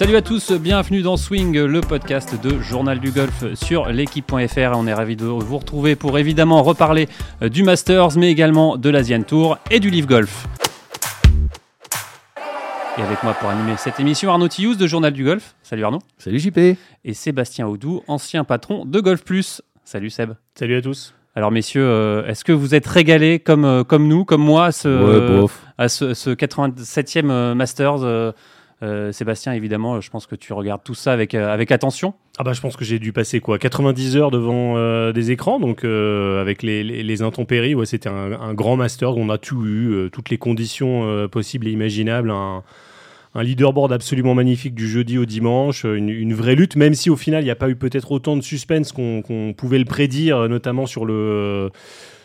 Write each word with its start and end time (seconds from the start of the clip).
Salut 0.00 0.16
à 0.16 0.22
tous, 0.22 0.52
bienvenue 0.52 1.02
dans 1.02 1.18
Swing, 1.18 1.58
le 1.58 1.82
podcast 1.82 2.34
de 2.42 2.58
Journal 2.58 3.00
du 3.00 3.10
Golf 3.10 3.52
sur 3.52 3.86
l'équipe.fr. 3.90 4.72
On 4.74 4.86
est 4.86 4.94
ravi 4.94 5.14
de 5.14 5.26
vous 5.26 5.58
retrouver 5.58 5.94
pour 5.94 6.18
évidemment 6.18 6.62
reparler 6.62 7.06
euh, 7.42 7.50
du 7.50 7.62
Masters, 7.62 8.16
mais 8.16 8.30
également 8.30 8.78
de 8.78 8.88
l'Asian 8.88 9.22
Tour 9.22 9.58
et 9.70 9.78
du 9.78 9.90
Live 9.90 10.06
Golf. 10.06 10.46
Et 12.96 13.02
avec 13.02 13.22
moi 13.22 13.34
pour 13.34 13.50
animer 13.50 13.74
cette 13.76 14.00
émission, 14.00 14.30
Arnaud 14.30 14.48
Tillous 14.48 14.74
de 14.74 14.86
Journal 14.86 15.12
du 15.12 15.22
Golf. 15.22 15.54
Salut 15.62 15.84
Arnaud. 15.84 16.00
Salut 16.16 16.38
JP. 16.38 16.58
Et 17.04 17.12
Sébastien 17.12 17.66
Audou, 17.68 18.02
ancien 18.08 18.44
patron 18.44 18.86
de 18.86 19.00
Golf 19.00 19.22
Plus. 19.22 19.60
Salut 19.84 20.08
Seb. 20.08 20.32
Salut 20.54 20.76
à 20.76 20.80
tous. 20.80 21.12
Alors 21.36 21.50
messieurs, 21.50 21.84
euh, 21.86 22.26
est-ce 22.26 22.42
que 22.42 22.52
vous 22.52 22.74
êtes 22.74 22.86
régalés 22.86 23.38
comme, 23.38 23.66
euh, 23.66 23.84
comme 23.84 24.08
nous, 24.08 24.24
comme 24.24 24.42
moi, 24.42 24.64
à 24.64 24.72
ce, 24.72 24.88
Ouais, 24.88 25.40
bof. 25.40 25.62
à 25.76 25.90
ce, 25.90 26.14
ce 26.14 26.30
87e 26.30 27.30
euh, 27.30 27.54
Masters 27.54 28.32
euh, 28.82 29.12
Sébastien, 29.12 29.52
évidemment, 29.52 30.00
je 30.00 30.08
pense 30.08 30.26
que 30.26 30.34
tu 30.34 30.52
regardes 30.54 30.82
tout 30.82 30.94
ça 30.94 31.12
avec, 31.12 31.34
euh, 31.34 31.52
avec 31.52 31.70
attention. 31.70 32.14
Ah 32.38 32.44
bah 32.44 32.54
je 32.54 32.62
pense 32.62 32.76
que 32.76 32.84
j'ai 32.84 32.98
dû 32.98 33.12
passer 33.12 33.40
quoi 33.40 33.58
90 33.58 34.16
heures 34.16 34.30
devant 34.30 34.78
euh, 34.78 35.12
des 35.12 35.30
écrans, 35.30 35.60
donc 35.60 35.84
avec 35.84 36.62
les, 36.62 36.82
les, 36.82 37.22
intempéries, 37.22 37.74
ouais, 37.74 37.84
c'était 37.84 38.08
un, 38.08 38.54
grand 38.54 38.76
master, 38.76 39.16
on 39.16 39.28
a 39.28 39.36
tout 39.36 39.66
eu, 39.66 40.08
toutes 40.10 40.30
les 40.30 40.38
conditions 40.38 41.28
possibles 41.28 41.68
et 41.68 41.72
imaginables, 41.72 42.30
un, 42.30 42.62
leaderboard 43.34 43.92
absolument 43.92 44.34
magnifique 44.34 44.74
du 44.74 44.88
jeudi 44.88 45.18
au 45.18 45.26
dimanche, 45.26 45.84
une, 45.84 46.32
vraie 46.32 46.54
lutte, 46.54 46.76
même 46.76 46.94
si 46.94 47.10
au 47.10 47.16
final 47.16 47.42
il 47.42 47.46
n'y 47.46 47.50
a 47.50 47.56
pas 47.56 47.68
eu 47.68 47.76
peut-être 47.76 48.10
autant 48.12 48.36
de 48.36 48.42
suspense 48.42 48.92
qu'on 48.92 49.54
pouvait 49.54 49.78
le 49.78 49.84
prédire, 49.84 50.48
notamment 50.48 50.86
sur 50.86 51.04
le... 51.04 51.70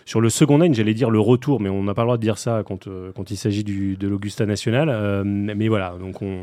Sur 0.07 0.21
le 0.21 0.29
second 0.29 0.59
line, 0.59 0.73
j'allais 0.75 0.93
dire 0.93 1.09
le 1.09 1.19
retour, 1.19 1.59
mais 1.59 1.69
on 1.69 1.81
n'a 1.83 1.93
pas 1.95 2.03
le 2.03 2.07
droit 2.07 2.17
de 2.17 2.21
dire 2.21 2.37
ça 2.37 2.61
quand, 2.65 2.87
euh, 2.87 3.11
quand 3.15 3.31
il 3.31 3.37
s'agit 3.37 3.63
du- 3.63 3.97
de 3.97 4.07
l'Augusta 4.07 4.45
National. 4.45 4.87
Euh, 4.89 5.23
mais 5.25 5.67
voilà, 5.67 5.95
donc 5.99 6.21
on, 6.21 6.41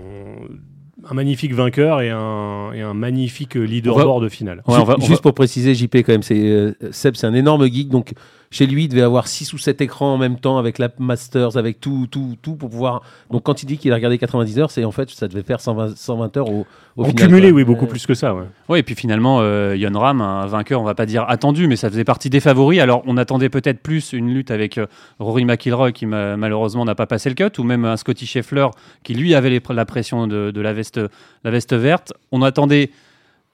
un 1.08 1.14
magnifique 1.14 1.54
vainqueur 1.54 2.00
et 2.00 2.10
un, 2.10 2.72
et 2.74 2.80
un 2.80 2.92
magnifique 2.94 3.54
leaderboard 3.54 4.28
final. 4.28 4.62
Ouais, 4.66 4.74
Ju- 4.74 4.80
on 4.80 4.84
va- 4.84 4.96
on 4.98 5.00
Juste 5.00 5.12
va- 5.14 5.22
pour 5.22 5.34
préciser, 5.34 5.74
JP, 5.74 5.96
quand 5.98 6.08
même, 6.12 6.22
c'est 6.24 6.40
euh, 6.40 6.72
Seb, 6.90 7.14
c'est 7.14 7.26
un 7.28 7.34
énorme 7.34 7.64
geek. 7.66 7.88
Donc, 7.88 8.12
chez 8.52 8.66
lui, 8.68 8.84
il 8.84 8.88
devait 8.88 9.02
avoir 9.02 9.26
6 9.26 9.52
ou 9.54 9.58
7 9.58 9.80
écrans 9.80 10.14
en 10.14 10.18
même 10.18 10.38
temps 10.38 10.58
avec 10.58 10.78
la 10.78 10.88
Masters, 11.00 11.56
avec 11.56 11.80
tout, 11.80 12.06
tout, 12.08 12.36
tout 12.40 12.54
pour 12.54 12.70
pouvoir. 12.70 13.02
Donc, 13.32 13.42
quand 13.42 13.64
il 13.64 13.66
dit 13.66 13.78
qu'il 13.78 13.90
a 13.90 13.96
regardé 13.96 14.18
90 14.18 14.58
heures, 14.60 14.70
c'est 14.70 14.84
en 14.84 14.92
fait, 14.92 15.10
ça 15.10 15.26
devait 15.26 15.42
faire 15.42 15.60
120, 15.60 15.96
120 15.96 16.36
heures 16.36 16.48
au, 16.48 16.64
au 16.96 17.02
En 17.02 17.06
final. 17.08 17.26
cumulé, 17.28 17.48
quoi. 17.48 17.56
oui, 17.56 17.64
beaucoup 17.64 17.86
Euh, 17.86 17.88
plus 17.88 18.06
que 18.06 18.14
ça. 18.14 18.34
Ouais. 18.34 18.44
Oui, 18.68 18.78
et 18.78 18.82
puis 18.84 18.94
finalement, 18.94 19.38
euh, 19.40 19.74
Yon 19.76 19.98
Ram, 19.98 20.20
un 20.20 20.46
vainqueur, 20.46 20.80
on 20.80 20.84
va 20.84 20.94
pas 20.94 21.06
dire 21.06 21.24
attendu, 21.28 21.66
mais 21.66 21.76
ça 21.76 21.88
faisait 21.90 22.04
partie 22.04 22.30
des 22.30 22.40
favoris. 22.40 22.78
Alors, 22.80 23.02
on 23.06 23.16
attendait 23.16 23.48
peut-être 23.48 23.80
plus 23.82 24.12
une 24.12 24.32
lutte 24.32 24.50
avec 24.52 24.78
euh, 24.78 24.86
Rory 25.18 25.44
McIlroy, 25.44 25.90
qui 25.92 26.06
ma- 26.06 26.36
malheureusement 26.36 26.84
n'a 26.84 26.94
pas 26.94 27.06
passé 27.06 27.30
le 27.30 27.34
cut, 27.34 27.58
ou 27.58 27.64
même 27.64 27.84
un 27.86 27.96
Scotty 27.96 28.26
Scheffler, 28.26 28.66
qui 29.02 29.14
lui 29.14 29.34
avait 29.34 29.50
les- 29.50 29.62
la 29.70 29.84
pression 29.86 30.26
de, 30.26 30.50
de 30.50 30.60
la, 30.60 30.72
veste, 30.74 31.00
la 31.44 31.50
veste 31.50 31.72
verte. 31.74 32.12
On 32.32 32.42
attendait 32.42 32.90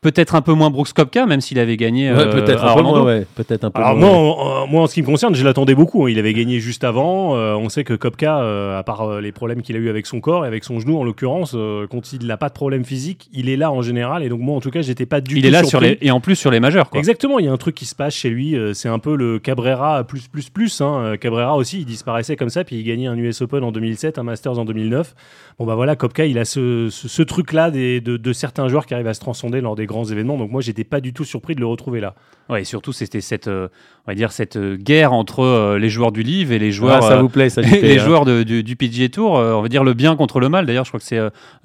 peut-être 0.01 0.35
un 0.37 0.43
peu 0.43 0.53
moins 0.53 0.71
Brooks 0.71 0.93
Koepka, 0.93 1.27
même 1.27 1.41
s'il 1.41 1.59
avait 1.59 1.77
gagné 1.77 2.13
Ouais, 2.13 2.19
euh, 2.21 2.33
peut-être 2.33 2.65
un 2.65 2.75
peu 2.77 2.83
moins, 2.83 3.03
ouais, 3.03 3.27
peut-être 3.35 3.65
un 3.65 3.71
peu 3.71 3.81
Alors 3.81 3.97
moins. 3.97 4.09
moi, 4.11 4.63
en, 4.63 4.67
moi, 4.69 4.83
en 4.83 4.87
ce 4.87 4.95
qui 4.95 5.03
me 5.03 5.07
concerne, 5.07 5.35
je 5.35 5.45
l'attendais 5.45 5.75
beaucoup. 5.75 6.05
hein. 6.07 6.11
Il 6.11 6.19
avait 6.19 6.33
gagné 6.35 6.61
juste 6.61 6.85
avant. 6.85 7.37
Euh, 7.37 7.55
on 7.55 7.69
sait 7.69 7.83
que 7.85 7.95
Kopka, 7.95 8.41
euh, 8.41 8.79
à 8.79 8.83
part 8.85 9.03
euh, 9.03 9.21
les 9.21 9.33
problèmes 9.33 9.61
qu'il 9.63 9.75
a 9.75 9.79
eu 9.81 9.89
avec 9.89 10.07
son 10.07 10.21
corps 10.21 10.45
et 10.45 10.49
avec 10.49 10.63
son 10.65 10.79
genou, 10.79 10.99
en 10.99 11.05
l'occurrence, 11.05 11.53
euh, 11.57 11.87
quand 11.91 12.13
il 12.13 12.27
n'a 12.27 12.37
pas 12.37 12.49
de 12.49 12.55
problème 12.55 12.85
physique, 12.85 13.29
il 13.33 13.49
est 13.49 13.57
là 13.57 13.73
en 13.73 13.83
général. 13.83 14.23
Et 14.23 14.29
donc 14.29 14.41
moi, 14.41 14.57
en 14.57 14.61
tout 14.61 14.71
cas, 14.71 14.83
j'étais 14.83 15.07
pas 15.07 15.21
du 15.21 15.35
Il 15.37 15.43
tout 15.43 15.49
est 15.49 15.51
là 15.51 15.65
sur 15.65 15.81
les, 15.81 15.99
et 16.01 16.11
en 16.13 16.21
plus 16.21 16.37
sur 16.37 16.51
les 16.53 16.61
majeurs. 16.61 16.91
Quoi. 16.91 16.99
Exactement, 17.01 17.39
il 17.41 17.47
y 17.47 17.49
a 17.49 17.53
un 17.53 17.57
truc 17.57 17.75
qui 17.75 17.87
se 17.87 17.95
passe 17.97 18.15
chez 18.15 18.31
lui. 18.31 18.55
euh, 18.57 18.75
C'est 18.75 18.89
un 18.89 19.01
peu 19.01 19.17
le 19.17 19.39
Cabrera 19.41 20.05
plus 20.05 20.29
plus 20.29 20.49
plus. 20.49 20.81
Hein. 20.81 21.15
Cabrera 21.21 21.57
aussi, 21.57 21.81
il 21.81 21.85
disparaissait 21.87 22.37
comme 22.37 22.51
ça, 22.51 22.63
puis 22.63 22.77
il 22.77 22.85
gagnait 22.85 23.09
un 23.09 23.17
US 23.17 23.43
Open 23.43 23.65
en 23.65 23.73
2007, 23.73 24.19
un 24.19 24.23
Masters 24.23 24.59
en 24.61 24.65
2009. 24.65 25.15
Bon 25.59 25.67
bah 25.67 25.75
voilà, 25.75 25.97
Kopka, 25.97 26.25
il 26.25 26.39
a 26.39 26.45
ce, 26.45 26.89
ce, 26.89 27.09
ce 27.09 27.23
truc-là 27.23 27.73
des- 27.73 28.01
de, 28.01 28.17
de 28.17 28.33
certains 28.33 28.69
joueurs 28.69 28.87
qui 28.87 28.95
arrivent 28.95 29.09
à 29.09 29.15
se 29.15 29.19
transcender 29.21 29.61
lors 29.61 29.75
des 29.75 29.87
grands 29.89 30.05
événements. 30.05 30.37
Donc 30.37 30.53
moi, 30.53 30.61
j'étais 30.61 30.85
pas 30.85 31.01
du 31.01 31.13
tout 31.13 31.25
surpris 31.25 31.57
de 31.57 31.61
le 31.61 31.67
retrouver 31.67 31.99
là. 32.01 32.15
Ouais, 32.49 32.63
et 32.63 32.65
surtout, 32.65 32.93
c'était 32.93 33.21
cette, 33.21 33.49
euh, 33.49 33.69
on 34.07 34.11
va 34.13 34.15
dire, 34.15 34.31
cette 34.33 34.57
euh, 34.57 34.77
guerre 34.77 35.13
entre 35.13 35.41
euh, 35.41 35.79
les 35.79 35.89
joueurs 35.91 36.13
du 36.13 36.23
livre 36.23 36.53
et 36.53 36.59
les 36.61 36.69
Ah, 36.69 36.71
joueurs, 36.71 37.03
ça 37.03 37.15
euh, 37.19 37.21
vous 37.23 37.29
plaît, 37.29 37.51
ça, 37.51 37.61
les 37.63 37.99
hein. 37.99 38.05
joueurs 38.05 38.25
de- 38.25 38.43
du, 38.45 38.63
du 38.63 38.77
PGA 38.77 39.09
Tour, 39.09 39.37
euh, 39.39 39.53
on 39.55 39.63
va 39.63 39.69
dire 39.69 39.83
le 39.85 39.93
bien 39.95 40.15
contre 40.17 40.39
le 40.41 40.49
mal. 40.49 40.65
D'ailleurs, 40.65 40.85
je 40.85 40.91
crois 40.91 41.01
que 41.01 41.07
c'est 41.07 41.21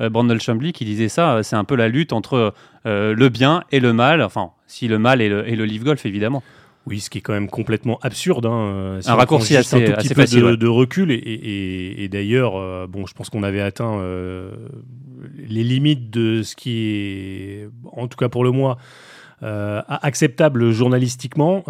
Brandon 0.09 0.37
Chambly 0.39 0.73
qui 0.73 0.83
disait 0.85 1.09
ça. 1.09 1.43
C'est 1.43 1.55
un 1.55 1.63
peu 1.63 1.75
la 1.75 1.87
lutte 1.87 2.11
entre 2.13 2.53
euh, 2.85 3.13
le 3.15 3.29
bien 3.29 3.63
et 3.71 3.79
le 3.79 3.93
mal. 3.93 4.21
Enfin, 4.23 4.49
si 4.67 4.87
le 4.87 4.97
mal 4.99 5.21
et 5.21 5.29
le, 5.29 5.47
et 5.47 5.55
le 5.55 5.65
Live 5.65 5.83
Golf, 5.83 6.05
évidemment. 6.05 6.41
Oui, 6.85 6.99
ce 6.99 7.09
qui 7.09 7.19
est 7.19 7.21
quand 7.21 7.33
même 7.33 7.49
complètement 7.49 7.97
absurde. 8.01 8.45
hein, 8.45 8.51
euh, 8.51 9.01
si 9.01 9.09
Un 9.09 9.15
raccourci 9.15 9.55
assez- 9.55 9.77
un 9.77 9.79
tout 9.79 9.91
petit 9.93 9.99
assez 10.07 10.15
peu 10.15 10.21
facile, 10.21 10.39
de, 10.41 10.45
ouais. 10.45 10.57
de 10.57 10.67
recul. 10.67 11.11
Et, 11.11 11.15
et- 11.15 11.21
et- 12.01 12.03
et 12.03 12.07
d'ailleurs, 12.09 12.57
euh, 12.57 12.87
bon, 12.87 13.05
je 13.05 13.13
pense 13.13 13.29
qu'on 13.29 13.43
avait 13.43 13.61
atteint 13.61 13.99
euh, 13.99 14.51
les 15.47 15.63
limites 15.63 16.09
de 16.09 16.43
ce 16.43 16.55
qui 16.57 16.79
est, 16.89 17.69
en 17.93 18.07
tout 18.07 18.17
cas 18.17 18.27
pour 18.27 18.43
le 18.43 18.51
mois, 18.51 18.77
euh, 19.43 19.81
acceptable 19.87 20.71
journalistiquement. 20.71 21.63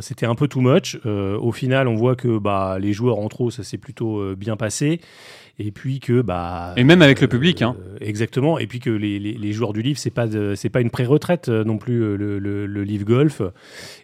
C'était 0.00 0.26
un 0.26 0.34
peu 0.36 0.46
too 0.48 0.60
much. 0.60 0.96
Au 1.04 1.52
final, 1.52 1.88
on 1.88 1.94
voit 1.96 2.14
que 2.16 2.38
bah, 2.38 2.78
les 2.80 2.92
joueurs 2.92 3.18
en 3.18 3.28
trop, 3.28 3.50
ça 3.50 3.62
s'est 3.64 3.78
plutôt 3.78 4.34
bien 4.36 4.56
passé. 4.56 5.00
Et 5.58 5.70
puis 5.70 6.00
que 6.00 6.20
bah 6.20 6.74
Et 6.76 6.84
même 6.84 7.00
avec 7.00 7.22
le 7.22 7.28
public, 7.28 7.62
hein. 7.62 7.76
euh, 7.80 7.96
exactement. 8.02 8.58
Et 8.58 8.66
puis 8.66 8.78
que 8.78 8.90
les, 8.90 9.18
les- 9.18 9.32
les 9.32 9.52
joueurs 9.52 9.72
du 9.72 9.80
livre, 9.80 9.98
c'est 9.98 10.10
pas 10.10 10.26
c'est 10.54 10.68
pas 10.68 10.82
une 10.82 10.90
pré-retraite 10.90 11.48
euh, 11.48 11.64
non 11.64 11.78
plus 11.78 12.02
euh, 12.02 12.14
le, 12.16 12.38
le, 12.38 12.66
le 12.66 12.84
Live 12.84 13.04
Golf 13.04 13.40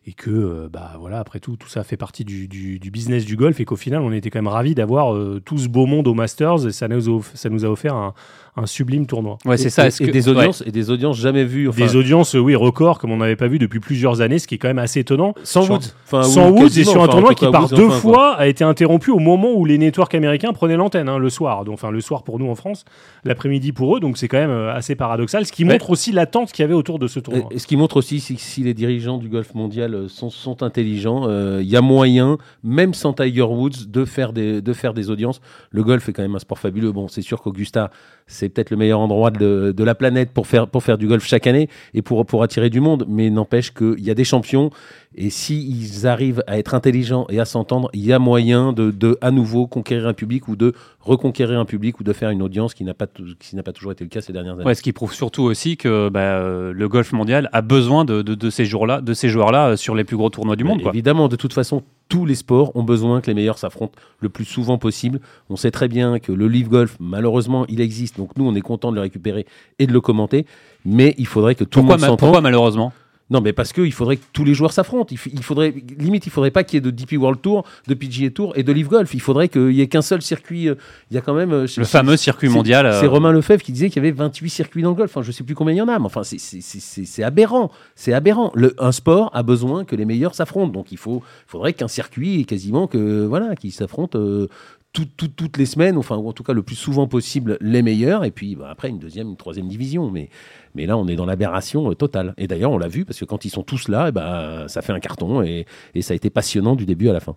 et 0.06 0.14
que 0.14 0.68
bah 0.72 0.96
voilà 0.98 1.18
après 1.18 1.40
tout 1.40 1.56
tout 1.56 1.68
ça 1.68 1.84
fait 1.84 1.98
partie 1.98 2.24
du, 2.24 2.48
du, 2.48 2.78
du 2.78 2.90
business 2.90 3.26
du 3.26 3.36
golf 3.36 3.60
et 3.60 3.66
qu'au 3.66 3.76
final 3.76 4.00
on 4.00 4.12
était 4.12 4.30
quand 4.30 4.38
même 4.38 4.48
ravis 4.48 4.74
d'avoir 4.74 5.14
tout 5.44 5.58
ce 5.58 5.68
beau 5.68 5.84
monde 5.86 6.08
au 6.08 6.14
Masters 6.14 6.66
et 6.66 6.72
ça 6.72 6.88
nous 6.88 7.18
a, 7.18 7.20
ça 7.34 7.50
nous 7.50 7.64
a 7.66 7.68
offert 7.68 7.94
un, 7.94 8.14
un 8.54 8.66
sublime 8.66 9.06
tournoi. 9.06 9.38
Ouais, 9.46 9.56
c'est 9.56 9.70
ça. 9.70 9.84
et- 9.84 9.86
Est-ce 9.88 10.02
et 10.02 10.06
que- 10.06 10.10
des 10.12 10.28
ouais. 10.28 10.36
audiences, 10.36 10.62
et 10.66 10.70
des 10.70 10.90
audiences 10.90 11.16
jamais 11.18 11.44
vues. 11.44 11.68
Enfin, 11.70 11.86
Des 11.86 11.96
audiences 11.96 12.34
euh, 12.34 12.38
oui 12.38 12.54
records 12.54 12.98
comme 12.98 13.10
on 13.10 13.16
n'avait 13.16 13.34
pas 13.36 13.48
vu 13.48 13.58
depuis 13.58 13.80
plusieurs 13.80 14.20
années, 14.20 14.38
ce 14.38 14.46
qui 14.46 14.56
est 14.56 14.58
quand 14.58 14.68
même 14.68 14.78
assez 14.78 15.00
étonnant. 15.00 15.34
sans 15.42 15.66
Woods. 15.70 15.80
Enfin, 16.04 16.22
Sans 16.22 16.50
Woods 16.50 16.66
et 16.78 16.84
sur 16.84 16.96
un 17.00 17.04
enfin, 17.04 17.12
tournoi 17.12 17.34
qui 17.34 17.46
par 17.50 17.66
deux 17.68 17.86
enfin, 17.86 17.88
quoi. 17.88 18.12
fois 18.12 18.34
a 18.36 18.46
été 18.48 18.62
interrompu 18.62 19.10
au 19.10 19.18
moment 19.20 19.52
où 19.54 19.64
les 19.64 19.78
networks 19.78 20.14
américains 20.14 20.52
prenaient 20.52 20.76
l'antenne 20.76 21.08
hein, 21.08 21.16
le 21.18 21.30
soir. 21.30 21.64
Donc, 21.64 21.74
enfin 21.74 21.90
le 21.90 22.02
soir 22.02 22.24
pour 22.24 22.38
nous 22.38 22.46
en 22.50 22.54
France, 22.54 22.84
l'après-midi 23.24 23.72
pour 23.72 23.96
eux. 23.96 24.00
Donc 24.00 24.18
c'est 24.18 24.28
quand 24.28 24.38
même 24.38 24.50
euh, 24.50 24.74
assez 24.74 24.96
paradoxal, 24.96 25.46
ce 25.46 25.52
qui 25.52 25.64
Ouais. 25.64 25.72
montre 25.72 25.88
aussi 25.90 26.12
l'attente 26.12 26.52
qu'il 26.52 26.62
y 26.62 26.64
avait 26.64 26.74
autour 26.74 26.98
de 26.98 27.06
ce 27.06 27.20
tournoi. 27.20 27.48
Et, 27.52 27.54
et 27.54 27.58
ce 27.58 27.66
qui 27.66 27.76
montre 27.78 27.96
aussi, 27.96 28.20
si 28.20 28.62
les 28.62 28.74
dirigeants 28.74 29.16
du 29.16 29.28
golf 29.30 29.54
mondial 29.54 29.94
euh, 29.94 30.08
sont, 30.08 30.28
sont 30.28 30.62
intelligents, 30.62 31.22
euh, 31.26 31.60
il 31.62 31.68
y 31.70 31.76
a 31.76 31.80
moyen, 31.80 32.36
même 32.64 32.92
sans 32.92 33.14
Tiger 33.14 33.42
Woods, 33.42 33.86
de 33.88 34.04
faire, 34.04 34.34
des, 34.34 34.60
de 34.60 34.72
faire 34.74 34.92
des 34.92 35.08
audiences. 35.08 35.40
Le 35.70 35.82
golf 35.82 36.06
est 36.08 36.12
quand 36.12 36.22
même 36.22 36.34
un 36.34 36.38
sport 36.40 36.58
fabuleux. 36.58 36.92
Bon, 36.92 37.08
c'est 37.08 37.22
sûr 37.22 37.40
qu'Augusta, 37.40 37.90
c'est 38.26 38.48
peut-être 38.48 38.70
le 38.70 38.76
meilleur 38.76 39.00
endroit 39.00 39.30
de, 39.30 39.74
la 39.82 39.94
planète 39.94 40.30
pour 40.30 40.46
faire, 40.46 40.68
pour 40.68 40.82
faire 40.82 40.98
du 40.98 41.06
golf 41.06 41.24
chaque 41.24 41.46
année 41.46 41.68
et 41.94 42.02
pour, 42.02 42.24
pour 42.24 42.42
attirer 42.42 42.70
du 42.70 42.80
monde. 42.80 43.04
Mais 43.08 43.30
n'empêche 43.30 43.72
qu'il 43.72 44.00
y 44.00 44.10
a 44.10 44.14
des 44.14 44.24
champions. 44.24 44.70
Et 45.14 45.28
s'ils 45.28 46.06
arrivent 46.06 46.42
à 46.46 46.58
être 46.58 46.74
intelligents 46.74 47.26
et 47.28 47.38
à 47.38 47.44
s'entendre, 47.44 47.90
il 47.92 48.04
y 48.04 48.12
a 48.12 48.18
moyen 48.18 48.72
de, 48.72 48.90
de 48.90 49.18
à 49.20 49.30
nouveau 49.30 49.66
conquérir 49.66 50.06
un 50.08 50.14
public 50.14 50.48
ou 50.48 50.56
de 50.56 50.72
reconquérir 51.00 51.58
un 51.58 51.64
public 51.66 52.00
ou 52.00 52.04
de 52.04 52.12
faire 52.12 52.30
une 52.30 52.40
audience 52.42 52.72
qui 52.74 52.82
n'a 52.84 52.94
pas, 52.94 53.06
tou- 53.06 53.24
qui 53.38 53.54
n'a 53.56 53.62
pas 53.62 53.72
toujours 53.72 53.92
été 53.92 54.04
le 54.04 54.08
cas 54.10 54.20
ces 54.22 54.32
dernières 54.32 54.54
années. 54.54 54.64
Ouais, 54.64 54.74
ce 54.74 54.82
qui 54.82 54.92
prouve 54.92 55.12
surtout 55.12 55.42
aussi 55.42 55.76
que 55.76 56.08
bah, 56.08 56.20
euh, 56.20 56.72
le 56.72 56.88
golf 56.88 57.12
mondial 57.12 57.50
a 57.52 57.60
besoin 57.60 58.04
de, 58.04 58.22
de, 58.22 58.34
de 58.34 58.50
ces 58.50 58.64
jours-là, 58.64 59.00
de 59.02 59.12
ces 59.12 59.28
joueurs-là 59.28 59.70
euh, 59.70 59.76
sur 59.76 59.94
les 59.94 60.04
plus 60.04 60.16
gros 60.16 60.30
tournois 60.30 60.56
du 60.56 60.64
monde. 60.64 60.80
Quoi. 60.82 60.92
Évidemment, 60.92 61.28
de 61.28 61.36
toute 61.36 61.52
façon, 61.52 61.82
tous 62.08 62.24
les 62.24 62.34
sports 62.34 62.74
ont 62.76 62.82
besoin 62.82 63.20
que 63.20 63.26
les 63.26 63.34
meilleurs 63.34 63.58
s'affrontent 63.58 63.92
le 64.20 64.28
plus 64.28 64.44
souvent 64.44 64.78
possible. 64.78 65.20
On 65.50 65.56
sait 65.56 65.70
très 65.70 65.88
bien 65.88 66.18
que 66.20 66.32
le 66.32 66.48
Live 66.48 66.68
Golf, 66.68 66.96
malheureusement, 67.00 67.66
il 67.68 67.80
existe. 67.80 68.16
Donc 68.16 68.36
nous, 68.36 68.46
on 68.46 68.54
est 68.54 68.60
content 68.60 68.90
de 68.90 68.96
le 68.96 69.02
récupérer 69.02 69.46
et 69.78 69.86
de 69.86 69.92
le 69.92 70.00
commenter. 70.00 70.46
Mais 70.84 71.14
il 71.18 71.26
faudrait 71.26 71.54
que 71.54 71.64
tout 71.64 71.80
Pourquoi, 71.80 71.96
le 71.96 72.00
ma- 72.00 72.06
monde 72.08 72.12
s'entende. 72.14 72.18
pourquoi 72.28 72.40
malheureusement? 72.40 72.92
Non, 73.32 73.40
mais 73.40 73.52
parce 73.52 73.72
qu'il 73.72 73.92
faudrait 73.92 74.18
que 74.18 74.24
tous 74.32 74.44
les 74.44 74.54
joueurs 74.54 74.72
s'affrontent. 74.72 75.08
Il, 75.10 75.18
il 75.32 75.42
faudrait, 75.42 75.74
limite, 75.98 76.26
il 76.26 76.30
faudrait 76.30 76.50
pas 76.50 76.62
qu'il 76.64 76.76
y 76.76 76.78
ait 76.78 76.80
de 76.82 76.90
DP 76.90 77.14
World 77.18 77.40
Tour, 77.40 77.64
de 77.88 77.94
PGA 77.94 78.30
Tour 78.30 78.52
et 78.56 78.62
de 78.62 78.72
Live 78.72 78.88
Golf. 78.88 79.14
Il 79.14 79.20
faudrait 79.20 79.48
qu'il 79.48 79.72
y 79.72 79.80
ait 79.80 79.86
qu'un 79.88 80.02
seul 80.02 80.20
circuit. 80.22 80.68
euh, 80.68 80.74
Il 81.10 81.14
y 81.14 81.18
a 81.18 81.22
quand 81.22 81.34
même 81.34 81.52
euh, 81.52 81.66
Le 81.76 81.84
fameux 81.84 82.16
circuit 82.16 82.48
c'est- 82.48 82.54
mondial. 82.54 82.86
euh, 82.86 83.00
C'est 83.00 83.06
Romain 83.06 83.32
Lefebvre 83.32 83.62
qui 83.62 83.72
disait 83.72 83.88
qu'il 83.88 83.96
y 84.02 84.06
avait 84.06 84.14
28 84.16 84.50
circuits 84.50 84.82
dans 84.82 84.90
le 84.90 84.94
golf. 84.96 85.10
Enfin, 85.10 85.22
je 85.22 85.32
sais 85.32 85.44
plus 85.44 85.54
combien 85.54 85.74
il 85.74 85.78
y 85.78 85.82
en 85.82 85.88
a, 85.88 85.98
mais 85.98 86.04
enfin, 86.06 86.22
c'est- 86.24 87.22
aberrant. 87.22 87.70
C'est 87.94 88.12
aberrant. 88.12 88.52
Le, 88.54 88.74
un 88.78 88.92
sport 88.92 89.30
a 89.34 89.42
besoin 89.42 89.84
que 89.84 89.96
les 89.96 90.04
meilleurs 90.04 90.34
s'affrontent. 90.34 90.72
Donc, 90.72 90.92
il 90.92 90.98
faut, 90.98 91.22
faudrait 91.46 91.72
qu'un 91.72 91.88
circuit, 91.88 92.44
quasiment 92.44 92.86
que 92.86 93.24
voilà, 93.24 93.56
qui 93.56 93.70
s'affrontent 93.70 94.18
euh, 94.18 94.48
tout- 94.92 95.08
tout- 95.16 95.28
toutes 95.28 95.56
les 95.56 95.64
semaines, 95.64 95.96
enfin, 95.96 96.16
ou 96.16 96.28
en 96.28 96.32
tout 96.34 96.42
cas 96.42 96.52
le 96.52 96.62
plus 96.62 96.76
souvent 96.76 97.06
possible, 97.06 97.56
les 97.62 97.80
meilleurs. 97.80 98.24
Et 98.26 98.30
puis 98.30 98.56
bah, 98.56 98.68
après, 98.70 98.90
une 98.90 98.98
deuxième, 98.98 99.28
une 99.28 99.36
troisième 99.36 99.66
division. 99.68 100.10
Mais, 100.10 100.28
mais 100.74 100.86
là, 100.86 100.96
on 100.96 101.06
est 101.08 101.16
dans 101.16 101.26
l'aberration 101.26 101.90
euh, 101.90 101.94
totale. 101.94 102.34
Et 102.38 102.46
d'ailleurs, 102.46 102.72
on 102.72 102.78
l'a 102.78 102.88
vu 102.88 103.04
parce 103.04 103.18
que 103.18 103.24
quand 103.24 103.44
ils 103.44 103.50
sont 103.50 103.62
tous 103.62 103.88
là, 103.88 104.06
eh 104.08 104.12
ben, 104.12 104.66
ça 104.68 104.82
fait 104.82 104.92
un 104.92 105.00
carton 105.00 105.42
et, 105.42 105.66
ça 106.00 106.12
a 106.12 106.16
été 106.16 106.30
passionnant 106.30 106.74
du 106.74 106.86
début 106.86 107.08
à 107.08 107.12
la 107.12 107.20
fin. 107.20 107.36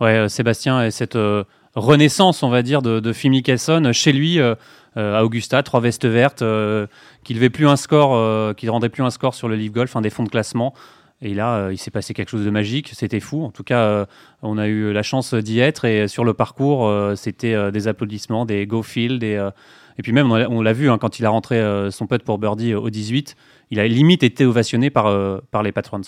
Ouais, 0.00 0.16
euh, 0.16 0.28
Sébastien, 0.28 0.84
et 0.84 0.90
cette 0.90 1.16
euh, 1.16 1.44
renaissance, 1.74 2.42
on 2.42 2.50
va 2.50 2.62
dire, 2.62 2.82
de, 2.82 3.12
Phil 3.12 3.30
Mickelson 3.30 3.90
chez 3.92 4.12
lui 4.12 4.38
à 4.40 5.24
Augusta, 5.24 5.62
trois 5.62 5.80
vestes 5.80 6.06
vertes, 6.06 6.42
euh, 6.42 6.86
qui 7.22 7.34
levait 7.34 7.50
plus 7.50 7.68
un 7.68 7.76
score, 7.76 8.10
rendait 8.66 8.88
plus 8.88 9.02
un 9.02 9.10
score 9.10 9.34
sur 9.34 9.48
le 9.48 9.56
Live 9.56 9.72
Golf, 9.72 9.94
un 9.96 10.00
des 10.00 10.10
fonds 10.10 10.24
de 10.24 10.28
classement. 10.28 10.74
Et 11.22 11.32
là, 11.32 11.70
il 11.70 11.78
s'est 11.78 11.90
passé 11.90 12.12
quelque 12.12 12.28
chose 12.28 12.44
de 12.44 12.50
magique, 12.50 12.90
c'était 12.92 13.20
fou. 13.20 13.42
En 13.42 13.50
tout 13.50 13.62
cas, 13.62 14.06
on 14.42 14.58
a 14.58 14.66
eu 14.66 14.92
la 14.92 15.02
chance 15.02 15.32
d'y 15.32 15.60
être 15.60 15.86
et 15.86 16.08
sur 16.08 16.24
le 16.24 16.34
parcours, 16.34 16.90
c'était 17.16 17.70
des 17.72 17.88
applaudissements, 17.88 18.44
des 18.44 18.66
go 18.66 18.82
field. 18.82 19.22
Et, 19.22 19.38
et 19.98 20.02
puis 20.02 20.12
même, 20.12 20.30
on 20.30 20.62
l'a 20.62 20.72
vu 20.72 20.90
hein, 20.90 20.98
quand 20.98 21.18
il 21.18 21.26
a 21.26 21.30
rentré 21.30 21.60
son 21.90 22.06
pote 22.06 22.22
pour 22.22 22.38
Birdie 22.38 22.74
au 22.74 22.90
18, 22.90 23.36
il 23.70 23.80
a 23.80 23.86
limite 23.86 24.22
été 24.22 24.44
ovationné 24.44 24.90
par, 24.90 25.40
par 25.50 25.62
les 25.62 25.72
patrons. 25.72 26.02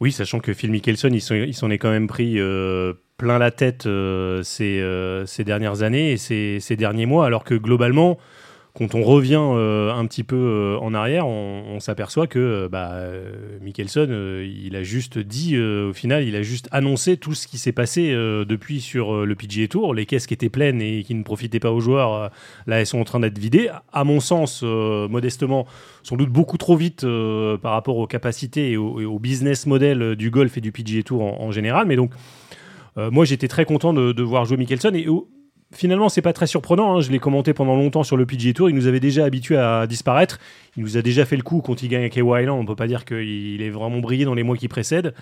Oui, 0.00 0.12
sachant 0.12 0.40
que 0.40 0.52
Phil 0.52 0.70
Mickelson, 0.70 1.10
il 1.12 1.54
s'en 1.54 1.70
est 1.70 1.78
quand 1.78 1.90
même 1.90 2.06
pris 2.06 2.38
plein 3.18 3.38
la 3.38 3.50
tête 3.50 3.86
ces, 4.42 5.22
ces, 5.26 5.44
dernières 5.44 5.82
années 5.82 6.12
et 6.12 6.16
ces, 6.16 6.58
ces, 6.60 6.76
derniers 6.76 7.06
mois, 7.06 7.26
alors 7.26 7.44
que 7.44 7.54
globalement, 7.54 8.18
quand 8.74 8.94
on 8.94 9.02
revient 9.02 9.38
euh, 9.38 9.92
un 9.92 10.06
petit 10.06 10.24
peu 10.24 10.36
euh, 10.36 10.78
en 10.80 10.94
arrière, 10.94 11.26
on, 11.26 11.78
s'aperçoit 11.78 12.26
que 12.26 12.38
euh, 12.38 12.68
bah, 12.70 13.02
Mickelson, 13.60 14.08
il 14.42 14.74
a 14.76 14.82
juste 14.82 15.18
dit, 15.18 15.58
au 15.58 15.92
final, 15.92 16.24
il 16.24 16.36
a 16.36 16.42
juste 16.42 16.68
annoncé 16.72 17.18
tout 17.18 17.34
ce 17.34 17.46
qui 17.46 17.58
s'est 17.58 17.72
passé 17.72 18.12
depuis 18.12 18.80
sur 18.80 19.26
le 19.26 19.34
PGA 19.34 19.68
Tour. 19.68 19.94
Les 19.94 20.06
caisses 20.06 20.26
qui 20.26 20.34
étaient 20.34 20.48
pleines 20.48 20.80
et 20.80 21.02
qui 21.02 21.14
ne 21.14 21.22
profitaient 21.22 21.60
pas 21.60 21.70
aux 21.70 21.80
joueurs, 21.80 22.30
là, 22.66 22.80
elles 22.80 22.86
sont 22.86 23.00
en 23.00 23.04
train 23.04 23.20
d'être 23.20 23.38
vidées. 23.38 23.68
À 23.92 24.04
mon 24.04 24.20
sens, 24.20 24.62
modestement, 24.62 25.66
sans 26.02 26.16
doute 26.16 26.30
beaucoup 26.30 26.56
trop 26.56 26.76
vite 26.76 27.04
par 27.62 27.72
rapport 27.72 27.96
aux 27.96 28.06
capacités 28.06 28.72
et 28.72 28.76
au, 28.76 29.18
business 29.18 29.66
model 29.66 30.16
du 30.16 30.30
golf 30.30 30.56
et 30.56 30.60
du 30.60 30.72
PGA 30.72 31.02
Tour 31.02 31.22
en, 31.22 31.50
général. 31.50 31.86
Mais 31.86 31.96
donc, 31.96 32.12
moi, 32.96 33.24
j'étais 33.24 33.48
très 33.48 33.64
content 33.64 33.92
de, 33.92 34.22
voir 34.22 34.44
jouer 34.44 34.56
Mickelson. 34.56 34.92
Et 34.94 35.08
finalement, 35.72 36.08
c'est 36.08 36.22
pas 36.22 36.32
très 36.32 36.46
surprenant. 36.46 36.96
Hein. 36.96 37.00
Je 37.00 37.10
l'ai 37.10 37.18
commenté 37.18 37.52
pendant 37.54 37.76
longtemps 37.76 38.02
sur 38.02 38.16
le 38.16 38.26
PGA 38.26 38.52
Tour. 38.52 38.70
Il 38.70 38.76
nous 38.76 38.86
avait 38.86 39.00
déjà 39.00 39.24
habitués 39.24 39.56
à 39.56 39.86
disparaître. 39.86 40.38
Il 40.76 40.82
nous 40.82 40.96
a 40.96 41.02
déjà 41.02 41.24
fait 41.24 41.36
le 41.36 41.42
coup 41.42 41.60
quand 41.60 41.82
il 41.82 41.88
gagne 41.88 42.04
à 42.04 42.08
KY 42.08 42.20
Island. 42.20 42.58
On 42.58 42.64
peut 42.64 42.76
pas 42.76 42.86
dire 42.86 43.04
qu'il 43.04 43.60
est 43.62 43.70
vraiment 43.70 43.98
brillé 43.98 44.24
dans 44.24 44.34
les 44.34 44.42
mois 44.42 44.56
qui 44.56 44.68
précèdent. 44.68 45.14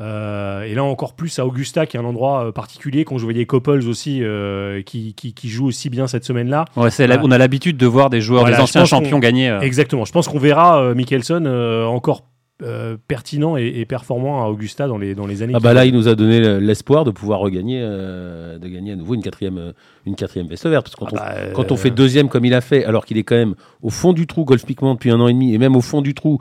Euh, 0.00 0.62
et 0.62 0.74
là, 0.74 0.84
encore 0.84 1.14
plus 1.14 1.38
à 1.38 1.46
Augusta, 1.46 1.86
qui 1.86 1.96
est 1.96 2.00
un 2.00 2.04
endroit 2.04 2.46
euh, 2.46 2.52
particulier. 2.52 3.04
Quand 3.04 3.18
je 3.18 3.24
voyais 3.24 3.46
Couples 3.46 3.88
aussi, 3.88 4.20
euh, 4.22 4.82
qui, 4.82 5.14
qui, 5.14 5.48
joue 5.48 5.66
aussi 5.66 5.90
bien 5.90 6.06
cette 6.06 6.24
semaine-là. 6.24 6.66
Ouais, 6.76 6.90
on 7.22 7.30
a 7.30 7.38
l'habitude 7.38 7.76
de 7.76 7.86
voir 7.86 8.10
des 8.10 8.20
joueurs, 8.20 8.44
des 8.44 8.54
anciens 8.54 8.84
champions 8.84 9.18
gagner. 9.18 9.56
Exactement. 9.62 10.04
Je 10.04 10.12
pense 10.12 10.28
qu'on 10.28 10.38
verra 10.38 10.94
Mickelson 10.94 11.44
encore 11.86 12.22
euh, 12.60 12.96
pertinent 13.06 13.56
et, 13.56 13.84
performant 13.84 14.44
à 14.44 14.48
Augusta 14.48 14.88
dans 14.88 14.98
les, 14.98 15.14
dans 15.14 15.26
les 15.26 15.42
années. 15.42 15.52
Ah 15.54 15.60
bah 15.60 15.74
là, 15.74 15.84
il 15.84 15.94
nous 15.94 16.08
a 16.08 16.16
donné 16.16 16.58
l'espoir 16.58 17.04
de 17.04 17.12
pouvoir 17.12 17.38
regagner, 17.38 17.78
euh, 17.80 18.58
de 18.58 18.66
gagner 18.66 18.90
à 18.90 18.96
nouveau 18.96 19.14
une 19.14 19.22
quatrième, 19.22 19.58
euh, 19.58 19.72
une 20.06 20.16
quatrième 20.16 20.48
veste 20.48 20.66
verte. 20.66 20.86
Parce 20.86 20.96
que 20.96 21.16
quand, 21.16 21.22
ah 21.22 21.34
on, 21.36 21.46
bah, 21.46 21.52
quand 21.54 21.70
on 21.70 21.76
fait 21.76 21.90
deuxième 21.90 22.28
comme 22.28 22.44
il 22.44 22.54
a 22.54 22.60
fait, 22.60 22.84
alors 22.84 23.06
qu'il 23.06 23.16
est 23.16 23.22
quand 23.22 23.36
même 23.36 23.54
au 23.80 23.90
fond 23.90 24.12
du 24.12 24.26
trou 24.26 24.44
golfiquement 24.44 24.94
depuis 24.94 25.12
un 25.12 25.20
an 25.20 25.28
et 25.28 25.34
demi, 25.34 25.54
et 25.54 25.58
même 25.58 25.76
au 25.76 25.80
fond 25.80 26.00
du 26.00 26.14
trou 26.14 26.40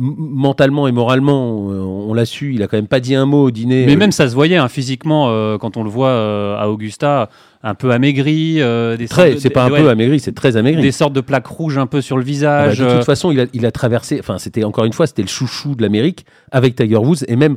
mentalement 0.00 0.88
et 0.88 0.92
moralement, 0.92 1.56
on 1.60 2.12
l'a 2.14 2.26
su, 2.26 2.52
il 2.52 2.64
a 2.64 2.66
quand 2.66 2.76
même 2.76 2.88
pas 2.88 2.98
dit 2.98 3.14
un 3.14 3.26
mot 3.26 3.44
au 3.44 3.50
dîner. 3.52 3.86
Mais 3.86 3.94
même 3.94 4.10
ça 4.10 4.28
se 4.28 4.34
voyait 4.34 4.56
hein, 4.56 4.66
physiquement 4.66 5.28
quand 5.58 5.76
on 5.76 5.84
le 5.84 5.88
voit 5.88 6.58
à 6.58 6.68
Augusta 6.68 7.30
un 7.62 7.74
peu 7.74 7.92
amaigri. 7.92 8.56
Euh, 8.60 8.96
très, 9.08 9.38
c'est 9.38 9.50
pas 9.50 9.64
un 9.64 9.70
peu 9.70 9.88
amaigri, 9.88 10.20
c'est 10.20 10.34
très 10.34 10.56
amaigri. 10.56 10.82
Des 10.82 10.92
sortes 10.92 11.12
de 11.12 11.20
plaques 11.20 11.46
rouges 11.46 11.78
un 11.78 11.86
peu 11.86 12.00
sur 12.00 12.16
le 12.16 12.24
visage. 12.24 12.80
Ah 12.80 12.84
bah, 12.84 12.88
de 12.88 12.94
toute 12.94 13.02
euh. 13.02 13.04
façon, 13.04 13.30
il 13.30 13.40
a, 13.40 13.46
il 13.52 13.66
a 13.66 13.70
traversé. 13.70 14.18
Enfin, 14.18 14.38
c'était 14.38 14.64
encore 14.64 14.84
une 14.84 14.92
fois, 14.92 15.06
c'était 15.06 15.22
le 15.22 15.28
chouchou 15.28 15.74
de 15.74 15.82
l'Amérique 15.82 16.26
avec 16.50 16.74
Tiger 16.74 16.96
Woods 16.96 17.24
et 17.28 17.36
même 17.36 17.56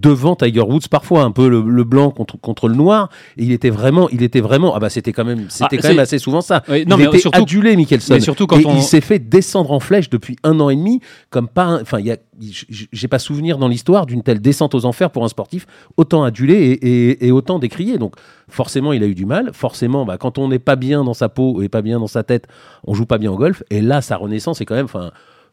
devant 0.00 0.36
Tiger 0.36 0.60
Woods 0.60 0.88
parfois 0.90 1.22
un 1.22 1.30
peu 1.30 1.48
le, 1.48 1.84
blanc 1.84 2.10
contre, 2.10 2.38
contre 2.38 2.68
le 2.68 2.74
noir 2.74 3.10
et 3.36 3.44
il 3.44 3.52
était 3.52 3.70
vraiment 3.70 4.08
il 4.10 4.22
était 4.22 4.40
vraiment 4.40 4.74
ah 4.74 4.80
bah 4.80 4.90
c'était 4.90 5.12
quand 5.12 5.24
même 5.24 5.46
c'était 5.48 5.76
ah, 5.78 5.82
quand 5.82 5.88
même 5.88 5.98
assez 5.98 6.18
souvent 6.18 6.40
ça. 6.40 6.62
Non, 6.86 6.98
il 6.98 7.06
était 7.06 7.18
surtout, 7.18 7.42
adulé 7.42 7.76
Mickelson. 7.76 8.20
surtout 8.20 8.46
quand 8.46 8.58
et 8.58 8.64
il 8.66 8.82
s'est 8.82 9.00
fait 9.00 9.18
descendre 9.18 9.72
en 9.72 9.80
flèche 9.80 10.10
depuis 10.10 10.36
un 10.42 10.58
an 10.60 10.70
et 10.70 10.76
demi 10.76 11.00
comme 11.30 11.48
pas 11.48 11.80
enfin 11.80 11.98
il 11.98 12.06
y 12.06 12.12
a 12.12 12.16
j'ai 12.38 13.08
pas 13.08 13.18
souvenir 13.18 13.58
dans 13.58 13.68
l'histoire 13.68 14.06
d'une 14.06 14.22
telle 14.22 14.40
descente 14.40 14.74
aux 14.74 14.84
enfers 14.84 15.10
pour 15.10 15.24
un 15.24 15.28
sportif 15.28 15.66
autant 15.96 16.24
adulé 16.24 16.78
et, 17.20 17.30
autant 17.30 17.58
décrié. 17.58 17.98
Donc 17.98 18.14
forcément 18.48 18.92
il 18.92 19.02
a 19.02 19.06
eu 19.06 19.14
du 19.14 19.26
mal. 19.26 19.50
Forcément 19.52 20.04
bah, 20.04 20.18
quand 20.18 20.38
on 20.38 20.48
n'est 20.48 20.58
pas 20.58 20.76
bien 20.76 21.04
dans 21.04 21.14
sa 21.14 21.28
peau 21.28 21.62
et 21.62 21.68
pas 21.68 21.82
bien 21.82 22.00
dans 22.00 22.06
sa 22.06 22.22
tête 22.22 22.46
on 22.84 22.94
joue 22.94 23.06
pas 23.06 23.18
bien 23.18 23.30
au 23.30 23.36
golf. 23.36 23.62
Et 23.70 23.80
là 23.80 24.00
sa 24.00 24.16
renaissance 24.16 24.60
est 24.60 24.64
quand 24.64 24.74
même 24.74 24.86
enfin 24.86 25.12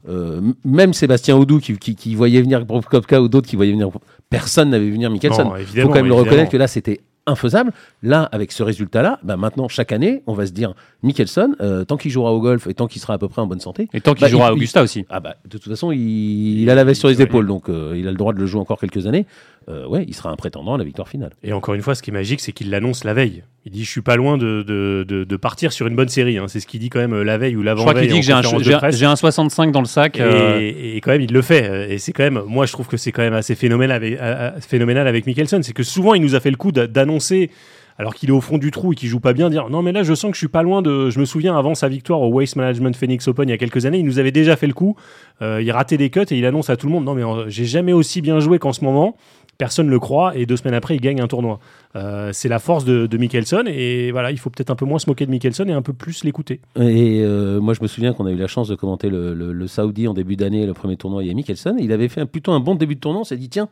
euh, 0.10 0.42
même 0.66 0.94
Sébastien 0.94 1.38
Audou 1.38 1.60
qui, 1.60 1.78
qui, 1.78 2.16
voyait 2.16 2.42
venir 2.42 2.66
Kopka 2.66 3.22
ou 3.22 3.28
d'autres 3.28 3.48
qui 3.48 3.56
voyaient 3.56 3.72
venir 3.72 3.90
personne 4.32 4.72
n'avait 4.72 4.86
vu 4.86 4.94
venir 4.94 5.12
Mickelson. 5.12 5.54
Il 5.60 5.82
faut 5.82 5.90
quand 5.90 5.96
même 5.96 6.08
le 6.08 6.16
reconnaître 6.16 6.50
que 6.50 6.58
là 6.58 6.68
c'était 6.68 7.02
infaisable. 7.28 7.72
Là, 8.02 8.28
avec 8.32 8.52
ce 8.52 8.64
résultat-là, 8.64 9.20
bah 9.24 9.38
maintenant, 9.38 9.68
chaque 9.68 9.92
année, 9.92 10.24
on 10.26 10.34
va 10.34 10.48
se 10.48 10.52
dire, 10.52 10.74
Mickelson, 11.04 11.56
euh, 11.62 11.84
tant 11.84 11.98
qu'il 11.98 12.10
jouera 12.10 12.34
au 12.34 12.42
golf 12.42 12.66
et 12.68 12.74
tant 12.74 12.88
qu'il 12.88 13.00
sera 13.02 13.14
à 13.14 13.18
peu 13.18 13.28
près 13.28 13.42
en 13.42 13.48
bonne 13.48 13.60
santé. 13.60 13.88
Et 13.94 14.02
tant 14.02 14.14
qu'il 14.14 14.22
bah, 14.26 14.30
jouera 14.30 14.48
à 14.48 14.54
Augusta 14.54 14.82
aussi. 14.82 15.06
Ah 15.10 15.20
bah, 15.20 15.36
de 15.46 15.58
toute 15.58 15.72
façon, 15.72 15.92
il, 15.92 16.68
a 16.70 16.76
la 16.76 16.84
veste 16.84 17.00
sur 17.00 17.10
les 17.10 17.22
épaules, 17.22 17.48
donc 17.48 17.70
euh, 17.70 17.94
il 17.96 18.08
a 18.08 18.12
le 18.12 18.18
droit 18.18 18.34
de 18.34 18.40
le 18.40 18.46
jouer 18.46 18.60
encore 18.60 18.80
quelques 18.80 19.06
années. 19.06 19.26
Euh, 19.70 19.86
ouais, 19.86 20.04
il 20.08 20.16
sera 20.16 20.32
un 20.32 20.36
prétendant 20.36 20.74
à 20.74 20.78
la 20.78 20.84
victoire 20.84 21.08
finale. 21.08 21.32
Et 21.44 21.54
encore 21.54 21.76
une 21.76 21.82
fois, 21.82 21.94
ce 21.94 22.02
qui 22.02 22.10
est 22.10 22.14
magique, 22.14 22.40
c'est 22.40 22.52
qu'il 22.52 22.72
l'annonce 22.72 23.04
la 23.04 23.14
veille. 23.14 23.44
Il 23.66 23.72
dit 23.72 23.84
Je 23.84 23.90
suis 23.90 24.02
pas 24.02 24.16
loin 24.16 24.38
de, 24.38 24.64
de, 24.64 25.06
de, 25.24 25.36
partir 25.38 25.72
sur 25.72 25.86
une 25.86 25.96
bonne 25.96 26.10
série. 26.10 26.40
Hein. 26.40 26.48
C'est 26.48 26.60
ce 26.60 26.66
qu'il 26.66 26.80
dit 26.80 26.90
quand 26.90 27.00
même 27.00 27.14
euh, 27.14 27.24
la 27.24 27.38
veille 27.38 27.56
ou 27.56 27.62
l'avant-veille. 27.62 27.88
Je 27.88 27.92
crois 27.92 28.02
qu'il 28.02 28.12
dit 28.12 28.20
que 28.20 28.26
j'ai 28.26 29.06
un, 29.06 29.12
un, 29.12 29.16
65 29.16 29.72
dans 29.72 29.82
le 29.82 29.86
sac. 29.86 30.20
Euh. 30.20 30.60
Et, 30.60 31.00
quand 31.02 31.12
même, 31.12 31.22
il 31.22 31.32
le 31.32 31.44
fait. 31.44 31.94
Et 31.94 32.00
c'est 32.00 32.12
quand 32.12 32.24
même, 32.24 32.42
moi, 32.48 32.66
je 32.66 32.72
trouve 32.72 32.88
que 32.88 32.98
c'est 32.98 33.12
quand 33.12 33.22
même 33.22 33.34
assez 33.34 33.54
phénoménal 33.54 34.04
avec, 34.04 34.20
phénoménal 34.62 35.08
avec 35.08 35.28
Mickelson. 35.28 35.62
C'est 35.62 35.74
que 35.74 35.84
souvent, 35.84 36.16
il 36.16 36.24
nous 36.24 36.34
a 36.34 36.40
fait 36.40 36.52
le 36.52 36.58
coup 36.58 36.72
d'annoncer 36.72 37.52
alors 37.98 38.16
qu'il 38.16 38.30
est 38.30 38.34
au 38.34 38.42
fond 38.42 38.58
du 38.58 38.72
trou 38.72 38.94
et 38.94 38.96
qu'il 38.96 39.10
joue 39.10 39.20
pas 39.20 39.34
bien, 39.34 39.50
dire 39.52 39.70
non 39.70 39.84
mais 39.84 39.92
là 39.92 40.02
je 40.02 40.16
sens 40.16 40.32
que 40.32 40.36
je 40.36 40.40
suis 40.40 40.48
pas 40.48 40.64
loin 40.64 40.82
de. 40.82 41.12
Je 41.12 41.20
me 41.20 41.26
souviens 41.26 41.56
avant 41.56 41.76
sa 41.76 41.88
victoire 41.88 42.22
au 42.22 42.30
Waste 42.30 42.56
Management 42.56 42.96
Phoenix 42.96 43.28
Open 43.28 43.48
il 43.48 43.52
y 43.52 43.54
a 43.54 43.60
quelques 43.60 43.86
années, 43.86 44.00
il 44.00 44.06
nous 44.06 44.18
avait 44.18 44.32
déjà 44.32 44.56
fait 44.56 44.66
le 44.66 44.74
coup. 44.74 44.96
il 45.42 45.72
ratait 45.72 45.98
des 45.98 46.10
cuts 46.10 46.22
et 46.32 46.38
il 46.38 46.46
annonce 46.46 46.72
à 46.72 46.78
tout 46.78 46.88
le 46.88 46.94
monde 46.94 47.06
non 47.06 47.14
mais 47.14 47.52
j'ai 47.52 47.66
jamais 47.66 47.94
aussi 47.94 48.22
bien 48.22 48.40
joué 48.40 48.58
qu'en 48.58 48.74
ce 48.74 48.84
moment 48.84 49.18
personne 49.62 49.86
ne 49.86 49.92
le 49.92 50.00
croit 50.00 50.36
et 50.36 50.48
deux 50.48 50.58
semaines 50.58 50.74
après 50.74 50.96
il 50.96 51.02
gagne 51.02 51.22
un 51.22 51.28
tournoi. 51.28 51.60
Euh, 51.96 52.32
c'est 52.34 52.50
la 52.50 52.58
force 52.58 52.84
de, 52.84 53.06
de 53.06 53.18
Mickelson 53.20 53.66
et 53.68 54.10
voilà, 54.10 54.32
il 54.32 54.40
faut 54.40 54.50
peut-être 54.50 54.72
un 54.72 54.76
peu 54.76 54.86
moins 54.86 54.98
se 54.98 55.08
moquer 55.08 55.28
de 55.28 55.30
Mickelson 55.30 55.66
et 55.68 55.72
un 55.72 55.84
peu 55.84 55.94
plus 55.94 56.24
l'écouter. 56.24 56.62
Et 56.78 57.22
euh, 57.22 57.62
moi 57.62 57.76
je 57.76 57.82
me 57.84 57.88
souviens 57.88 58.12
qu'on 58.14 58.26
a 58.26 58.32
eu 58.32 58.38
la 58.38 58.48
chance 58.48 58.68
de 58.70 58.74
commenter 58.74 59.08
le, 59.12 59.36
le, 59.36 60.08
en 60.08 60.14
début 60.16 60.36
d'année, 60.36 60.66
le 60.66 60.74
premier 60.74 60.98
tournoi, 60.98 61.24
il 61.24 61.28
y 61.28 61.30
a 61.30 61.36
Mickelson, 61.36 61.76
il 61.80 61.92
avait 61.92 62.08
fait 62.08 62.26
plutôt 62.26 62.54
un 62.54 62.60
bon 62.60 62.74
début 62.74 62.96
de 62.96 63.02
tournoi, 63.02 63.22
on 63.22 63.24
s'est 63.24 63.38
dit 63.38 63.50
tiens, 63.50 63.70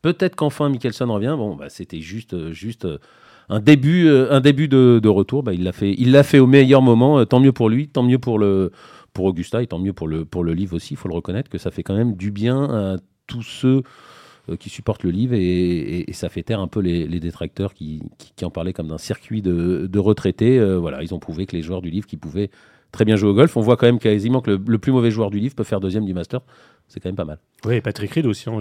peut-être 0.00 0.36
qu'enfin 0.36 0.70
Mickelson 0.70 1.12
revient. 1.12 1.34
Bon, 1.36 1.54
bah, 1.54 1.68
c'était 1.68 2.00
juste, 2.00 2.52
juste 2.52 2.88
un 3.50 3.60
début, 3.60 4.08
un 4.08 4.40
début 4.40 4.68
de, 4.68 5.06
retour, 5.06 5.42
bah, 5.42 5.52
il 5.52 5.64
l'a 5.64 5.72
fait, 5.72 5.94
il 5.98 6.12
l'a 6.12 6.22
fait 6.22 6.38
au 6.38 6.46
meilleur 6.46 6.80
moment, 6.80 7.26
tant 7.26 7.40
mieux 7.40 7.52
pour 7.52 7.68
lui, 7.68 7.88
tant 7.88 8.02
mieux 8.02 8.18
pour 8.18 8.38
le 8.38 8.72
pour 9.12 9.26
Augusta 9.26 9.62
et 9.62 9.66
tant 9.66 9.78
mieux 9.78 9.92
pour 9.92 10.08
le, 10.08 10.24
pour 10.24 10.44
le 10.44 10.54
livre 10.54 10.76
aussi, 10.76 10.94
il 10.94 10.96
faut 10.96 11.08
le 11.08 11.14
reconnaître 11.14 11.50
que 11.50 11.58
ça 11.58 11.70
fait 11.70 11.82
quand 11.82 11.96
même 11.96 12.16
du 12.16 12.30
bien 12.30 12.64
à 12.64 12.96
tous 13.26 13.42
ceux 13.42 13.76
euh, 13.78 13.82
qui 14.54 14.70
supportent 14.70 15.02
le 15.02 15.10
livre 15.10 15.34
et, 15.34 16.04
ça 16.12 16.28
fait 16.28 16.42
taire 16.42 16.60
un 16.60 16.68
peu 16.68 16.80
les, 16.80 17.20
détracteurs 17.20 17.74
qui, 17.74 18.02
en 18.42 18.50
parlaient 18.50 18.72
comme 18.72 18.88
d'un 18.88 18.98
circuit 18.98 19.42
de, 19.42 19.98
retraités. 19.98 20.58
Euh, 20.58 20.76
voilà, 20.76 21.02
ils 21.02 21.14
ont 21.14 21.18
prouvé 21.18 21.46
que 21.46 21.56
les 21.56 21.62
joueurs 21.62 21.82
du 21.82 21.90
livre 21.90 22.06
qui 22.06 22.16
pouvaient 22.16 22.50
très 22.92 23.04
bien 23.04 23.16
jouer 23.16 23.30
au 23.30 23.34
golf, 23.34 23.56
on 23.56 23.60
voit 23.60 23.76
quand 23.76 23.86
même 23.86 23.98
quasiment 23.98 24.40
que 24.40 24.50
le, 24.50 24.78
plus 24.78 24.92
mauvais 24.92 25.10
joueur 25.10 25.30
du 25.30 25.38
livre 25.38 25.54
peut 25.54 25.64
faire 25.64 25.80
deuxième 25.80 26.04
du 26.04 26.14
Master. 26.14 26.40
C'est 26.88 27.00
quand 27.00 27.08
même 27.08 27.16
pas 27.16 27.24
mal. 27.24 27.38
Oui, 27.64 27.80
Patrick 27.80 28.12
Reed 28.12 28.26
aussi, 28.26 28.48
hein, 28.48 28.60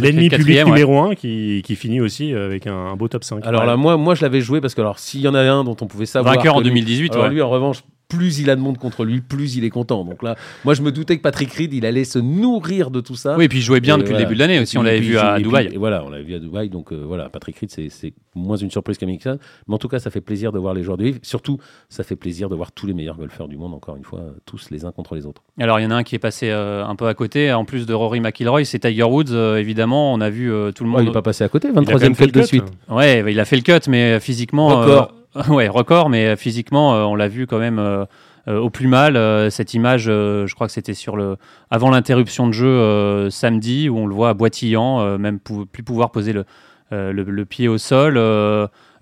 l'ennemi 0.00 0.28
public 0.28 0.66
numéro 0.66 0.98
1 0.98 1.14
qui, 1.14 1.62
finit 1.76 2.00
aussi 2.00 2.34
avec 2.34 2.66
un, 2.66 2.96
beau 2.96 3.06
top 3.06 3.22
5. 3.22 3.46
Alors 3.46 3.64
là, 3.64 3.76
moi, 3.76 3.96
moi 3.96 4.16
je 4.16 4.22
l'avais 4.22 4.40
joué 4.40 4.60
parce 4.60 4.74
que 4.74 4.80
alors 4.80 4.98
s'il 4.98 5.20
y 5.20 5.28
en 5.28 5.34
a 5.34 5.40
un 5.40 5.62
dont 5.62 5.76
on 5.80 5.86
pouvait 5.86 6.06
savoir. 6.06 6.34
Vainqueur 6.34 6.56
en 6.56 6.62
2018, 6.62 7.14
alors, 7.14 7.28
lui 7.28 7.40
en 7.40 7.48
revanche, 7.48 7.84
plus 8.08 8.38
il 8.38 8.48
a 8.48 8.56
de 8.56 8.60
monde 8.60 8.78
contre 8.78 9.04
lui, 9.04 9.20
plus 9.20 9.56
il 9.56 9.64
est 9.64 9.70
content. 9.70 10.04
Donc 10.04 10.22
là, 10.22 10.34
moi, 10.64 10.72
je 10.72 10.80
me 10.80 10.90
doutais 10.90 11.16
que 11.18 11.22
Patrick 11.22 11.52
Reed, 11.52 11.74
il 11.74 11.84
allait 11.84 12.04
se 12.04 12.18
nourrir 12.18 12.90
de 12.90 13.00
tout 13.00 13.16
ça. 13.16 13.36
Oui, 13.36 13.44
et 13.44 13.48
puis 13.48 13.58
il 13.58 13.62
jouait 13.62 13.80
bien 13.80 13.98
depuis 13.98 14.12
le 14.12 14.18
début 14.18 14.34
de 14.34 14.38
l'année 14.38 14.58
aussi. 14.58 14.78
On 14.78 14.82
l'avait 14.82 15.00
vu 15.00 15.18
à 15.18 15.38
Dubaï. 15.38 15.68
Et 15.72 15.76
voilà, 15.76 16.02
on 16.04 16.10
l'avait 16.10 16.24
vu 16.24 16.34
à 16.34 16.38
Dubaï. 16.38 16.70
Donc 16.70 16.92
euh, 16.92 17.04
voilà, 17.06 17.28
Patrick 17.28 17.58
Reed, 17.58 17.70
c'est 17.70 18.14
moins 18.34 18.56
une 18.56 18.70
surprise 18.70 18.96
qu'American. 18.96 19.36
Mais 19.66 19.74
en 19.74 19.78
tout 19.78 19.88
cas, 19.88 19.98
ça 19.98 20.10
fait 20.10 20.22
plaisir 20.22 20.52
de 20.52 20.58
voir 20.58 20.72
les 20.72 20.82
joueurs 20.82 20.96
de 20.96 21.04
livre. 21.04 21.18
Surtout, 21.22 21.58
ça 21.90 22.02
fait 22.02 22.16
plaisir 22.16 22.48
de 22.48 22.56
voir 22.56 22.72
tous 22.72 22.86
les 22.86 22.94
meilleurs 22.94 23.16
golfeurs 23.16 23.48
du 23.48 23.58
monde, 23.58 23.74
encore 23.74 23.96
une 23.96 24.04
fois, 24.04 24.22
tous 24.46 24.70
les 24.70 24.86
uns 24.86 24.92
contre 24.92 25.14
les 25.14 25.26
autres. 25.26 25.42
Alors, 25.60 25.78
il 25.78 25.82
y 25.82 25.86
en 25.86 25.90
a 25.90 25.96
un 25.96 26.02
qui 26.02 26.14
est 26.14 26.20
passé 26.20 26.48
euh, 26.50 26.86
un 26.86 26.96
peu 26.96 27.08
à 27.08 27.14
côté. 27.14 27.52
En 27.52 27.66
plus 27.66 27.84
de 27.84 27.92
Rory 27.92 28.20
McIlroy, 28.20 28.64
c'est 28.64 28.78
Tiger 28.78 29.02
Woods, 29.02 29.32
euh, 29.32 29.56
évidemment. 29.56 30.14
On 30.14 30.20
a 30.22 30.30
vu 30.30 30.50
tout 30.74 30.84
le 30.84 30.90
monde. 30.90 31.02
il 31.02 31.06
n'est 31.06 31.12
pas 31.12 31.22
passé 31.22 31.44
à 31.44 31.48
côté, 31.50 31.70
23e 31.70 32.16
cut 32.16 32.32
de 32.32 32.42
suite. 32.42 32.64
Ouais, 32.88 33.22
il 33.30 33.38
a 33.38 33.44
fait 33.44 33.56
le 33.56 33.62
cut, 33.62 33.90
mais 33.90 34.18
physiquement. 34.18 34.80
Record. 34.80 35.14
ouais, 35.48 35.68
record, 35.68 36.08
mais 36.10 36.36
physiquement, 36.36 36.90
on 37.08 37.14
l'a 37.14 37.28
vu 37.28 37.46
quand 37.46 37.58
même 37.58 38.06
euh, 38.48 38.58
au 38.58 38.70
plus 38.70 38.86
mal. 38.86 39.16
Euh, 39.16 39.50
cette 39.50 39.74
image, 39.74 40.06
euh, 40.08 40.46
je 40.46 40.54
crois 40.54 40.66
que 40.66 40.72
c'était 40.72 40.94
sur 40.94 41.16
le 41.16 41.36
avant 41.70 41.90
l'interruption 41.90 42.46
de 42.46 42.52
jeu 42.52 43.30
samedi 43.30 43.88
où 43.88 43.98
on 43.98 44.06
le 44.06 44.14
voit 44.14 44.32
boitillant, 44.34 45.18
même 45.18 45.38
plus 45.38 45.82
pouvoir 45.82 46.10
poser 46.10 46.32
le, 46.32 46.44
le, 46.90 47.44
pied 47.44 47.68
au 47.68 47.78
sol. 47.78 48.14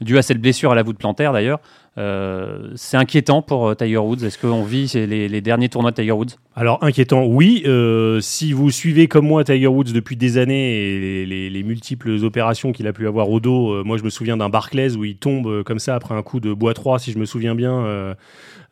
dû 0.01 0.19
à 0.19 0.23
cette 0.23 0.41
blessure 0.41 0.73
à 0.73 0.75
la 0.75 0.83
voûte 0.83 0.99
plantaire 0.99 1.33
d'ailleurs. 1.33 1.61
Euh, 1.99 2.73
c'est 2.75 2.99
inquiétant 2.99 3.41
pour 3.41 3.69
euh, 3.69 3.75
Tiger 3.75 3.97
Woods. 3.97 4.23
Est-ce 4.23 4.39
qu'on 4.39 4.63
vit 4.65 4.91
les, 4.95 5.29
les, 5.29 5.41
derniers 5.41 5.71
tournois 5.71 5.93
de 5.93 5.97
Tiger 5.97 6.13
Woods? 6.13 6.33
Alors 6.55 6.83
inquiétant, 6.83 7.25
oui. 7.25 7.63
Euh, 7.65 8.21
si 8.21 8.53
vous 8.53 8.71
suivez 8.71 9.09
comme 9.09 9.27
moi 9.27 9.45
Tiger 9.45 9.67
Woods 9.67 9.93
depuis 9.95 10.17
des 10.17 10.37
années 10.37 10.77
et 10.77 11.27
les, 11.27 11.49
les, 11.49 11.63
multiples 11.63 12.11
opérations 12.23 12.73
qu'il 12.73 12.87
a 12.87 12.93
pu 12.93 13.07
avoir 13.07 13.31
au 13.31 13.41
dos, 13.41 13.83
moi 13.85 13.97
je 13.97 14.03
me 14.03 14.11
souviens 14.11 14.37
d'un 14.37 14.51
Barclays 14.51 14.95
où 14.97 15.05
il 15.05 15.17
tombe 15.17 15.63
comme 15.63 15.79
ça 15.79 15.95
après 15.95 16.15
un 16.15 16.23
coup 16.23 16.39
de 16.39 16.53
bois 16.53 16.75
3, 16.75 16.99
si 16.99 17.13
je 17.13 17.19
me 17.19 17.25
souviens 17.25 17.55
bien. 17.55 18.15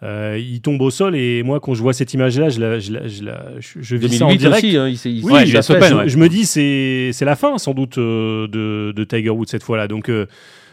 Il 0.02 0.60
tombe 0.62 0.80
au 0.82 0.90
sol 0.90 1.16
et 1.16 1.42
moi 1.42 1.60
quand 1.60 1.74
je 1.74 1.82
vois 1.82 1.94
cette 1.94 2.12
image 2.12 2.38
là 2.38 2.50
je, 2.50 2.60
la, 2.60 2.78
je, 2.78 2.92
la, 2.92 3.08
je, 3.08 3.24
la, 3.24 3.44
je, 3.58 3.96
vis 3.96 4.18
ça 4.18 4.26
en 4.26 4.34
direct 4.34 4.64
aussi, 4.64 4.76
hein, 4.76 4.88
il 4.88 4.94
il 4.94 5.24
oui, 5.24 5.46
je, 5.46 6.18
me 6.18 6.28
dis 6.28 6.44
c'est 6.44 7.24
la 7.24 7.36
fin 7.36 7.56
sans 7.56 7.72
doute 7.72 7.98
de, 7.98 8.92
de, 8.92 9.04
Tiger 9.04 9.30
Woods 9.30 9.46
cette 9.48 9.62
fois 9.62 9.78
là 9.78 9.88
donc 9.88 10.10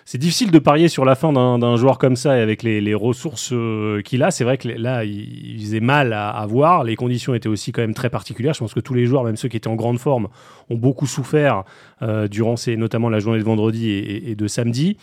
c'est 0.05 0.17
difficile 0.17 0.51
de 0.51 0.59
parier 0.59 0.87
sur 0.87 1.05
la 1.05 1.15
fin 1.15 1.31
d'un 1.31 1.75
joueur 1.77 1.97
comme 1.97 2.15
ça 2.15 2.37
et 2.37 2.41
avec 2.41 2.63
les, 2.63 2.93
ressources 2.93 3.51
euh, 3.53 4.01
qu'il 4.01 4.23
a. 4.23 4.31
C'est 4.31 4.43
vrai 4.43 4.57
que 4.57 4.67
là, 4.67 5.05
il, 5.05 5.57
faisait 5.59 5.79
mal 5.79 6.13
à, 6.13 6.45
voir. 6.47 6.83
Les 6.83 6.95
conditions 6.95 7.33
étaient 7.33 7.49
aussi 7.49 7.71
quand 7.71 7.81
même 7.81 7.93
très 7.93 8.09
particulières. 8.09 8.53
Je 8.53 8.59
pense 8.59 8.73
que 8.73 8.79
tous 8.79 8.93
les 8.93 9.05
joueurs, 9.05 9.23
même 9.23 9.37
ceux 9.37 9.47
qui 9.47 9.57
étaient 9.57 9.67
en 9.67 9.75
grande 9.75 9.99
forme, 9.99 10.27
ont 10.69 10.75
beaucoup 10.75 11.07
souffert 11.07 11.63
euh, 12.01 12.27
durant 12.27 12.55
ces, 12.55 12.77
notamment 12.77 13.09
la 13.09 13.19
journée 13.19 13.39
de 13.39 13.43
vendredi 13.43 13.89
et 13.89 14.35
de 14.35 14.47
samedi. 14.47 14.97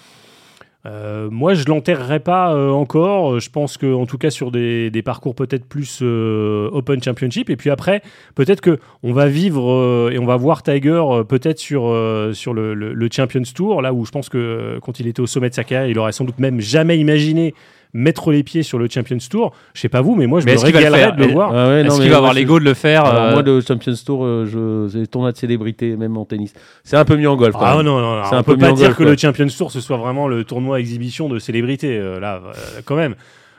Euh, 0.87 1.29
moi, 1.31 1.55
je 1.55 1.65
l'enterrerai 1.67 2.21
pas 2.21 2.55
euh, 2.55 2.71
encore. 2.71 3.41
Je 3.41 3.51
pense 3.51 3.77
que, 3.77 3.93
en 3.93 4.07
tout 4.07 4.19
cas, 4.19 4.31
sur 4.31 4.51
des, 4.51 5.03
parcours 5.05 5.35
peut-être 5.35 5.65
plus 5.65 6.01
euh, 6.03 6.71
Open 6.73 7.03
Championship. 7.03 7.51
Et 7.51 7.57
puis 7.57 7.71
après, 7.71 8.03
peut-être 8.35 8.61
que 8.61 8.79
on 9.03 9.13
va 9.13 9.27
vivre 9.27 10.11
et 10.13 10.19
on 10.19 10.27
va 10.27 10.37
voir 10.37 10.63
Tiger 10.63 11.03
peut-être 11.29 11.59
sur 11.59 11.95
sur 12.33 12.55
le, 12.55 12.75
le, 12.75 13.09
Champions 13.11 13.43
Tour, 13.55 13.83
là 13.83 13.93
où 13.93 14.05
je 14.05 14.11
pense 14.11 14.29
que 14.29 14.79
quand 14.83 15.01
il 15.01 15.07
était 15.07 15.21
au 15.21 15.27
sommet 15.27 15.49
de 15.49 15.55
sa 15.55 15.65
carrière, 15.65 15.89
il 15.89 15.99
aurait 15.99 16.13
sans 16.13 16.25
doute 16.25 16.39
même 16.39 16.61
jamais 16.61 16.99
imaginé 16.99 17.55
mettre 17.99 18.31
les 18.31 18.43
pieds 18.43 18.63
sur 18.63 18.79
le 18.79 18.89
Champions 18.89 19.19
Tour. 19.31 19.53
Je 19.75 19.81
sais 19.81 19.89
pas 19.89 20.01
vous, 20.01 20.15
mais 20.15 20.27
moi 20.27 20.41
je 20.41 20.47
me 20.47 20.59
régalerais 20.59 21.13
de 21.13 21.25
le 21.25 21.33
voir. 21.33 21.53
Ah 21.53 21.79
est-ce 21.79 22.01
qu'il 22.01 22.11
va 22.11 22.19
avoir 22.19 22.33
l'ego 22.33 22.59
de 22.59 22.65
le 22.65 22.75
faire 22.75 23.05
euh 23.05 23.33
Moi, 23.33 23.43
le 23.43 23.61
Champions 23.61 23.95
Tour, 24.05 24.25
euh, 24.25 24.47
je... 24.47 24.89
c'est 24.89 25.07
tournoi 25.07 25.33
de 25.33 25.37
célébrité, 25.37 25.97
même 25.97 26.17
en 26.17 26.25
tennis. 26.25 26.53
C'est 26.85 26.97
un 26.97 27.05
peu 27.05 27.17
mieux 27.17 27.29
en 27.29 27.37
golf. 27.37 27.55
Ah 27.61 27.75
non, 27.77 27.83
non, 27.83 28.01
non. 28.01 28.23
on 28.31 28.43
peut 28.43 28.57
pas 28.57 28.73
dire 28.73 28.97
que 28.97 29.03
le 29.03 29.17
Champions 29.17 29.49
Tour 29.49 29.73
ce 29.73 29.81
soit 29.81 29.97
vraiment 29.97 30.29
le 30.29 30.45
tournoi 30.45 30.81
exhibition 30.81 31.29
de 31.29 31.39
célébrité. 31.39 31.99
Euh, 31.99 32.21
là, 32.21 32.41
quand 32.85 32.97
même. 32.97 33.15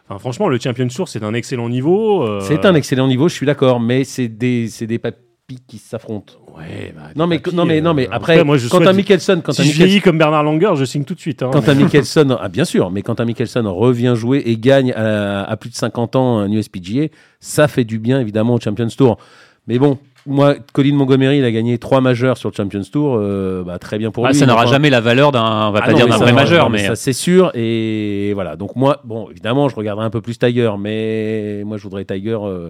Enfin, 0.08 0.19
franchement, 0.19 0.48
le 0.48 0.58
Champions 0.60 0.88
Tour, 0.88 1.08
c'est 1.08 1.24
un 1.24 1.34
excellent 1.34 1.69
niveau. 1.69 2.39
C'est 2.41 2.65
un 2.65 2.75
excellent 2.75 3.08
niveau, 3.08 3.27
je 3.29 3.36
suis 3.36 3.46
d'accord, 3.46 3.79
mais 3.79 4.03
c'est 4.03 4.27
des, 4.27 4.67
des 4.81 5.00
qui 5.58 5.77
s'affrontent. 5.77 6.34
Ouais, 6.58 6.94
bah, 6.96 7.03
non, 7.15 7.27
mais, 7.27 7.41
non, 7.53 7.65
mais, 7.65 7.82
non, 7.82 7.94
mais 7.94 8.08
après, 8.12 8.44
moi, 8.44 8.58
je 8.58 8.68
quand 8.68 8.86
un 8.86 8.94
Mickelson. 8.94 9.41
Quand 9.44 9.53
si 9.53 9.63
je 9.63 9.75
vieillis 9.75 10.01
comme 10.01 10.18
Bernard 10.18 10.44
Langer, 10.44 10.72
je 10.75 10.86
signe 10.86 11.03
tout 11.03 11.15
de 11.15 11.20
suite. 11.20 11.44
Hein, 11.44 11.50
quand 11.51 11.68
un 11.68 11.74
Mickelson, 11.75 12.38
ah, 12.39 12.50
bien 12.50 12.65
sûr, 12.65 12.91
mais 12.91 13.01
quand 13.01 13.20
un 13.20 13.25
Mickelson 13.25 13.63
revient 13.74 14.13
jouer 14.15 14.44
et 14.46 14.58
gagne 14.58 14.91
à, 14.94 15.56
plus 15.58 15.70
de 15.70 15.75
50 15.75 16.15
ans 16.15 16.39
un 16.39 16.51
USPGA, 16.51 17.08
ça 17.39 17.68
fait 17.68 17.86
du 17.86 18.00
bien 18.00 18.20
évidemment 18.20 18.56
au 18.56 18.60
Champions 18.60 18.88
Tour. 18.88 19.18
Mais 19.68 19.79
bon, 19.79 19.98
moi, 20.25 20.56
Colin 20.74 20.96
Montgomery, 20.96 21.39
il 21.39 21.46
a 21.46 21.51
gagné 21.51 21.77
trois 21.77 22.01
majeurs 22.01 22.38
sur 22.38 22.50
le 22.50 22.56
Champions 22.56 22.84
Tour, 22.91 23.15
euh, 23.18 23.63
bah, 23.65 23.79
très 23.79 23.98
bien 23.98 24.12
pour 24.12 24.25
ah, 24.25 24.29
lui. 24.29 24.38
Ça 24.38 24.46
n'aura 24.46 24.65
jamais 24.65 24.89
la 24.89 25.01
valeur 25.01 25.32
d'un, 25.32 25.68
on 25.68 25.72
va 25.72 25.79
ah 25.82 25.86
pas 25.86 25.94
dire 25.94 26.08
d'un 26.08 26.18
vrai 26.18 26.34
majeur, 26.34 26.70
mais 26.70 26.86
ça 26.86 26.96
c'est 26.96 27.13
sûr. 27.13 27.51
Et 27.56 28.32
voilà. 28.34 28.56
Donc 28.56 28.75
moi, 28.75 29.01
bon, 29.03 29.29
évidemment, 29.29 29.70
je 29.70 29.75
regarderai 29.75 30.06
un 30.06 30.10
peu 30.10 30.22
plus 30.22 30.38
Tiger, 30.38 30.72
mais 30.79 31.63
moi, 31.65 31.77
je 31.77 31.84
voudrais 31.84 32.06
Tiger. 32.06 32.38
Euh, 32.41 32.70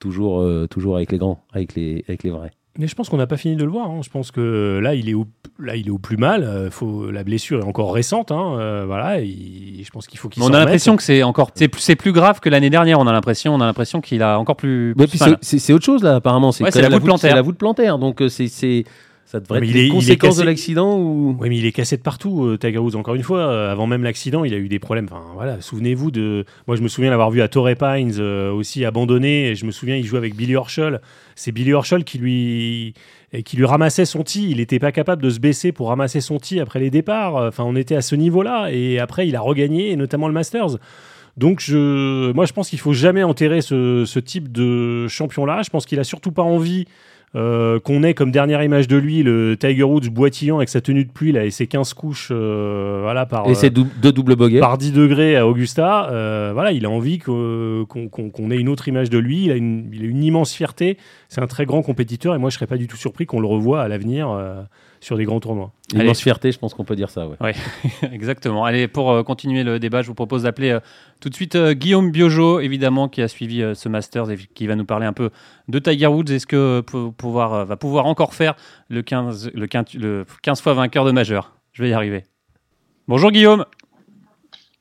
toujours, 0.00 0.40
euh, 0.40 0.66
toujours 0.68 0.96
avec 0.96 1.12
les 1.12 1.18
grands, 1.18 1.44
avec 1.52 1.76
les, 1.76 2.04
avec 2.08 2.24
les 2.24 2.30
vrais. 2.30 2.50
Mais 2.78 2.86
je 2.86 2.94
pense 2.94 3.08
qu'on 3.08 3.16
n'a 3.16 3.26
pas 3.26 3.36
fini 3.36 3.56
de 3.56 3.64
le 3.64 3.70
voir. 3.70 3.90
Hein. 3.90 4.00
Je 4.02 4.10
pense 4.10 4.30
que 4.30 4.80
là, 4.82 4.94
il 4.94 5.08
est 5.08 5.14
au, 5.14 5.26
là, 5.58 5.76
il 5.76 5.88
est 5.88 5.90
au 5.90 5.98
plus 5.98 6.16
mal. 6.16 6.44
Euh, 6.44 6.70
faut, 6.70 7.10
la 7.10 7.24
blessure 7.24 7.60
est 7.60 7.64
encore 7.64 7.92
récente. 7.92 8.30
Hein. 8.32 8.56
Euh, 8.58 8.84
voilà, 8.86 9.20
je 9.20 9.90
pense 9.90 10.06
qu'il 10.06 10.18
faut 10.18 10.28
qu'il. 10.28 10.42
On 10.42 10.54
a 10.54 10.58
l'impression 10.58 10.96
que 10.96 11.02
c'est 11.02 11.22
encore, 11.22 11.50
c'est 11.54 11.68
plus, 11.68 11.96
plus, 11.96 12.12
grave 12.12 12.40
que 12.40 12.48
l'année 12.48 12.70
dernière. 12.70 12.98
On 12.98 13.06
a 13.06 13.12
l'impression, 13.12 13.54
on 13.54 13.60
a 13.60 13.66
l'impression 13.66 14.00
qu'il 14.00 14.22
a 14.22 14.38
encore 14.38 14.56
plus. 14.56 14.94
c'est 15.42 15.72
autre 15.72 15.84
chose 15.84 16.02
là, 16.02 16.16
apparemment. 16.16 16.52
C'est 16.52 16.64
la, 16.64 16.88
voûte 16.88 17.04
plantaire. 17.04 17.34
La 17.34 17.42
voûte 17.42 17.58
plantaire. 17.58 17.98
Donc 17.98 18.22
c'est 18.28 18.84
ça 19.30 19.38
devrait 19.38 19.64
être 19.64 19.76
une 19.76 19.92
conséquence 19.92 20.38
de 20.38 20.42
l'accident 20.42 20.98
ou 20.98 21.36
Oui, 21.38 21.48
mais 21.48 21.56
il 21.56 21.64
est 21.64 21.70
cassé 21.70 21.96
de 21.96 22.02
partout, 22.02 22.46
euh, 22.46 22.58
Tiger 22.58 22.78
Woods. 22.78 22.96
Encore 22.96 23.14
une 23.14 23.22
fois, 23.22 23.38
euh, 23.38 23.70
avant 23.70 23.86
même 23.86 24.02
l'accident, 24.02 24.42
il 24.42 24.52
a 24.52 24.56
eu 24.56 24.66
des 24.66 24.80
problèmes. 24.80 25.06
Enfin, 25.08 25.22
voilà, 25.34 25.60
souvenez-vous 25.60 26.10
de. 26.10 26.44
Moi, 26.66 26.74
je 26.74 26.82
me 26.82 26.88
souviens 26.88 27.10
l'avoir 27.10 27.30
vu 27.30 27.40
à 27.40 27.46
Torrey 27.46 27.76
Pines 27.76 28.14
euh, 28.18 28.50
aussi 28.50 28.84
abandonné. 28.84 29.50
Et 29.50 29.54
je 29.54 29.66
me 29.66 29.70
souviens, 29.70 29.94
il 29.94 30.04
jouait 30.04 30.18
avec 30.18 30.34
Billy 30.34 30.56
Horschel. 30.56 31.00
C'est 31.36 31.52
Billy 31.52 31.72
Horschel 31.72 32.02
qui 32.02 32.18
lui 32.18 32.94
qui 33.44 33.56
lui 33.56 33.66
ramassait 33.66 34.04
son 34.04 34.24
tee. 34.24 34.50
Il 34.50 34.56
n'était 34.56 34.80
pas 34.80 34.90
capable 34.90 35.22
de 35.22 35.30
se 35.30 35.38
baisser 35.38 35.70
pour 35.70 35.90
ramasser 35.90 36.20
son 36.20 36.38
tee 36.38 36.58
après 36.58 36.80
les 36.80 36.90
départs. 36.90 37.36
Enfin, 37.36 37.62
on 37.62 37.76
était 37.76 37.94
à 37.94 38.02
ce 38.02 38.16
niveau-là. 38.16 38.70
Et 38.72 38.98
après, 38.98 39.28
il 39.28 39.36
a 39.36 39.40
regagné, 39.40 39.94
notamment 39.94 40.26
le 40.26 40.34
Masters. 40.34 40.76
Donc, 41.36 41.60
je, 41.60 42.32
moi, 42.32 42.46
je 42.46 42.52
pense 42.52 42.68
qu'il 42.68 42.80
faut 42.80 42.94
jamais 42.94 43.22
enterrer 43.22 43.60
ce, 43.60 44.04
ce 44.04 44.18
type 44.18 44.50
de 44.50 45.06
champion-là. 45.06 45.62
Je 45.62 45.70
pense 45.70 45.86
qu'il 45.86 46.00
a 46.00 46.04
surtout 46.04 46.32
pas 46.32 46.42
envie 46.42 46.86
euh, 47.36 47.78
qu'on 47.78 48.02
ait 48.02 48.12
comme 48.14 48.32
dernière 48.32 48.60
image 48.60 48.88
de 48.88 48.96
lui 48.96 49.22
le 49.22 49.56
Tiger 49.56 49.84
Woods 49.84 50.10
boitillant 50.10 50.56
avec 50.56 50.68
sa 50.68 50.80
tenue 50.80 51.04
de 51.04 51.12
pluie 51.12 51.30
là, 51.30 51.44
et 51.44 51.50
ses 51.50 51.68
15 51.68 51.94
couches 51.94 52.30
euh, 52.32 52.98
voilà, 53.02 53.24
par, 53.24 53.48
et 53.48 53.54
ses 53.54 53.70
deux 53.70 54.12
doubles 54.12 54.36
par 54.58 54.78
10 54.78 54.92
degrés 54.92 55.36
à 55.36 55.46
Augusta. 55.46 56.10
Euh, 56.10 56.50
voilà, 56.52 56.72
il 56.72 56.84
a 56.84 56.90
envie 56.90 57.20
qu'on 57.20 57.86
ait 58.50 58.56
une 58.56 58.68
autre 58.68 58.88
image 58.88 59.10
de 59.10 59.18
lui. 59.18 59.44
Il 59.44 59.52
a 59.52 59.54
une, 59.54 59.88
il 59.92 60.02
a 60.02 60.06
une 60.06 60.24
immense 60.24 60.52
fierté. 60.52 60.98
C'est 61.28 61.40
un 61.40 61.46
très 61.46 61.66
grand 61.66 61.82
compétiteur 61.82 62.34
et 62.34 62.38
moi 62.38 62.50
je 62.50 62.56
serais 62.56 62.66
pas 62.66 62.78
du 62.78 62.88
tout 62.88 62.96
surpris 62.96 63.26
qu'on 63.26 63.38
le 63.40 63.46
revoie 63.46 63.80
à 63.80 63.86
l'avenir 63.86 64.36
sur 65.00 65.16
des 65.16 65.24
grands 65.24 65.40
tournois. 65.40 65.72
Immense 65.94 66.20
fierté, 66.20 66.52
je 66.52 66.58
pense 66.58 66.74
qu'on 66.74 66.84
peut 66.84 66.94
dire 66.94 67.08
ça. 67.08 67.26
Ouais. 67.26 67.54
exactement. 68.12 68.64
Allez, 68.64 68.86
pour 68.86 69.10
euh, 69.10 69.22
continuer 69.22 69.64
le 69.64 69.78
débat, 69.78 70.02
je 70.02 70.08
vous 70.08 70.14
propose 70.14 70.42
d'appeler 70.42 70.70
euh, 70.70 70.80
tout 71.20 71.30
de 71.30 71.34
suite 71.34 71.56
euh, 71.56 71.72
Guillaume 71.72 72.10
Biojo, 72.10 72.60
évidemment, 72.60 73.08
qui 73.08 73.22
a 73.22 73.28
suivi 73.28 73.64
ce 73.74 73.88
Masters 73.88 74.30
et 74.30 74.36
qui 74.36 74.66
va 74.66 74.76
nous 74.76 74.84
parler 74.84 75.06
un 75.06 75.12
peu 75.14 75.30
de 75.68 75.78
Tiger 75.78 76.06
Woods. 76.06 76.30
Est-ce 76.30 76.46
que 76.46 76.80
pouvoir, 77.16 77.64
va 77.64 77.76
pouvoir 77.76 78.06
encore 78.06 78.34
faire 78.34 78.54
le 78.88 79.02
15, 79.02 79.52
le 79.54 79.66
15, 79.66 79.94
le 79.94 80.26
15 80.42 80.60
fois 80.60 80.74
vainqueur 80.74 81.04
de 81.04 81.12
majeur? 81.12 81.56
Je 81.72 81.82
vais 81.82 81.90
y 81.90 81.92
arriver. 81.92 82.24
Bonjour 83.08 83.30
Guillaume. 83.30 83.64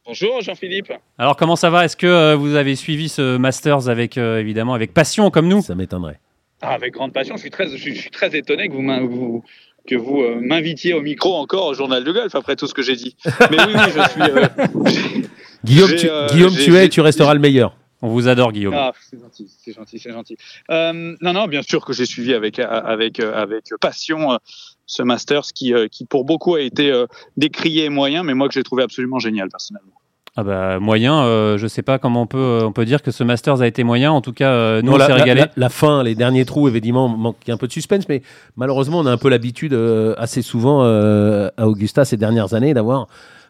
Bonjour 0.06 0.42
Jean-Philippe. 0.42 0.92
Alors 1.18 1.38
comment 1.38 1.56
ça 1.56 1.70
va? 1.70 1.86
Est-ce 1.86 1.96
que 1.96 2.34
vous 2.34 2.56
avez 2.56 2.76
suivi 2.76 3.10
ce 3.10 3.38
Masters 3.38 3.90
avec 3.90 4.18
évidemment 4.18 4.74
avec 4.74 4.94
passion 4.94 5.30
comme 5.30 5.48
nous? 5.48 5.62
Ça 5.62 5.76
m'étonnerait. 5.76 6.20
Ah, 6.62 6.74
avec 6.74 6.94
grande 6.94 7.14
passion. 7.14 7.36
Je 7.36 7.42
suis 7.42 7.50
très, 7.50 7.70
je 7.70 7.78
suis, 7.78 8.10
très 8.10 8.36
étonné 8.36 8.68
que 8.68 8.74
vous, 8.74 9.08
vous, 9.08 9.44
que 9.90 9.96
vous 9.96 10.22
euh, 10.22 10.40
m'invitiez 10.40 10.94
au 10.94 11.02
micro 11.02 11.36
encore 11.36 11.66
au 11.66 11.74
journal 11.74 12.04
de 12.04 12.12
golf 12.12 12.36
après 12.36 12.56
tout 12.56 12.68
ce 12.68 12.74
que 12.74 12.84
j'ai 12.84 12.96
dit. 12.96 13.16
Mais 13.26 13.58
oui, 13.66 13.74
oui, 13.74 13.92
je 13.96 14.10
suis. 14.10 14.22
Euh, 14.22 15.22
Guillaume, 15.64 15.96
tu, 15.96 16.10
euh, 16.10 16.28
Guillaume 16.28 16.56
tu 16.56 16.76
es, 16.78 16.88
tu 16.90 17.02
resteras 17.02 17.34
le 17.34 17.40
meilleur. 17.40 17.76
On 18.02 18.08
vous 18.08 18.28
adore, 18.28 18.54
Guillaume. 18.54 18.76
Ah, 18.78 18.94
c'est 19.10 19.20
gentil, 19.20 19.52
c'est 19.62 19.74
gentil, 19.74 20.00
c'est 20.00 20.12
gentil. 20.12 20.38
non, 20.70 21.34
non, 21.34 21.48
bien 21.48 21.64
sûr 21.64 21.84
que 21.84 21.92
j'ai 21.92 22.06
suivi 22.06 22.34
avec, 22.34 22.60
avec, 22.60 23.20
avec 23.20 23.66
passion 23.82 24.40
ce 24.86 25.04
Masters 25.04 25.48
qui, 25.54 25.74
qui, 25.92 26.06
pour 26.06 26.24
beaucoup, 26.24 26.56
a 26.56 26.62
été 26.62 26.94
décrié 27.36 27.86
et 27.86 27.90
moyen, 27.90 28.24
mais 28.24 28.36
moi 28.36 28.48
que 28.48 28.54
j'ai 28.54 28.64
trouvé 28.64 28.84
absolument 28.84 29.20
génial, 29.20 29.50
personnellement. 29.50 30.00
Ah 30.40 30.44
bah, 30.44 30.80
moyen, 30.80 31.22
euh, 31.26 31.58
je 31.58 31.68
sais 31.68 31.82
pas 31.82 32.00
comment 32.00 32.22
on 32.22 32.26
peut, 32.26 32.38
euh, 32.38 32.66
on 32.66 32.72
peut 32.72 32.86
dire 32.86 33.02
que 33.02 33.12
ce 33.12 33.26
Masters 33.26 33.60
a 33.60 33.68
été 33.68 33.84
moyen. 33.84 34.14
En 34.14 34.22
tout 34.22 34.32
cas, 34.32 34.52
euh, 34.52 34.82
nous, 34.82 34.94
on 34.94 34.98
s'est 34.98 35.12
régalé. 35.12 35.44
La, 35.58 35.68
fin, 35.68 36.02
les 36.02 36.16
derniers 36.16 36.46
trous, 36.46 36.70
évidemment, 36.70 37.10
manquent 37.10 37.50
un 37.50 37.58
peu 37.58 37.68
de 37.68 37.74
suspense, 37.74 38.08
mais 38.08 38.22
malheureusement, 38.56 39.00
on 39.00 39.06
a 39.06 39.12
un 39.12 39.18
peu 39.18 39.28
l'habitude 39.28 39.74
assez 40.18 40.42
souvent 40.42 40.82
à 40.86 41.68
Augusta 41.68 42.06
ces 42.06 42.16
dernières 42.16 42.54
années 42.54 42.74
d'avoir. 42.74 43.08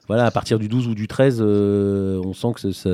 Voilà, 0.08 0.26
à 0.26 0.32
partir 0.32 0.58
du 0.58 0.68
12 0.68 0.88
ou 0.88 0.96
du 0.96 1.08
13, 1.08 1.44
on 1.44 2.34
sent 2.34 2.48
que 2.56 2.72
ça, 2.72 2.90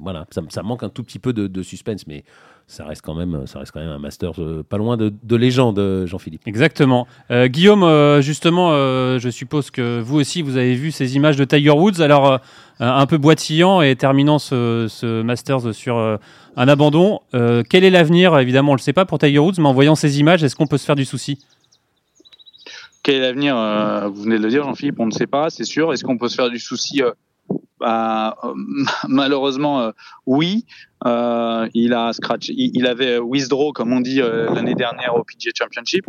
voilà, 0.00 0.24
ça, 0.30 0.62
manque 0.62 0.84
un 0.84 0.88
tout 0.88 1.02
petit 1.02 1.18
peu 1.18 1.32
de, 1.32 1.48
de 1.48 1.62
suspense, 1.64 2.06
mais 2.06 2.22
ça 2.66 2.84
reste 2.84 3.02
quand 3.02 3.14
même, 3.14 3.46
ça 3.46 3.58
reste 3.58 3.72
quand 3.72 3.80
même 3.80 3.90
un 3.90 3.98
master 3.98 4.32
euh, 4.38 4.64
pas 4.66 4.78
loin 4.78 4.96
de, 4.96 5.36
légende, 5.36 5.78
euh, 5.78 6.06
Jean-Philippe. 6.06 6.42
Exactement. 6.46 7.06
Euh, 7.30 7.48
Guillaume, 7.48 8.20
justement, 8.20 8.70
je 8.72 9.28
suppose 9.30 9.70
que 9.70 10.00
vous 10.00 10.18
aussi, 10.18 10.42
vous 10.42 10.56
avez 10.56 10.74
vu 10.74 10.90
ces 10.90 11.16
images 11.16 11.36
de 11.36 11.44
Tiger 11.44 11.70
Woods. 11.70 12.00
Alors, 12.00 12.40
un 12.80 13.06
peu 13.06 13.18
boitillant 13.18 13.82
et 13.82 13.94
terminant 13.96 14.38
ce, 14.38 14.86
ce 14.88 15.22
Masters 15.22 15.74
sur 15.74 15.96
un 15.98 16.68
abandon. 16.68 17.20
quel 17.32 17.84
est 17.84 17.90
l'avenir? 17.90 18.38
Évidemment, 18.38 18.72
on 18.72 18.74
ne 18.74 18.78
le 18.78 18.82
sait 18.82 18.92
pas 18.92 19.04
pour 19.04 19.18
Tiger 19.18 19.38
Woods, 19.38 19.54
mais 19.58 19.68
en 19.68 19.74
voyant 19.74 19.94
ces 19.94 20.20
images, 20.20 20.42
est-ce 20.42 20.56
qu'on 20.56 20.66
peut 20.66 20.78
se 20.78 20.84
faire 20.86 20.96
du 20.96 21.04
souci? 21.04 21.44
Quel 23.02 23.16
est 23.16 23.20
l'avenir? 23.20 23.54
Vous 24.14 24.22
venez 24.22 24.38
de 24.38 24.42
le 24.42 24.48
dire, 24.48 24.64
Jean-Philippe, 24.64 25.00
on 25.00 25.06
ne 25.06 25.12
sait 25.12 25.26
pas, 25.26 25.50
c'est 25.50 25.64
sûr. 25.64 25.92
Est-ce 25.92 26.04
qu'on 26.04 26.18
peut 26.18 26.28
se 26.28 26.36
faire 26.36 26.50
du 26.50 26.58
souci 26.58 27.02
bah, 27.82 28.36
malheureusement, 29.08 29.92
oui. 30.26 30.64
Euh, 31.04 31.68
il 31.74 31.94
a 31.94 32.12
il, 32.48 32.86
avait 32.86 33.18
withdraw 33.18 33.72
comme 33.72 33.92
on 33.92 34.00
dit 34.00 34.20
euh, 34.20 34.48
l'année 34.54 34.74
dernière 34.74 35.16
au 35.16 35.24
PGA 35.24 35.50
Championship. 35.52 36.04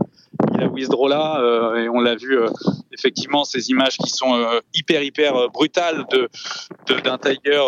Il 0.53 0.61
a 0.61 0.67
withdraw 0.67 1.07
là 1.07 1.39
euh, 1.39 1.83
et 1.83 1.89
on 1.89 1.99
l'a 1.99 2.15
vu 2.15 2.37
effectivement 2.91 3.43
ces 3.43 3.71
images 3.71 3.97
qui 3.97 4.09
sont 4.09 4.35
hyper 4.75 5.01
hyper 5.01 5.49
brutales 5.49 6.05
de 6.11 6.29
d'un 7.01 7.17
Tiger 7.17 7.63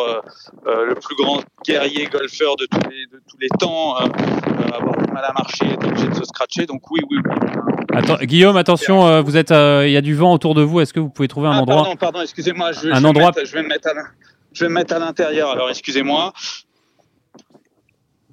le 0.65 0.93
plus 0.93 1.15
grand 1.15 1.41
guerrier 1.65 2.05
golfeur 2.05 2.57
de 2.57 2.67
tous 2.67 2.89
les 2.89 3.07
de 3.07 3.21
tous 3.27 3.37
les 3.39 3.49
temps 3.59 3.95
avoir 3.95 4.97
du 4.97 5.11
mal 5.11 5.23
à 5.23 5.33
marcher, 5.33 5.65
être 5.65 5.87
obligé 5.87 6.07
de 6.07 6.13
se 6.13 6.25
scratcher. 6.25 6.67
Donc 6.67 6.91
oui 6.91 6.99
oui, 7.09 7.17
oui 7.25 7.74
Attends, 7.93 8.17
Guillaume, 8.23 8.57
attention, 8.57 9.05
euh, 9.07 9.21
vous 9.21 9.37
êtes, 9.37 9.51
euh, 9.51 9.85
il 9.87 9.91
y 9.93 9.97
a 9.97 10.01
du 10.01 10.15
vent 10.15 10.33
autour 10.33 10.55
de 10.55 10.61
vous. 10.61 10.79
Est-ce 10.81 10.93
que 10.93 10.99
vous 10.99 11.09
pouvez 11.09 11.27
trouver 11.27 11.47
un 11.47 11.51
Ah, 11.53 11.61
endroit? 11.61 11.83
Pardon, 11.83 11.95
pardon, 11.97 12.21
excusez-moi. 12.21 12.71
Je, 12.71 12.89
Un 12.89 12.99
je 12.99 13.05
endroit- 13.05 13.31
vais 13.31 13.61
me 13.63 13.67
mettre 13.67 13.87
à 13.89 13.93
l'in- 13.93 14.07
je 14.53 14.63
vais 14.65 14.69
me 14.69 14.73
mettre 14.75 14.93
à 14.95 14.99
l'intérieur. 14.99 15.49
Alors, 15.51 15.69
excusez-moi. 15.69 16.33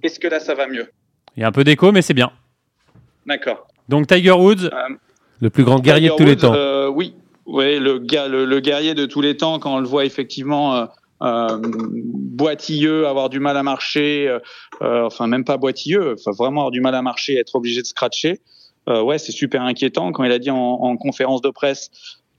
Est-ce 0.03 0.19
que 0.19 0.29
là, 0.29 0.41
ça 0.41 0.55
va 0.55 0.67
mieux? 0.67 0.89
Il 1.37 1.41
y 1.41 1.45
a 1.45 1.49
un 1.49 1.53
peu 1.53 1.65
d'écho, 1.65 1.93
mais 1.93 2.03
c'est 2.03 2.15
bien. 2.15 2.31
D'accord. 3.27 3.67
Donc 3.89 4.07
Tiger 4.07 4.33
Woods, 4.33 4.71
Le 5.41 5.51
plus 5.51 5.65
grand 5.65 5.79
guerrier 5.81 6.09
de 6.09 6.15
tous 6.15 6.25
les 6.25 6.37
Tiger 6.37 6.47
Woods, 6.49 6.55
temps. 6.55 6.59
euh, 6.59 6.89
oui, 6.89 7.15
ouais, 7.47 7.79
le, 7.79 7.99
le, 7.99 8.45
le 8.45 8.61
guerrier 8.61 8.95
de 8.95 9.07
tous 9.07 9.21
les 9.21 9.37
temps, 9.37 9.59
quand 9.59 9.75
on 9.77 9.81
le 9.81 9.87
voit 9.87 10.05
effectivement 10.05 10.77
euh, 10.77 10.87
euh, 11.23 11.59
boitilleux, 11.63 13.07
avoir 13.07 13.29
du 13.29 13.39
mal 13.41 13.57
à 13.57 13.63
marcher, 13.63 14.29
euh, 14.29 14.39
euh, 14.83 15.05
enfin 15.07 15.27
même 15.27 15.45
pas 15.45 15.57
boitilleux, 15.57 16.15
enfin 16.19 16.31
vraiment 16.37 16.63
avoir 16.63 16.71
du 16.71 16.81
mal 16.81 16.95
à 16.95 17.03
marcher, 17.03 17.37
être 17.39 17.55
obligé 17.55 17.81
de 17.81 17.87
scratcher, 17.87 18.33
euh, 18.33 18.37
ouais, 18.89 19.19
c'est 19.19 19.33
super 19.33 19.63
inquiétant. 19.63 20.13
Quand 20.13 20.25
il 20.25 20.33
a 20.33 20.39
dit 20.39 20.51
en, 20.51 20.57
en 20.57 20.97
conférence 20.97 21.41
de 21.43 21.51
presse 21.51 21.91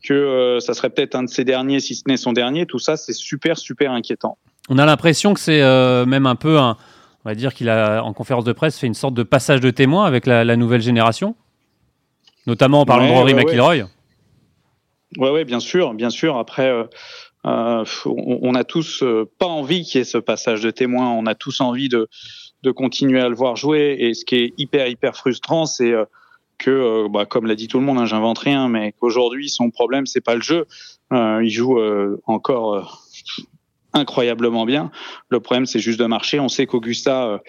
que 0.04 0.14
euh, 0.14 0.60
ça 0.60 0.74
serait 0.74 0.90
peut-être 0.90 1.16
un 1.16 1.24
de 1.24 1.30
ses 1.30 1.46
derniers, 1.46 1.80
si 1.80 1.96
ce 1.96 2.04
n'est 2.08 2.18
son 2.18 2.34
dernier, 2.34 2.66
tout 2.66 2.80
ça, 2.80 2.98
c'est 2.98 3.14
super, 3.14 3.58
super 3.58 3.92
inquiétant. 3.94 4.38
on 4.70 4.78
a 4.78 4.86
l'impression 4.86 5.34
que 5.34 5.40
c'est 5.40 5.62
euh, 5.62 6.06
même 6.06 6.26
un 6.26 6.36
peu 6.36 6.60
un, 6.60 6.78
on 7.24 7.30
va 7.30 7.36
dire 7.36 7.54
qu'il 7.54 7.70
a 7.70 8.04
en 8.04 8.12
conférence 8.12 8.44
de 8.44 8.52
presse 8.52 8.78
fait 8.78 8.88
une 8.88 8.94
sorte 8.96 9.14
de 9.14 9.24
passage 9.24 9.62
de 9.62 9.72
témoin 9.72 10.06
avec 10.06 10.26
la, 10.26 10.44
la 10.44 10.58
nouvelle 10.58 10.82
génération, 10.82 11.36
notamment 12.48 12.82
en 12.82 12.86
parlant 12.86 13.06
Ouais, 13.06 13.12
de 13.12 13.18
Rory 13.18 13.34
ouais. 13.34 13.44
McIlroy. 13.46 13.84
Ouais, 15.18 15.30
ouais, 15.30 15.46
bien 15.46 15.62
sûr, 15.62 15.94
bien 15.94 16.10
sûr. 16.10 16.38
Après, 16.38 16.68
euh, 16.70 16.84
euh, 17.46 17.86
on, 18.06 18.40
on 18.42 18.56
a 18.56 18.64
tous 18.66 19.04
euh, 19.04 19.30
pas 19.40 19.46
envie 19.46 19.84
qu'il 19.84 20.00
y 20.00 20.02
ait 20.02 20.06
ce 20.06 20.18
passage 20.18 20.62
de 20.62 20.72
témoin. 20.72 21.12
On 21.12 21.26
a 21.28 21.36
tous 21.36 21.62
envie 21.62 21.88
de, 21.88 22.10
de 22.64 22.72
continuer 22.72 23.22
à 23.22 23.30
le 23.30 23.36
voir 23.36 23.56
jouer. 23.56 23.96
Et 24.00 24.14
ce 24.16 24.26
qui 24.26 24.36
est 24.36 24.54
hyper, 24.58 24.88
hyper 24.88 25.16
frustrant, 25.16 25.66
c'est 25.66 25.92
euh, 25.92 26.06
que, 26.64 26.72
euh, 26.72 27.10
bah, 27.10 27.26
comme 27.26 27.46
l'a 27.46 27.56
dit 27.56 27.68
tout 27.68 27.80
le 27.80 27.86
monde, 27.86 27.98
hein, 27.98 28.06
j'invente 28.06 28.40
rien, 28.40 28.70
mais 28.70 28.94
qu'aujourd'hui, 28.94 29.50
son 29.50 29.70
problème, 29.70 30.06
c'est 30.06 30.22
pas 30.22 30.36
le 30.36 30.42
jeu. 30.42 30.66
Euh, 31.12 31.42
il 31.44 31.50
joue 31.50 31.78
euh, 31.78 32.22
encore. 32.26 33.02
incroyablement 33.96 34.66
bien. 34.66 34.90
Le 35.30 35.40
problème, 35.40 35.68
c'est 35.68 35.78
juste 35.78 36.00
de 36.00 36.08
marcher. 36.08 36.40
On 36.40 36.48
sait 36.48 36.66
qu'Augusta, 36.66 37.40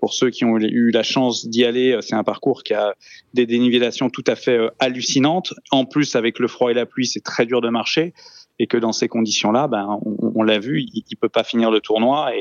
pour 0.00 0.14
ceux 0.14 0.30
qui 0.30 0.44
ont 0.44 0.58
eu 0.58 0.90
la 0.90 1.04
chance 1.04 1.46
d'y 1.46 1.64
aller, 1.64 1.96
c'est 2.00 2.16
un 2.16 2.24
parcours 2.24 2.64
qui 2.64 2.74
a 2.74 2.96
des 3.34 3.46
dénivellations 3.46 4.10
tout 4.10 4.24
à 4.26 4.34
fait 4.34 4.58
hallucinantes. 4.80 5.54
En 5.70 5.84
plus, 5.84 6.16
avec 6.16 6.40
le 6.40 6.48
froid 6.48 6.72
et 6.72 6.74
la 6.74 6.86
pluie, 6.86 7.06
c'est 7.06 7.22
très 7.22 7.46
dur 7.46 7.60
de 7.60 7.68
marcher. 7.68 8.14
Et 8.58 8.66
que 8.66 8.76
dans 8.76 8.90
ces 8.90 9.06
conditions-là, 9.06 9.68
ben, 9.68 10.00
on, 10.34 10.42
l'a 10.42 10.58
vu, 10.58 10.82
il, 10.82 11.04
il 11.08 11.16
peut 11.16 11.28
pas 11.28 11.44
finir 11.44 11.70
le 11.70 11.80
tournoi 11.80 12.32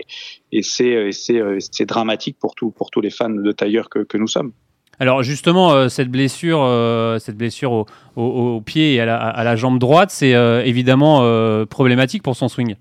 et, 0.51 0.63
c'est 0.63 1.85
dramatique 1.85 2.37
pour 2.39 2.55
tous 2.55 3.01
les 3.01 3.11
fans 3.11 3.29
de 3.29 3.51
que, 3.51 3.99
que 3.99 4.17
nous 4.17 4.27
sommes. 4.27 4.53
Alors 4.99 5.23
justement, 5.23 5.73
euh, 5.73 5.89
cette 5.89 6.09
blessure, 6.09 6.61
euh, 6.63 7.19
cette 7.19 7.37
blessure 7.37 7.85
au, 8.15 8.61
pied 8.61 8.95
et 8.95 9.01
à 9.01 9.43
la, 9.43 9.55
jambe 9.55 9.79
droite, 9.79 10.09
c'est 10.11 10.35
euh, 10.35 10.63
évidemment 10.63 11.19
problématique 11.65 12.23
pour 12.23 12.35
son 12.35 12.47
swing. 12.47 12.75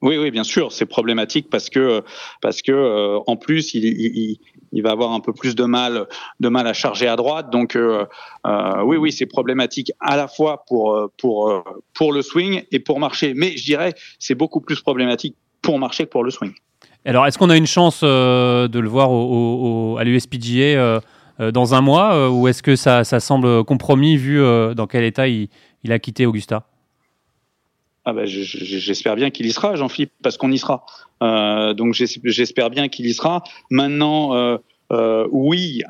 Oui, 0.00 0.16
oui, 0.16 0.30
bien 0.30 0.44
sûr, 0.44 0.70
c'est 0.70 0.86
problématique 0.86 1.50
parce 1.50 1.70
que 1.70 2.02
en 3.26 3.36
plus 3.36 3.74
il, 3.74 4.38
va 4.82 4.92
avoir 4.92 5.12
un 5.12 5.20
peu 5.20 5.32
plus 5.32 5.56
de 5.56 5.64
mal 5.64 6.06
de 6.38 6.48
mal 6.48 6.66
à 6.68 6.72
charger 6.72 7.08
à 7.08 7.16
droite. 7.16 7.50
Donc 7.50 7.76
oui, 7.76 8.96
oui, 8.96 9.12
c'est 9.12 9.26
problématique 9.26 9.92
à 10.00 10.16
la 10.16 10.28
fois 10.28 10.64
pour 10.68 11.10
pour 11.16 12.12
le 12.12 12.22
swing 12.22 12.62
et 12.70 12.78
pour 12.78 13.00
marcher. 13.00 13.34
Mais 13.34 13.56
je 13.56 13.64
dirais 13.64 13.92
c'est 14.18 14.36
beaucoup 14.36 14.60
plus 14.60 14.80
problématique 14.80 15.36
pour 15.60 15.78
marcher 15.78 16.04
que 16.04 16.10
pour 16.10 16.24
le 16.24 16.30
swing. 16.30 16.54
Alors, 17.04 17.26
est-ce 17.26 17.38
qu'on 17.38 17.50
a 17.50 17.56
une 17.56 17.66
chance 17.66 18.00
euh, 18.02 18.68
de 18.68 18.78
le 18.78 18.88
voir 18.88 19.10
au, 19.10 19.94
au- 19.94 19.98
à 19.98 20.04
l'USPGA 20.04 20.60
euh, 20.78 21.00
euh, 21.40 21.50
dans 21.52 21.74
un 21.74 21.80
mois 21.80 22.30
ou 22.30 22.48
est-ce 22.48 22.62
que 22.62 22.76
ça, 22.76 23.04
semble 23.20 23.64
compromis 23.64 24.16
vu 24.16 24.38
dans 24.74 24.86
quel 24.86 25.04
état 25.04 25.28
il, 25.28 25.48
a 25.90 25.98
quitté 25.98 26.26
Augusta? 26.26 26.66
Ah 28.04 28.12
je- 28.42 28.42
j'espère 28.42 29.16
bien 29.16 29.30
qu'il 29.30 29.46
y 29.46 29.52
sera, 29.52 29.76
Jean-Philippe, 29.76 30.12
parce 30.22 30.36
qu'on 30.36 30.50
y 30.50 30.58
sera. 30.58 30.84
Donc 31.20 31.94
j'es- 31.94 32.20
j'espère 32.24 32.70
bien 32.70 32.88
qu'il 32.88 33.06
y 33.06 33.14
sera. 33.14 33.42
Maintenant, 33.70 34.58
oui. 35.30 35.82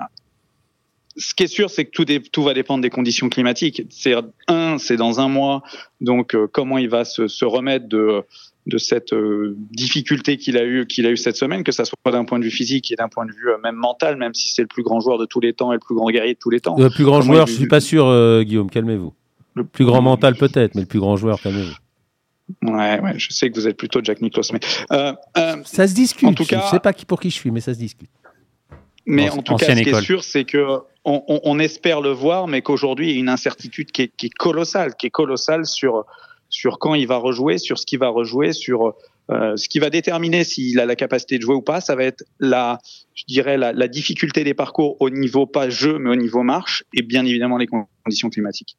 Ce 1.17 1.35
qui 1.35 1.43
est 1.45 1.49
sûr, 1.49 1.69
c'est 1.69 1.85
que 1.85 1.91
tout, 1.91 2.05
va 2.45 2.55
dépendre 2.55 2.83
des 2.83 2.91
conditions 2.91 3.29
climatiques. 3.29 3.83
C'est 3.91 4.15
un, 4.47 4.79
c'est 4.79 4.97
dans 4.97 5.19
un 5.19 5.29
mois. 5.29 5.62
Donc, 6.00 6.37
comment 6.53 6.79
il 6.79 6.88
va 6.88 7.05
se 7.05 7.45
remettre 7.45 7.88
de 7.88 8.23
de 8.69 8.79
cette 8.79 9.13
euh, 9.13 9.57
difficulté 9.73 10.37
qu'il 10.37 10.57
a 10.57 10.65
eu 10.65 10.87
qu'il 10.87 11.07
a 11.07 11.11
eu 11.11 11.17
cette 11.17 11.37
semaine, 11.37 11.65
que 11.65 11.73
ça 11.73 11.85
soit 11.85 11.97
d'un 12.13 12.25
point 12.25 12.39
de 12.39 12.45
vue 12.45 12.51
physique 12.51 12.93
et 12.93 12.97
d'un 12.97 13.09
point 13.09 13.27
de 13.27 13.33
vue 13.33 13.49
euh, 13.49 13.57
même 13.63 13.75
mental, 13.77 14.17
même 14.17 14.35
si 14.35 14.49
c'est 14.51 14.63
le 14.63 14.69
plus 14.69 14.83
grand 14.83 15.01
joueur 15.01 15.19
de 15.19 15.25
tous 15.27 15.41
les 15.41 15.53
temps 15.55 15.73
et 15.73 15.77
le 15.77 15.81
plus 15.81 15.95
grand 15.95 16.11
guerrier 16.11 16.35
de 16.35 16.39
tous 16.39 16.51
les 16.51 16.61
temps. 16.61 16.77
Le 16.79 16.91
plus 16.91 17.05
grand 17.05 17.21
Comment 17.21 17.33
joueur, 17.35 17.47
je 17.47 17.55
suis 17.55 17.67
pas 17.69 17.81
sûr, 17.81 18.07
euh, 18.07 18.43
Guillaume, 18.43 18.71
calmez-vous. 18.71 19.13
Le 19.55 19.65
plus 19.65 19.85
grand 19.85 20.03
mental 20.03 20.37
peut-être, 20.37 20.75
mais 20.75 20.83
le 20.83 20.87
plus 20.87 21.01
grand 21.01 21.17
joueur, 21.17 21.41
calmez-vous. 21.41 21.75
Ouais, 22.63 23.01
ouais, 23.01 23.19
je 23.19 23.29
sais 23.33 23.51
que 23.51 23.55
vous 23.59 23.66
êtes 23.69 23.77
plutôt 23.77 24.01
Jack 24.03 24.23
Nicklaus, 24.23 24.53
mais 24.53 24.61
euh, 24.92 25.12
euh, 25.37 25.57
Ça 25.64 25.87
se 25.88 25.95
discute. 25.95 26.29
En 26.29 26.33
tout 26.35 26.45
cas- 26.45 26.62
je 26.66 26.71
sais 26.71 26.81
pas 26.81 26.92
qui 26.92 27.05
pour 27.05 27.21
qui 27.21 27.31
je 27.31 27.35
suis, 27.35 27.51
mais 27.51 27.61
ça 27.61 27.75
se 27.75 27.79
discute. 27.79 28.09
Mais 29.07 29.31
en 29.31 29.42
tout 29.42 29.57
cas, 29.57 29.75
ce 29.75 29.83
qui 29.83 29.88
est 29.88 30.01
sûr, 30.03 30.23
c'est 30.23 30.45
que 30.45 30.66
on, 31.05 31.23
on- 31.29 31.40
on 31.45 31.59
espère 31.59 32.01
le 32.03 32.11
voir, 32.11 32.47
mais 32.47 32.61
qu'aujourd'hui, 32.62 33.09
il 33.09 33.14
y 33.14 33.16
a 33.16 33.21
une 33.21 33.29
incertitude 33.31 33.90
qui 33.90 34.03
est, 34.03 34.12
qui 34.16 34.27
est 34.27 34.35
colossale, 34.38 34.95
qui 34.97 35.07
est 35.07 35.11
colossale 35.11 35.64
sur 35.66 36.05
sur 36.59 36.81
quand 36.81 36.94
il 36.94 37.07
va 37.07 37.18
rejouer, 37.18 37.59
sur 37.59 37.79
ce 37.79 37.87
qu'il 37.87 38.01
va 38.01 38.09
rejouer, 38.09 38.53
sur 38.53 38.94
euh, 39.31 39.57
ce 39.57 39.68
qui 39.68 39.79
va 39.79 39.90
déterminer 39.90 40.42
s'il 40.42 40.81
a 40.81 40.87
la 40.87 40.97
capacité 40.97 41.38
de 41.38 41.42
jouer 41.42 41.55
ou 41.55 41.62
pas. 41.62 41.81
Ça 41.81 41.94
va 41.94 42.03
être 42.03 42.25
la, 42.40 42.81
je 43.14 43.23
dirais, 43.29 43.57
la, 43.57 43.73
la 43.73 43.87
difficulté 43.87 44.42
des 44.42 44.55
parcours 44.55 44.97
au 44.99 45.09
niveau 45.09 45.47
pas 45.47 45.71
jeu, 45.71 45.99
mais 46.01 46.11
au 46.11 46.16
niveau 46.16 46.42
marche, 46.42 46.83
et 46.94 47.03
bien 47.03 47.25
évidemment 47.25 47.59
les 47.59 47.68
conditions 47.68 48.29
climatiques. 48.29 48.77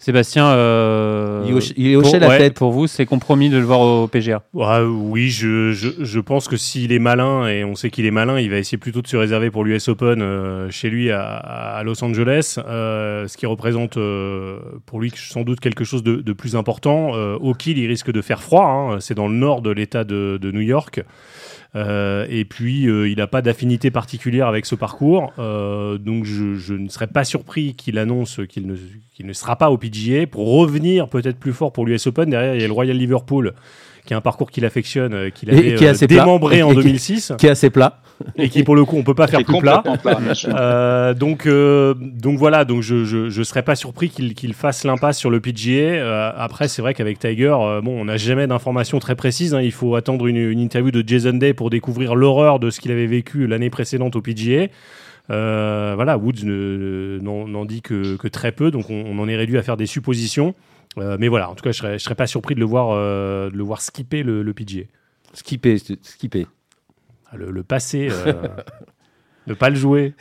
Sébastien, 0.00 0.46
euh, 0.46 1.42
Il 1.48 1.54
hoche- 1.54 1.72
il 1.76 1.96
hochait 1.96 2.12
pour, 2.12 2.20
la 2.20 2.28
ouais, 2.28 2.38
tête. 2.38 2.54
Pour 2.54 2.70
vous, 2.70 2.86
c'est 2.86 3.04
compromis 3.04 3.50
de 3.50 3.58
le 3.58 3.64
voir 3.64 3.80
au 3.80 4.06
PGA. 4.06 4.42
Ah, 4.60 4.84
oui, 4.84 5.28
je, 5.28 5.72
je, 5.72 5.88
je 5.98 6.20
pense 6.20 6.46
que 6.46 6.56
s'il 6.56 6.92
est 6.92 7.00
malin, 7.00 7.48
et 7.48 7.64
on 7.64 7.74
sait 7.74 7.90
qu'il 7.90 8.06
est 8.06 8.12
malin, 8.12 8.38
il 8.38 8.48
va 8.48 8.58
essayer 8.58 8.78
plutôt 8.78 9.02
de 9.02 9.08
se 9.08 9.16
réserver 9.16 9.50
pour 9.50 9.64
l'US 9.64 9.88
Open 9.88 10.22
euh, 10.22 10.70
chez 10.70 10.88
lui 10.88 11.10
à, 11.10 11.24
à 11.36 11.82
Los 11.82 12.04
Angeles, 12.04 12.58
euh, 12.58 13.26
ce 13.26 13.36
qui 13.36 13.46
représente 13.46 13.96
euh, 13.96 14.58
pour 14.86 15.00
lui 15.00 15.12
sans 15.16 15.42
doute 15.42 15.58
quelque 15.58 15.82
chose 15.82 16.04
de, 16.04 16.16
de 16.16 16.32
plus 16.32 16.54
important. 16.54 17.16
Euh, 17.16 17.34
au 17.40 17.54
Kiel, 17.54 17.76
il 17.78 17.88
risque 17.88 18.12
de 18.12 18.22
faire 18.22 18.40
froid, 18.40 18.66
hein, 18.92 19.00
c'est 19.00 19.14
dans 19.14 19.26
le 19.26 19.34
nord 19.34 19.62
de 19.62 19.70
l'État 19.70 20.04
de, 20.04 20.38
de 20.40 20.52
New 20.52 20.60
York. 20.60 21.02
Euh, 21.76 22.26
et 22.28 22.44
puis, 22.44 22.88
euh, 22.88 23.08
il 23.08 23.18
n'a 23.18 23.26
pas 23.26 23.42
d'affinité 23.42 23.90
particulière 23.90 24.46
avec 24.46 24.66
ce 24.66 24.74
parcours. 24.74 25.32
Euh, 25.38 25.98
donc, 25.98 26.24
je, 26.24 26.74
ne 26.74 26.88
serais 26.88 27.06
pas 27.06 27.24
surpris 27.24 27.74
qu'il 27.74 27.98
annonce 27.98 28.40
qu'il 28.48 28.66
ne, 28.66 28.76
qu'il 29.14 29.26
ne 29.26 29.32
sera 29.32 29.56
pas 29.56 29.70
au 29.70 29.76
PGA 29.76 30.26
pour 30.26 30.48
revenir 30.48 31.08
peut-être 31.08 31.38
plus 31.38 31.52
fort 31.52 31.72
pour 31.72 31.86
l'US 31.86 32.06
Open. 32.06 32.30
Derrière, 32.30 32.54
il 32.54 32.60
y 32.60 32.64
a 32.64 32.66
le 32.66 32.72
Royal 32.72 32.96
Liverpool, 32.96 33.54
qui 34.08 34.14
est 34.14 34.16
un 34.16 34.22
parcours 34.22 34.50
qu'il 34.50 34.64
affectionne, 34.64 35.12
euh, 35.12 35.28
qu'il 35.28 35.50
Et 35.50 35.52
avait 35.52 35.74
qui 35.74 35.84
est 35.84 36.02
euh, 36.02 36.06
plat. 36.06 36.24
démembré 36.24 36.62
en 36.62 36.70
Et 36.72 36.76
qui- 36.76 36.82
2006, 36.82 37.32
Qui 37.36 37.46
est 37.46 37.50
assez 37.50 37.68
plat. 37.68 38.00
et 38.38 38.48
qui, 38.48 38.62
pour 38.62 38.74
le 38.74 38.86
coup, 38.86 38.96
on 38.96 39.02
peut 39.02 39.14
pas 39.14 39.26
faire 39.26 39.44
plus 39.44 39.58
plat. 39.58 39.82
Euh, 40.46 41.12
donc, 41.12 41.44
euh, 41.46 41.92
donc 41.98 42.38
voilà, 42.38 42.64
donc 42.64 42.80
je 42.82 43.04
je, 43.04 43.28
je 43.28 43.42
serais 43.42 43.62
pas 43.62 43.76
surpris 43.76 44.08
qu'il 44.08 44.34
qu'il 44.34 44.54
fasse 44.54 44.84
l'impasse 44.84 45.18
sur 45.18 45.28
le 45.28 45.40
PGA. 45.40 45.80
Euh, 46.00 46.30
après, 46.36 46.68
c'est 46.68 46.80
vrai 46.80 46.94
qu'avec 46.94 47.18
Tiger, 47.18 47.54
euh, 47.60 47.80
bon, 47.82 48.00
on 48.00 48.06
n'a 48.06 48.16
jamais 48.16 48.46
d'informations 48.46 48.98
très 48.98 49.14
précises. 49.14 49.54
hein. 49.54 49.60
Il 49.60 49.72
faut 49.72 49.94
attendre 49.94 50.26
une, 50.26 50.36
une 50.38 50.58
interview 50.60 50.90
de 50.90 51.04
Jason 51.06 51.34
Day 51.34 51.52
pour 51.52 51.68
découvrir 51.68 52.14
l'horreur 52.14 52.58
de 52.60 52.70
ce 52.70 52.80
qu'il 52.80 52.90
avait 52.92 53.06
vécu 53.06 53.46
l'année 53.46 53.68
précédente 53.70 54.16
au 54.16 54.22
PGA. 54.22 54.68
Euh, 55.30 55.92
voilà, 55.94 56.16
Woods 56.16 56.44
ne- 56.44 57.18
n'en 57.20 57.64
dit 57.66 57.82
que, 57.82 58.16
que 58.16 58.28
très 58.28 58.50
peu, 58.52 58.70
donc 58.70 58.88
on, 58.88 59.04
on 59.06 59.18
en 59.18 59.28
est 59.28 59.36
réduit 59.36 59.58
à 59.58 59.62
faire 59.62 59.76
des 59.76 59.84
suppositions. 59.86 60.54
Euh, 60.96 61.16
mais 61.20 61.28
voilà, 61.28 61.50
en 61.50 61.54
tout 61.54 61.62
cas, 61.62 61.70
je 61.72 61.78
serais, 61.78 61.98
je 61.98 62.04
serais 62.04 62.14
pas 62.14 62.26
surpris 62.26 62.54
de 62.54 62.60
le 62.60 62.66
voir, 62.66 62.88
euh, 62.92 63.50
de 63.50 63.56
le 63.56 63.62
voir 63.62 63.80
skipper 63.80 64.22
le, 64.22 64.42
le 64.42 64.52
PGA. 64.54 64.84
Skipper, 65.34 65.76
skipper. 66.02 66.46
Ah, 67.30 67.36
Le, 67.36 67.50
le 67.50 67.62
passé, 67.62 68.08
euh, 68.10 68.32
ne 69.46 69.54
pas 69.54 69.68
le 69.70 69.76
jouer. 69.76 70.14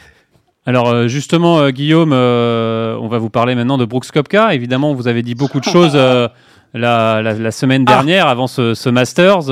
Alors 0.65 1.07
justement, 1.07 1.59
euh, 1.59 1.69
Guillaume, 1.69 2.11
euh, 2.13 2.97
on 3.01 3.07
va 3.07 3.17
vous 3.17 3.29
parler 3.29 3.55
maintenant 3.55 3.77
de 3.77 3.85
Brooks 3.85 4.11
Kopka. 4.11 4.53
Évidemment, 4.53 4.93
vous 4.93 5.07
avez 5.07 5.23
dit 5.23 5.33
beaucoup 5.33 5.59
de 5.61 5.63
choses 5.65 5.93
euh, 5.95 6.27
la, 6.73 7.21
la- 7.21 7.33
la 7.33 7.51
semaine 7.51 7.85
Ah. 7.87 7.91
dernière 7.93 8.27
avant 8.27 8.47
ce, 8.47 8.73
ce 8.73 8.89
Masters. 8.89 9.49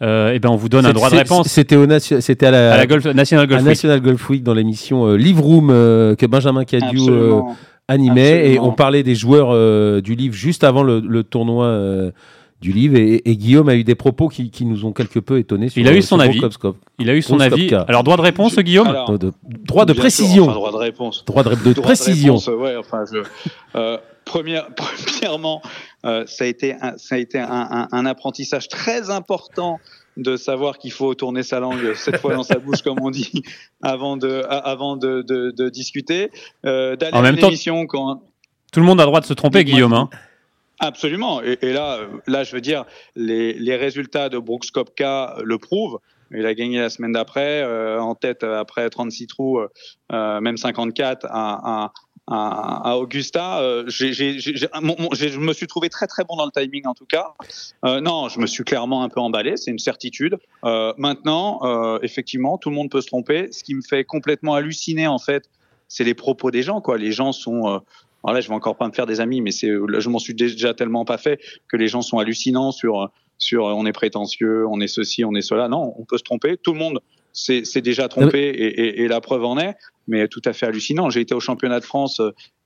Eh 0.00 0.38
ben, 0.38 0.48
on 0.48 0.56
vous 0.56 0.68
donne 0.70 0.84
un 0.86 0.92
droit 0.92 1.10
de 1.10 1.16
réponse 1.16 1.48
C'était 1.48 1.76
au 1.76 1.86
nation- 1.86 2.20
c'était 2.20 2.46
à 2.46 2.50
la, 2.50 2.72
à 2.72 2.76
la 2.78 2.86
Golf, 2.86 3.04
National 3.04 3.44
à 3.44 3.46
Golf 3.46 3.60
Week. 3.60 3.68
National 3.68 4.00
Golf 4.00 4.30
Week 4.30 4.42
dans 4.42 4.54
l'émission 4.54 5.06
euh, 5.06 5.16
Live 5.16 5.40
Room 5.40 5.68
euh, 5.70 6.14
que 6.16 6.24
Benjamin 6.26 6.64
Cadieu 6.64 7.40
Absolument. 7.88 8.12
animait 8.12 8.52
et 8.52 8.58
on 8.58 8.72
parlait 8.72 9.02
des 9.02 9.14
joueurs 9.14 9.48
euh, 9.52 10.00
du 10.00 10.14
livre 10.14 10.34
juste 10.34 10.64
avant 10.64 10.82
le, 10.82 11.00
le 11.00 11.22
tournoi 11.22 11.66
euh, 11.66 12.10
du 12.60 12.72
livre. 12.72 12.96
Et, 12.96 13.22
et 13.30 13.36
Guillaume 13.36 13.68
a 13.68 13.76
eu 13.76 13.84
des 13.84 13.94
propos 13.94 14.28
qui, 14.28 14.50
qui 14.50 14.64
nous 14.64 14.84
ont 14.84 14.92
quelque 14.92 15.18
peu 15.20 15.38
étonnés. 15.38 15.68
Sur, 15.68 15.80
Il 15.82 15.88
a 15.88 15.94
eu 15.94 16.02
son 16.02 16.18
avis. 16.18 16.40
Il 16.98 17.08
a 17.10 17.14
eu 17.14 17.22
son 17.22 17.38
avis. 17.38 17.72
Alors, 17.86 18.02
droit 18.02 18.16
de 18.16 18.22
réponse, 18.22 18.54
Je- 18.56 18.60
Guillaume 18.62 18.88
Alors, 18.88 19.10
De- 19.12 19.18
de- 19.28 19.32
droit 19.64 19.84
de 19.84 19.92
sûr, 19.92 20.00
précision. 20.02 20.44
enfin, 20.44 20.54
droit 20.54 20.72
de 20.72 20.76
réponse. 20.76 21.24
droit 21.24 21.42
de, 21.44 21.50
de 21.50 21.54
Droit 21.54 21.72
de 21.74 21.80
précision. 21.80 22.36
réponse, 22.36 22.48
ouais, 22.48 22.76
enfin, 22.76 23.04
je, 23.12 23.18
euh, 23.76 23.98
première, 24.24 24.66
premièrement, 24.76 25.62
euh, 26.04 26.24
ça 26.26 26.42
a 26.44 26.46
été, 26.48 26.74
un, 26.80 26.94
ça 26.96 27.14
a 27.14 27.18
été 27.18 27.38
un, 27.38 27.46
un- 27.50 27.88
un 27.92 28.06
apprentissage 28.06 28.68
très 28.68 29.10
important 29.10 29.78
de 30.16 30.36
savoir 30.36 30.78
qu'il 30.78 30.92
faut 30.92 31.14
tourner 31.14 31.42
sa 31.42 31.60
langue 31.60 31.94
cette 31.94 32.16
fois 32.18 32.34
dans 32.34 32.42
sa 32.42 32.58
bouche, 32.58 32.82
comme 32.82 33.00
on 33.02 33.10
dit, 33.10 33.42
avant 33.82 34.16
de, 34.16 34.42
avant 34.48 34.96
de, 34.96 35.22
de, 35.22 35.50
de 35.50 35.68
discuter. 35.68 36.30
Euh, 36.64 36.96
D'aller 36.96 37.16
En 37.16 37.22
même 37.22 37.36
temps- 37.36 37.50
quand, 37.86 38.22
Tout 38.72 38.80
le 38.80 38.86
monde 38.86 39.00
a 39.00 39.04
le 39.04 39.08
droit 39.08 39.20
de 39.20 39.26
se 39.26 39.34
tromper, 39.34 39.64
Guillaume. 39.64 39.92
hein. 39.92 40.08
Absolument. 40.78 41.42
Et, 41.42 41.58
et 41.62 41.72
là, 41.72 42.00
là, 42.26 42.44
je 42.44 42.52
veux 42.52 42.60
dire, 42.60 42.84
les, 43.14 43.54
les 43.54 43.76
résultats 43.76 44.28
de 44.28 44.38
Brooks 44.38 44.70
Kopka 44.72 45.36
le 45.42 45.58
prouvent. 45.58 45.98
Il 46.32 46.44
a 46.44 46.54
gagné 46.54 46.80
la 46.80 46.90
semaine 46.90 47.12
d'après, 47.12 47.62
euh, 47.62 48.00
en 48.00 48.14
tête 48.16 48.42
après 48.42 48.90
36 48.90 49.26
trous, 49.28 49.60
euh, 50.12 50.40
même 50.40 50.56
54 50.56 51.24
à, 51.30 51.84
à, 51.84 51.92
à, 52.26 52.90
à 52.90 52.96
Augusta. 52.96 53.60
Euh, 53.60 53.84
je 53.88 55.38
me 55.38 55.52
suis 55.52 55.66
trouvé 55.66 55.88
très 55.88 56.06
très 56.06 56.24
bon 56.24 56.36
dans 56.36 56.46
le 56.46 56.50
timing 56.50 56.86
en 56.86 56.94
tout 56.94 57.06
cas. 57.06 57.34
Euh, 57.84 58.00
non, 58.00 58.28
je 58.28 58.40
me 58.40 58.46
suis 58.46 58.64
clairement 58.64 59.02
un 59.02 59.08
peu 59.08 59.20
emballé, 59.20 59.56
c'est 59.56 59.70
une 59.70 59.78
certitude. 59.78 60.38
Euh, 60.64 60.92
maintenant, 60.96 61.60
euh, 61.62 61.98
effectivement, 62.02 62.58
tout 62.58 62.70
le 62.70 62.74
monde 62.76 62.90
peut 62.90 63.00
se 63.00 63.06
tromper. 63.06 63.48
Ce 63.52 63.62
qui 63.62 63.74
me 63.74 63.82
fait 63.82 64.04
complètement 64.04 64.54
halluciner 64.54 65.06
en 65.06 65.18
fait, 65.18 65.48
c'est 65.88 66.04
les 66.04 66.14
propos 66.14 66.50
des 66.50 66.62
gens. 66.62 66.80
Quoi. 66.80 66.98
Les 66.98 67.12
gens 67.12 67.32
sont 67.32 67.68
euh, 67.68 67.78
alors 68.24 68.34
là, 68.34 68.40
je 68.40 68.48
vais 68.48 68.54
encore 68.54 68.76
pas 68.76 68.88
me 68.88 68.92
faire 68.92 69.06
des 69.06 69.20
amis, 69.20 69.40
mais 69.40 69.52
je 69.52 70.08
m'en 70.08 70.18
suis 70.18 70.34
déjà 70.34 70.74
tellement 70.74 71.04
pas 71.04 71.16
fait 71.16 71.38
que 71.68 71.76
les 71.76 71.86
gens 71.86 72.02
sont 72.02 72.18
hallucinants 72.18 72.72
sur, 72.72 73.08
sur, 73.38 73.64
on 73.66 73.86
est 73.86 73.92
prétentieux, 73.92 74.66
on 74.66 74.80
est 74.80 74.88
ceci, 74.88 75.24
on 75.24 75.32
est 75.36 75.42
cela. 75.42 75.68
Non, 75.68 75.94
on 75.96 76.04
peut 76.04 76.18
se 76.18 76.24
tromper. 76.24 76.56
Tout 76.56 76.72
le 76.72 76.80
monde 76.80 76.98
s'est 77.36 77.64
s'est 77.64 77.82
déjà 77.82 78.08
trompé 78.08 78.38
et, 78.40 78.80
et, 78.80 79.02
et 79.02 79.08
la 79.08 79.20
preuve 79.20 79.44
en 79.44 79.58
est. 79.58 79.76
Mais 80.08 80.28
tout 80.28 80.42
à 80.44 80.52
fait 80.52 80.66
hallucinant. 80.66 81.10
J'ai 81.10 81.20
été 81.20 81.34
au 81.34 81.40
championnat 81.40 81.80
de 81.80 81.84
France, 81.84 82.20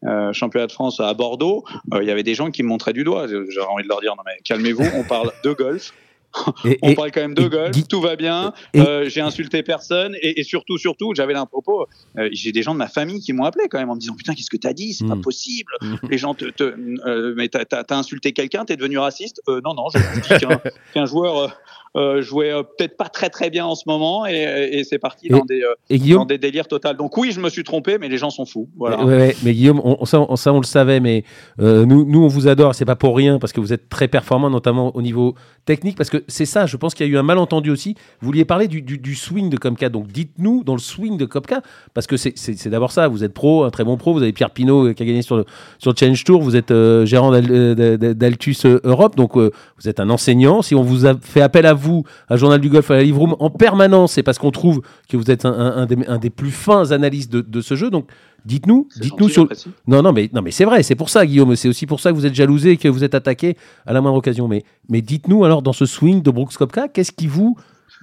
euh, 0.04 0.32
championnat 0.32 0.66
de 0.66 0.72
France 0.72 1.00
à 1.00 1.12
Bordeaux. 1.14 1.64
Euh, 1.94 2.02
Il 2.02 2.08
y 2.08 2.10
avait 2.10 2.22
des 2.22 2.34
gens 2.34 2.50
qui 2.50 2.62
me 2.62 2.68
montraient 2.68 2.92
du 2.92 3.02
doigt. 3.04 3.26
J'aurais 3.28 3.68
envie 3.72 3.82
de 3.82 3.88
leur 3.88 4.00
dire 4.00 4.14
non 4.16 4.22
mais 4.26 4.38
calmez-vous. 4.44 4.84
On 4.94 5.04
parle 5.04 5.32
de 5.44 5.52
golf. 5.52 5.92
Et, 6.64 6.78
On 6.82 6.94
parle 6.94 7.10
quand 7.10 7.22
même 7.22 7.34
de 7.34 7.48
golf, 7.48 7.76
tout 7.88 8.00
va 8.00 8.14
bien. 8.14 8.52
Euh, 8.76 9.08
j'ai 9.08 9.20
insulté 9.20 9.64
personne 9.64 10.14
et, 10.22 10.38
et 10.38 10.44
surtout, 10.44 10.78
surtout, 10.78 11.12
j'avais 11.12 11.34
un 11.34 11.44
propos. 11.46 11.88
euh, 12.18 12.28
j'ai 12.30 12.52
des 12.52 12.62
gens 12.62 12.72
de 12.72 12.78
ma 12.78 12.86
famille 12.86 13.18
qui 13.20 13.32
m'ont 13.32 13.42
appelé 13.42 13.64
quand 13.68 13.80
même 13.80 13.90
en 13.90 13.96
me 13.96 14.00
disant 14.00 14.14
putain 14.14 14.34
qu'est-ce 14.34 14.48
que 14.50 14.56
t'as 14.56 14.72
dit, 14.72 14.92
c'est 14.92 15.08
pas 15.08 15.16
Mm. 15.16 15.22
possible. 15.22 15.72
Mm. 15.82 15.94
Les 16.08 16.18
gens 16.18 16.34
te, 16.34 16.44
te 16.44 16.62
euh, 16.62 17.34
mais 17.36 17.48
t'as, 17.48 17.84
insulté 17.96 18.32
quelqu'un, 18.32 18.64
t'es 18.64 18.76
devenu 18.76 18.98
raciste? 18.98 19.40
Euh, 19.48 19.60
non 19.64 19.74
non, 19.74 19.86
juste 19.92 20.06
dit 20.22 20.38
qu'un, 20.46 20.60
qu'un 20.94 21.06
joueur 21.06 21.58
euh, 21.96 22.22
jouait 22.22 22.52
euh, 22.52 22.62
peut-être 22.62 22.96
pas 22.96 23.08
très 23.08 23.30
très 23.30 23.50
bien 23.50 23.66
en 23.66 23.74
ce 23.74 23.82
moment 23.86 24.24
et, 24.26 24.68
et 24.72 24.84
c'est 24.84 24.98
parti 25.00 25.26
Et- 25.26 25.30
dans 25.30 25.44
des 25.44 25.62
euh, 25.62 25.74
et 25.88 25.98
dans 25.98 26.24
des 26.24 26.38
délires 26.38 26.68
total. 26.68 26.96
Donc 26.96 27.16
oui, 27.16 27.32
je 27.32 27.40
me 27.40 27.48
suis 27.48 27.64
trompé, 27.64 27.98
mais 27.98 28.08
les 28.08 28.16
gens 28.16 28.30
sont 28.30 28.44
fous. 28.46 28.68
Voilà. 28.78 29.04
Ouais, 29.04 29.16
ouais, 29.16 29.36
mais 29.42 29.52
Guillaume, 29.54 29.80
on, 29.82 30.04
ça, 30.04 30.20
on, 30.20 30.36
ça, 30.36 30.52
on 30.52 30.60
le 30.60 30.66
savait, 30.66 31.00
mais 31.00 31.24
euh, 31.60 31.84
nous, 31.84 32.04
nous, 32.04 32.22
on 32.22 32.28
vous 32.28 32.46
adore. 32.46 32.74
C'est 32.76 32.84
pas 32.84 32.94
pour 32.94 33.16
rien 33.16 33.38
parce 33.40 33.52
que 33.52 33.60
vous 33.60 33.72
êtes 33.72 33.88
très 33.88 34.06
performant, 34.06 34.50
notamment 34.50 34.94
au 34.94 35.02
niveau 35.02 35.34
technique. 35.64 35.96
Parce 35.96 36.10
que 36.10 36.22
c'est 36.28 36.46
ça, 36.46 36.66
je 36.66 36.76
pense 36.76 36.94
qu'il 36.94 37.06
y 37.06 37.08
a 37.08 37.12
eu 37.12 37.16
un 37.18 37.24
malentendu 37.24 37.70
aussi. 37.70 37.94
Vous 38.20 38.26
vouliez 38.26 38.44
parler 38.44 38.68
du, 38.68 38.82
du, 38.82 38.98
du 38.98 39.14
swing 39.16 39.50
de 39.50 39.56
Kopka. 39.56 39.88
Donc 39.88 40.06
dites-nous 40.06 40.62
dans 40.62 40.74
le 40.74 40.80
swing 40.80 41.16
de 41.16 41.24
Kopka, 41.24 41.60
parce 41.92 42.06
que 42.06 42.16
c'est- 42.16 42.68
d'abord 42.68 42.92
ça. 42.92 43.08
Vous 43.08 43.24
êtes 43.24 43.34
pro, 43.34 43.64
un 43.64 43.70
très 43.70 43.82
bon 43.82 43.96
pro. 43.96 44.12
Vous 44.12 44.22
avez 44.22 44.32
Pierre 44.32 44.50
Pinot 44.50 44.86
euh, 44.88 44.92
qui 44.92 45.02
a 45.02 45.06
gagné 45.06 45.22
sur 45.22 45.36
le, 45.38 45.44
sur 45.78 45.90
le 45.90 45.96
Challenge 45.98 46.22
Tour. 46.22 46.40
Vous 46.40 46.54
êtes 46.54 46.72
gérant 47.04 47.32
d'Al- 47.32 47.74
d'Al- 47.74 48.14
d'Altus 48.14 48.64
Europe. 48.66 49.16
Donc 49.16 49.34
vous 49.36 49.50
êtes 49.88 49.98
un 49.98 50.08
enseignant. 50.10 50.62
Si 50.62 50.76
on 50.76 50.82
vous 50.82 51.06
a 51.06 51.14
fait 51.20 51.40
appel 51.40 51.66
à 51.66 51.72
vous, 51.74 51.79
à 52.28 52.36
Journal 52.36 52.60
du 52.60 52.68
Golf, 52.68 52.90
à 52.90 53.02
la 53.02 53.14
Room, 53.14 53.36
en 53.38 53.50
permanence, 53.50 54.12
c'est 54.12 54.22
parce 54.22 54.38
qu'on 54.38 54.50
trouve 54.50 54.82
que 55.08 55.16
vous 55.16 55.30
êtes 55.30 55.44
un, 55.44 55.52
un- 55.52 55.76
un 55.82 55.86
des, 55.86 55.96
un 56.06 56.18
des 56.18 56.30
plus 56.30 56.50
fins 56.50 56.90
analystes 56.92 57.32
de, 57.32 57.40
de 57.40 57.60
ce 57.60 57.74
jeu. 57.74 57.90
Donc 57.90 58.08
dites-nous, 58.44 58.88
dites-nous 59.00 59.28
sur, 59.28 59.48
non, 59.86 60.02
non, 60.02 60.12
mais, 60.12 60.30
non, 60.32 60.40
mais 60.42 60.50
c'est 60.50 60.64
vrai, 60.64 60.82
c'est 60.82 60.94
pour 60.94 61.10
ça, 61.10 61.26
Guillaume. 61.26 61.54
C'est 61.56 61.68
aussi 61.68 61.86
pour 61.86 62.00
ça 62.00 62.10
que 62.10 62.16
vous 62.16 62.26
êtes 62.26 62.34
jalousé 62.34 62.70
et 62.72 62.76
que 62.76 62.88
vous 62.88 63.04
êtes 63.04 63.14
attaqué 63.14 63.56
à 63.86 63.92
la 63.92 64.00
moindre 64.00 64.16
occasion. 64.16 64.48
Mais, 64.48 64.62
mais 64.88 65.02
dites-nous 65.02 65.44
alors, 65.44 65.62
dans 65.62 65.72
ce 65.74 65.86
swing 65.86 66.22
de 66.22 66.30
Brooks 66.30 66.56
Koepka, 66.56 66.88
qu'est-ce 66.88 67.12
qui 67.12 67.26
vous 67.26 67.56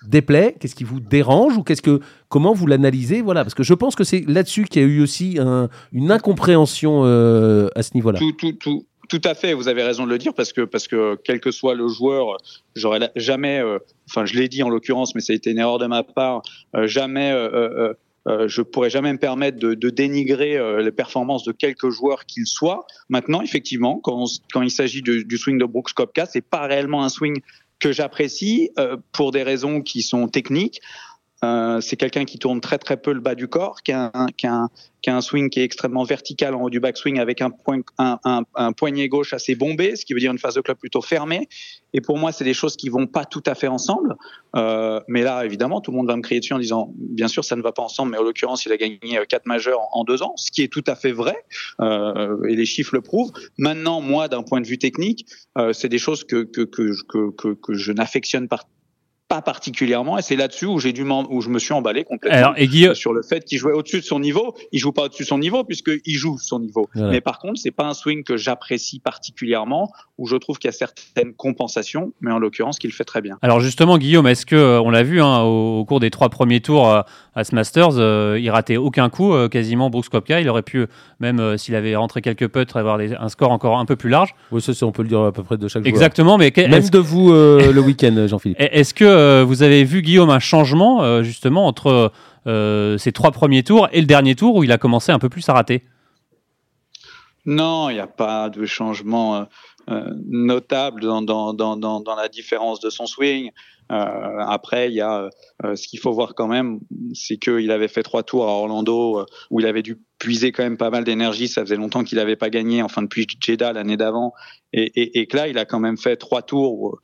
déplaît 0.07 0.55
Qu'est-ce 0.59 0.75
qui 0.75 0.83
vous 0.83 0.99
dérange 0.99 1.57
Ou 1.57 1.63
qu'est-ce 1.63 1.81
que, 1.81 2.01
comment 2.29 2.53
vous 2.53 2.67
l'analysez 2.67 3.21
Voilà, 3.21 3.43
parce 3.43 3.55
que 3.55 3.63
je 3.63 3.73
pense 3.73 3.95
que 3.95 4.03
c'est 4.03 4.23
là-dessus 4.27 4.65
qu'il 4.65 4.81
y 4.81 4.85
a 4.85 4.87
eu 4.87 5.01
aussi 5.01 5.37
un- 5.39 5.69
une 5.91 6.11
incompréhension 6.11 7.01
euh, 7.05 7.69
à 7.75 7.81
ce 7.83 7.91
niveau-là. 7.95 8.19
Tout, 8.19 8.31
tout, 8.33 8.53
tout, 8.53 8.85
tout 9.07 9.21
à 9.23 9.33
fait, 9.33 9.53
vous 9.53 9.67
avez 9.67 9.83
raison 9.83 10.05
de 10.05 10.09
le 10.09 10.17
dire 10.17 10.33
parce 10.33 10.53
que 10.53 10.61
parce 10.61 10.87
que 10.87 11.17
quel 11.23 11.39
que 11.39 11.51
soit 11.51 11.75
le 11.75 11.87
joueur, 11.87 12.37
j'aurais 12.75 13.11
jamais, 13.15 13.59
euh, 13.59 13.79
enfin 14.09 14.25
je 14.25 14.35
l'ai 14.35 14.47
dit 14.47 14.63
en 14.63 14.69
l'occurrence, 14.69 15.15
mais 15.15 15.21
ça 15.21 15.33
a 15.33 15.35
été 15.35 15.51
une 15.51 15.59
erreur 15.59 15.79
de 15.79 15.87
ma 15.87 16.03
part, 16.03 16.41
euh, 16.75 16.87
jamais. 16.87 17.31
euh, 17.31 17.93
je 18.47 18.61
pourrais 18.61 18.89
jamais 18.89 19.13
me 19.13 19.19
permettre 19.19 19.57
de, 19.57 19.89
dénigrer 19.89 20.59
les 20.83 20.91
performances 20.91 21.45
de 21.45 21.53
quelques 21.53 21.89
joueurs 21.91 22.25
qu'ils 22.25 22.45
soient. 22.45 22.85
Maintenant, 23.07 23.41
effectivement, 23.41 24.01
quand, 24.03 24.27
il 24.61 24.69
s'agit 24.69 25.01
du, 25.01 25.37
swing 25.37 25.57
de 25.57 25.63
Brooks 25.63 25.93
Koepka, 25.93 26.25
c'est 26.25 26.41
pas 26.41 26.67
réellement 26.67 27.05
un 27.05 27.09
swing 27.09 27.39
que 27.79 27.93
j'apprécie 27.93 28.71
pour 29.13 29.31
des 29.31 29.43
raisons 29.43 29.81
qui 29.81 30.01
sont 30.01 30.27
techniques. 30.27 30.81
Euh, 31.43 31.81
c'est 31.81 31.97
quelqu'un 31.97 32.25
qui 32.25 32.39
tourne 32.39 32.61
très 32.61 32.77
très 32.77 32.97
peu 32.97 33.13
le 33.13 33.19
bas 33.19 33.35
du 33.35 33.47
corps, 33.47 33.83
qui 33.83 33.91
a 33.91 34.11
un, 34.13 34.27
qui 34.27 34.47
a 34.47 34.53
un, 34.53 34.69
qui 35.01 35.09
a 35.09 35.15
un 35.15 35.21
swing 35.21 35.49
qui 35.49 35.59
est 35.59 35.63
extrêmement 35.63 36.03
vertical 36.03 36.55
en 36.55 36.63
haut 36.63 36.69
du 36.69 36.79
backswing 36.79 37.19
avec 37.19 37.41
un, 37.41 37.51
point, 37.51 37.81
un, 37.97 38.73
poignet 38.73 39.07
gauche 39.07 39.33
assez 39.33 39.55
bombé, 39.55 39.95
ce 39.95 40.05
qui 40.05 40.13
veut 40.13 40.19
dire 40.19 40.31
une 40.31 40.39
phase 40.39 40.55
de 40.55 40.61
club 40.61 40.77
plutôt 40.77 41.01
fermée. 41.01 41.47
Et 41.93 42.01
pour 42.01 42.17
moi, 42.17 42.31
c'est 42.31 42.43
des 42.43 42.53
choses 42.53 42.75
qui 42.75 42.89
vont 42.89 43.07
pas 43.07 43.25
tout 43.25 43.43
à 43.45 43.55
fait 43.55 43.67
ensemble. 43.67 44.15
Euh, 44.55 44.99
mais 45.07 45.21
là, 45.21 45.45
évidemment, 45.45 45.81
tout 45.81 45.91
le 45.91 45.97
monde 45.97 46.07
va 46.07 46.15
me 46.15 46.21
crier 46.21 46.39
dessus 46.39 46.53
en 46.53 46.59
disant, 46.59 46.93
bien 46.97 47.27
sûr, 47.27 47.45
ça 47.45 47.55
ne 47.55 47.61
va 47.61 47.71
pas 47.71 47.83
ensemble, 47.83 48.11
mais 48.11 48.17
en 48.17 48.23
l'occurrence, 48.23 48.65
il 48.65 48.71
a 48.71 48.77
gagné 48.77 48.99
euh, 49.13 49.25
quatre 49.27 49.45
majeurs 49.45 49.79
en, 49.79 50.01
en 50.01 50.03
deux 50.03 50.23
ans, 50.23 50.33
ce 50.35 50.51
qui 50.51 50.63
est 50.63 50.67
tout 50.67 50.83
à 50.87 50.95
fait 50.95 51.11
vrai. 51.11 51.37
Euh, 51.79 52.43
et 52.49 52.55
les 52.55 52.65
chiffres 52.65 52.93
le 52.93 53.01
prouvent. 53.01 53.31
Maintenant, 53.57 54.01
moi, 54.01 54.27
d'un 54.27 54.43
point 54.43 54.61
de 54.61 54.67
vue 54.67 54.77
technique, 54.77 55.25
euh, 55.57 55.73
c'est 55.73 55.89
des 55.89 55.99
choses 55.99 56.23
que, 56.23 56.43
que, 56.43 56.63
que, 56.63 57.53
que 57.53 57.73
je 57.73 57.91
n'affectionne 57.91 58.47
pas 58.47 58.59
pas 59.27 59.41
particulièrement 59.41 60.17
et 60.17 60.21
c'est 60.21 60.35
là-dessus 60.35 60.65
où 60.65 60.79
j'ai 60.79 60.93
dû 60.93 61.03
où 61.29 61.41
je 61.41 61.49
me 61.49 61.59
suis 61.59 61.73
emballé 61.73 62.03
complètement 62.03 62.37
Alors, 62.37 62.53
et 62.57 62.67
Guillaume, 62.67 62.95
sur 62.95 63.13
le 63.13 63.21
fait 63.23 63.43
qu'il 63.45 63.57
jouait 63.57 63.73
au-dessus 63.73 63.99
de 63.99 64.05
son 64.05 64.19
niveau. 64.19 64.55
Il 64.71 64.79
joue 64.79 64.91
pas 64.91 65.03
au-dessus 65.03 65.23
de 65.23 65.27
son 65.27 65.37
niveau 65.37 65.63
puisqu'il 65.63 66.15
joue 66.15 66.37
son 66.37 66.59
niveau. 66.59 66.89
Mais 66.95 67.21
par 67.21 67.39
contre, 67.39 67.59
c'est 67.59 67.71
pas 67.71 67.85
un 67.85 67.93
swing 67.93 68.23
que 68.23 68.37
j'apprécie 68.37 68.99
particulièrement 68.99 69.91
où 70.17 70.27
je 70.27 70.35
trouve 70.35 70.57
qu'il 70.57 70.67
y 70.67 70.73
a 70.73 70.77
certaines 70.77 71.33
compensations, 71.33 72.13
mais 72.21 72.31
en 72.31 72.39
l'occurrence 72.39 72.79
qu'il 72.79 72.91
fait 72.91 73.03
très 73.03 73.21
bien. 73.21 73.37
Alors 73.41 73.59
justement, 73.59 73.97
Guillaume, 73.97 74.27
est-ce 74.27 74.45
que 74.45 74.55
euh, 74.55 74.81
on 74.81 74.89
l'a 74.89 75.03
vu 75.03 75.21
hein, 75.21 75.41
au, 75.41 75.79
au 75.79 75.85
cours 75.85 75.99
des 75.99 76.09
trois 76.09 76.29
premiers 76.29 76.61
tours 76.61 76.89
euh, 76.89 77.01
à 77.37 77.43
ce 77.43 77.53
Masters, 77.53 77.97
euh, 77.99 78.39
il 78.41 78.49
ratait 78.49 78.77
aucun 78.77 79.09
coup, 79.09 79.33
euh, 79.33 79.47
quasiment 79.47 79.89
Brooks 79.89 80.09
Koepka. 80.09 80.41
Il 80.41 80.49
aurait 80.49 80.63
pu, 80.63 80.79
euh, 80.79 80.87
même 81.19 81.39
euh, 81.39 81.55
s'il 81.55 81.75
avait 81.75 81.95
rentré 81.95 82.21
quelques 82.21 82.47
putts, 82.47 82.75
avoir 82.75 82.97
des- 82.97 83.13
un 83.15 83.29
score 83.29 83.51
encore 83.51 83.77
un 83.77 83.85
peu 83.85 83.95
plus 83.95 84.09
large. 84.09 84.33
Oui, 84.51 84.59
ça, 84.61 84.73
on 84.85 84.91
peut 84.91 85.03
le 85.03 85.07
dire 85.09 85.21
à 85.21 85.31
peu 85.31 85.43
près 85.43 85.57
de 85.57 85.67
chaque 85.67 85.83
joueur. 85.83 85.93
Exactement, 85.93 86.37
mais 86.37 86.51
que- 86.51 86.61
Même 86.67 86.89
de 86.89 86.97
vous 86.97 87.31
euh, 87.31 87.71
le 87.71 87.79
week-end, 87.81 88.25
Jean-Philippe. 88.27 88.57
est-ce 88.59 88.93
que 88.93 89.05
euh, 89.05 89.43
vous 89.47 89.61
avez 89.63 89.83
vu 89.83 90.01
Guillaume 90.01 90.29
un 90.31 90.39
changement 90.39 91.03
euh, 91.03 91.21
justement 91.23 91.67
entre 91.67 92.11
euh, 92.47 92.97
ces 92.97 93.11
trois 93.11 93.31
premiers 93.31 93.61
tours 93.63 93.87
et 93.91 93.99
le 94.01 94.07
dernier 94.07 94.33
tour 94.35 94.55
où 94.55 94.63
il 94.63 94.71
a 94.71 94.77
commencé 94.79 95.11
un 95.11 95.19
peu 95.19 95.29
plus 95.29 95.47
à 95.47 95.53
rater? 95.53 95.83
Non, 97.45 97.89
il 97.89 97.93
n'y 97.93 97.99
a 97.99 98.07
pas 98.07 98.49
de 98.49 98.65
changement 98.65 99.35
euh, 99.37 99.43
euh, 99.89 100.09
notable 100.27 101.01
dans, 101.01 101.21
dans, 101.21 101.53
dans, 101.53 101.77
dans, 101.77 102.01
dans 102.01 102.15
la 102.15 102.27
différence 102.27 102.79
de 102.79 102.89
son 102.89 103.05
swing. 103.05 103.51
Euh, 103.91 104.39
après, 104.39 104.89
il 104.89 104.95
y 104.95 105.01
a 105.01 105.29
euh, 105.63 105.75
ce 105.75 105.87
qu'il 105.87 105.99
faut 105.99 106.11
voir 106.11 106.35
quand 106.35 106.47
même, 106.47 106.79
c'est 107.13 107.37
qu'il 107.37 107.71
avait 107.71 107.87
fait 107.87 108.03
trois 108.03 108.23
tours 108.23 108.45
à 108.45 108.51
Orlando 108.51 109.19
euh, 109.19 109.25
où 109.49 109.59
il 109.59 109.65
avait 109.65 109.81
dû 109.81 109.97
puiser 110.19 110.51
quand 110.51 110.63
même 110.63 110.77
pas 110.77 110.89
mal 110.89 111.03
d'énergie. 111.03 111.47
Ça 111.47 111.61
faisait 111.61 111.77
longtemps 111.77 112.03
qu'il 112.03 112.17
n'avait 112.17 112.35
pas 112.35 112.49
gagné, 112.49 112.81
enfin 112.81 113.01
depuis 113.01 113.25
Jeddah 113.39 113.73
l'année 113.73 113.97
d'avant, 113.97 114.33
et, 114.73 115.27
que 115.27 115.37
là, 115.37 115.47
il 115.47 115.57
a 115.57 115.65
quand 115.65 115.79
même 115.79 115.97
fait 115.97 116.17
trois 116.17 116.41
tours 116.41 116.99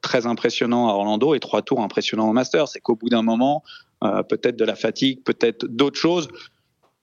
très 0.00 0.26
impressionnants 0.26 0.88
à 0.88 0.92
Orlando 0.92 1.34
et 1.34 1.40
trois 1.40 1.62
tours 1.62 1.80
impressionnants 1.80 2.28
au 2.30 2.32
Masters. 2.32 2.68
C'est 2.68 2.80
qu'au 2.80 2.96
bout 2.96 3.10
d'un 3.10 3.22
moment, 3.22 3.62
peut-être 4.00 4.56
de 4.56 4.64
la 4.64 4.74
fatigue, 4.74 5.22
peut-être 5.22 5.66
d'autres 5.66 5.98
choses. 5.98 6.28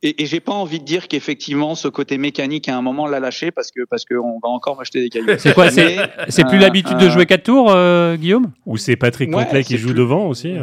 Et, 0.02 0.24
et 0.24 0.26
j'ai 0.26 0.40
pas 0.40 0.54
envie 0.54 0.80
de 0.80 0.86
dire 0.86 1.10
qu'effectivement 1.10 1.76
ce 1.76 1.90
côté 1.90 2.18
mécanique 2.18 2.70
à 2.70 2.78
un 2.78 2.82
moment 2.82 3.06
l'a 3.06 3.20
lâché 3.20 3.52
parce 3.52 3.70
que 3.70 3.82
parce 3.90 4.06
qu'on 4.06 4.40
va 4.42 4.48
encore 4.48 4.78
m'acheter 4.78 5.02
des 5.02 5.10
cailloux. 5.10 5.34
C'est 5.38 5.54
quoi 5.54 5.70
C'est 5.72 5.98
plus 6.48 6.58
euh, 6.58 6.60
l'habitude 6.62 6.98
de 6.98 7.06
euh, 7.08 7.10
jouer 7.10 7.26
quatre 7.26 7.44
tours, 7.44 7.70
euh, 7.72 8.16
Guillaume? 8.16 8.52
Ou 8.66 8.78
c'est 8.78 8.96
Patrick 8.96 9.30
Ouais, 9.36 9.44
Contelet 9.44 9.64
qui 9.66 9.78
joue 9.78 9.90
plus- 9.90 9.96
devant 9.98 10.28
aussi. 10.28 10.54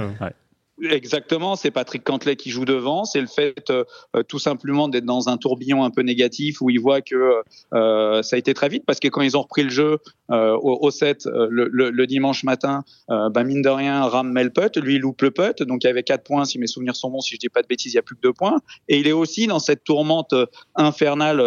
Exactement, 0.83 1.57
c'est 1.57 1.71
Patrick 1.71 2.05
Cantley 2.05 2.37
qui 2.37 2.51
joue 2.51 2.67
devant. 2.67 3.07
C'est 3.07 3.23
le 3.23 3.27
fait 3.27 3.71
euh, 3.71 3.85
euh, 4.15 4.23
tout 4.23 4.39
simplement 4.39 4.89
d'être 4.89 5.07
dans 5.07 5.31
un 5.31 5.39
tourbillon 5.39 5.85
un 5.85 5.91
peu 5.91 6.03
négatif 6.03 6.61
où 6.61 6.69
il 6.69 6.79
voit 6.79 7.01
que 7.01 7.41
euh, 7.73 8.23
ça 8.23 8.37
a 8.37 8.39
été 8.39 8.53
très 8.53 8.69
vite 8.69 8.85
parce 8.87 9.01
que 9.01 9.09
quand 9.09 9.23
ils 9.23 9.39
ont 9.39 9.43
repris 9.43 9.63
le 9.63 9.71
jeu 9.71 9.99
au, 10.29 10.79
au, 10.83 10.91
set 10.91 11.27
le, 11.27 11.69
le, 11.71 11.91
le, 11.91 12.07
dimanche 12.09 12.43
matin, 12.43 12.83
bah 13.09 13.45
mine 13.45 13.63
de 13.63 13.69
rien, 13.69 14.03
Ram 14.07 14.33
met 14.33 14.43
le 14.43 14.51
putt, 14.51 14.77
lui 14.77 14.97
il 14.97 15.01
loupe 15.01 15.23
le 15.23 15.31
putt, 15.31 15.63
donc 15.63 15.85
il 15.85 15.87
y 15.87 15.91
avait 15.91 16.03
4 16.03 16.25
points 16.25 16.45
si 16.45 16.59
mes 16.59 16.67
souvenirs 16.67 16.97
sont 16.97 17.11
bons, 17.11 17.21
si 17.21 17.37
je 17.37 17.39
dis 17.39 17.49
pas 17.49 17.63
de 17.63 17.69
bêtises, 17.69 17.93
il 17.93 17.95
y 17.97 17.99
a 18.01 18.03
plus 18.03 18.17
que 18.17 18.23
2 18.23 18.33
points. 18.33 18.59
Et 18.89 18.99
il 18.99 19.07
est 19.07 19.13
aussi 19.13 19.47
dans 19.47 19.61
cette 19.61 19.85
tourmente 19.85 20.35
infernale 20.75 21.41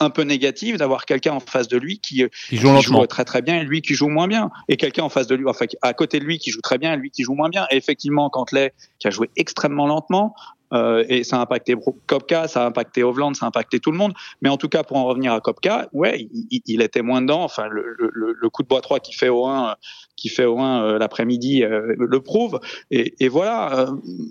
un 0.00 0.10
peu 0.10 0.22
négative 0.22 0.78
d'avoir 0.78 1.04
quelqu'un 1.04 1.32
en 1.32 1.40
face 1.40 1.68
de 1.68 1.76
lui 1.76 1.98
qui, 1.98 2.24
qui, 2.48 2.56
joue, 2.56 2.74
qui 2.78 2.84
joue, 2.84 3.06
très 3.06 3.26
très 3.26 3.42
bien 3.42 3.60
et 3.60 3.64
lui 3.64 3.82
qui 3.82 3.92
joue 3.92 4.08
moins 4.08 4.28
bien. 4.28 4.50
Et 4.68 4.78
quelqu'un 4.78 5.02
en 5.02 5.10
face 5.10 5.26
de 5.26 5.34
lui, 5.34 5.46
enfin 5.46 5.66
à 5.82 5.92
côté 5.92 6.20
de 6.20 6.24
lui 6.24 6.38
qui 6.38 6.50
joue 6.50 6.62
très 6.62 6.78
bien 6.78 6.94
et 6.94 6.96
lui 6.96 7.10
qui 7.10 7.22
joue 7.22 7.34
moins 7.34 7.50
bien. 7.50 7.66
Et 7.70 7.76
effectivement, 7.76 8.30
quand 8.30 8.39
qui 8.44 9.08
a 9.08 9.10
joué 9.10 9.30
extrêmement 9.36 9.86
lentement. 9.86 10.34
Euh, 10.72 11.04
et 11.08 11.24
ça 11.24 11.38
a 11.38 11.40
impacté 11.40 11.74
Kopka, 12.06 12.46
ça 12.46 12.62
a 12.62 12.66
impacté 12.66 13.02
Hovland, 13.02 13.34
ça 13.34 13.46
a 13.46 13.48
impacté 13.48 13.80
tout 13.80 13.90
le 13.90 13.98
monde. 13.98 14.12
Mais 14.40 14.48
en 14.48 14.56
tout 14.56 14.68
cas, 14.68 14.84
pour 14.84 14.96
en 14.96 15.04
revenir 15.04 15.32
à 15.32 15.40
Kopka, 15.40 15.88
ouais, 15.92 16.28
il, 16.50 16.82
était 16.82 17.02
moins 17.02 17.22
dedans. 17.22 17.42
Enfin, 17.42 17.66
le, 17.68 18.48
coup 18.50 18.62
de 18.62 18.68
bois 18.68 18.80
3 18.80 19.00
qui 19.00 19.12
fait 19.12 19.28
au 19.28 19.46
1, 19.46 19.76
qui 20.16 20.28
fait 20.28 20.44
au 20.44 20.58
1 20.58 20.82
euh, 20.82 20.98
l'après-midi 20.98 21.64
euh, 21.64 21.94
le 21.98 22.20
prouve. 22.20 22.60
Et, 22.90 23.28
voilà, 23.28 23.88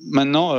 maintenant, 0.10 0.56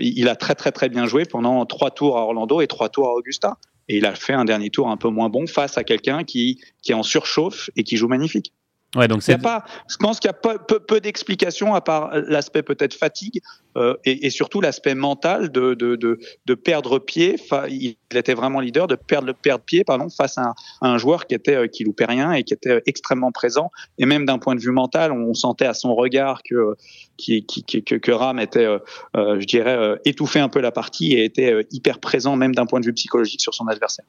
il 0.00 0.28
a 0.28 0.36
très 0.36 0.54
très 0.54 0.72
très 0.72 0.88
bien 0.88 1.06
joué 1.06 1.24
pendant 1.24 1.64
trois 1.66 1.90
tours 1.90 2.18
à 2.18 2.22
Orlando 2.22 2.60
et 2.60 2.66
trois 2.66 2.88
tours 2.88 3.08
à 3.08 3.12
Augusta. 3.12 3.58
Et 3.88 3.98
il 3.98 4.06
a 4.06 4.14
fait 4.14 4.32
un 4.32 4.46
dernier 4.46 4.70
tour 4.70 4.88
un 4.88 4.96
peu 4.96 5.08
moins 5.08 5.28
bon 5.28 5.46
face 5.46 5.76
à 5.76 5.84
quelqu'un 5.84 6.24
qui, 6.24 6.58
qui 6.82 6.92
est 6.92 6.94
en 6.94 7.02
surchauffe 7.02 7.68
et 7.76 7.84
qui 7.84 7.96
joue 7.96 8.08
magnifique. 8.08 8.52
Ouais, 8.94 9.08
donc 9.08 9.22
c'est 9.22 9.38
pas. 9.38 9.64
Je 9.88 9.96
pense 9.96 10.20
qu'il 10.20 10.28
y 10.28 10.30
a 10.30 10.34
peu, 10.34 10.58
peu, 10.58 10.78
peu 10.78 11.00
d'explications 11.00 11.74
à 11.74 11.80
part 11.80 12.10
l'aspect 12.14 12.62
peut-être 12.62 12.94
fatigue 12.94 13.40
euh, 13.76 13.96
et, 14.04 14.26
et, 14.26 14.30
surtout 14.30 14.60
l'aspect 14.60 14.94
mental 14.94 15.50
de, 15.50 15.74
de, 15.74 15.96
de, 15.96 16.20
de, 16.46 16.54
perdre 16.54 17.00
pied. 17.00 17.36
Il 17.68 17.96
était 18.14 18.34
vraiment 18.34 18.60
leader 18.60 18.86
de 18.86 18.94
perdre 18.94 19.32
perdre 19.32 19.64
pied 19.64 19.82
pardon 19.82 20.08
face 20.10 20.38
à 20.38 20.42
un, 20.42 20.54
à 20.80 20.88
un, 20.88 20.98
joueur 20.98 21.26
qui 21.26 21.34
était 21.34 21.56
euh, 21.56 21.66
qui 21.66 21.82
loupait 21.82 22.04
rien 22.04 22.32
et 22.32 22.44
qui 22.44 22.54
était 22.54 22.82
extrêmement 22.86 23.32
présent. 23.32 23.72
Et 23.98 24.06
même 24.06 24.26
d'un 24.26 24.38
point 24.38 24.54
de 24.54 24.60
vue 24.60 24.70
mental, 24.70 25.10
on 25.10 25.34
sentait 25.34 25.66
à 25.66 25.74
son 25.74 25.94
regard 25.96 26.42
que 26.44 26.76
qui, 27.16 27.44
qui, 27.44 27.64
que, 27.64 27.96
que 27.96 28.12
Ram 28.12 28.38
était, 28.38 28.64
euh, 28.64 28.78
euh 29.16 29.40
je 29.40 29.46
dirais, 29.46 29.76
euh, 29.76 29.96
étouffé 30.04 30.38
un 30.38 30.48
peu 30.48 30.60
la 30.60 30.70
partie 30.70 31.14
et 31.14 31.24
était 31.24 31.66
hyper 31.72 31.98
présent 31.98 32.36
même 32.36 32.54
d'un 32.54 32.66
point 32.66 32.80
de 32.80 32.86
vue 32.86 32.92
psychologique 32.92 33.40
sur 33.40 33.54
son 33.54 33.66
adversaire. 33.66 34.06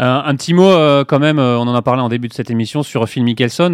Euh, 0.00 0.20
un 0.24 0.36
petit 0.36 0.54
mot 0.54 0.70
euh, 0.70 1.04
quand 1.04 1.18
même, 1.18 1.40
euh, 1.40 1.58
on 1.58 1.62
en 1.62 1.74
a 1.74 1.82
parlé 1.82 2.00
en 2.00 2.08
début 2.08 2.28
de 2.28 2.32
cette 2.32 2.50
émission 2.50 2.84
sur 2.84 3.08
Phil 3.08 3.24
Mickelson 3.24 3.72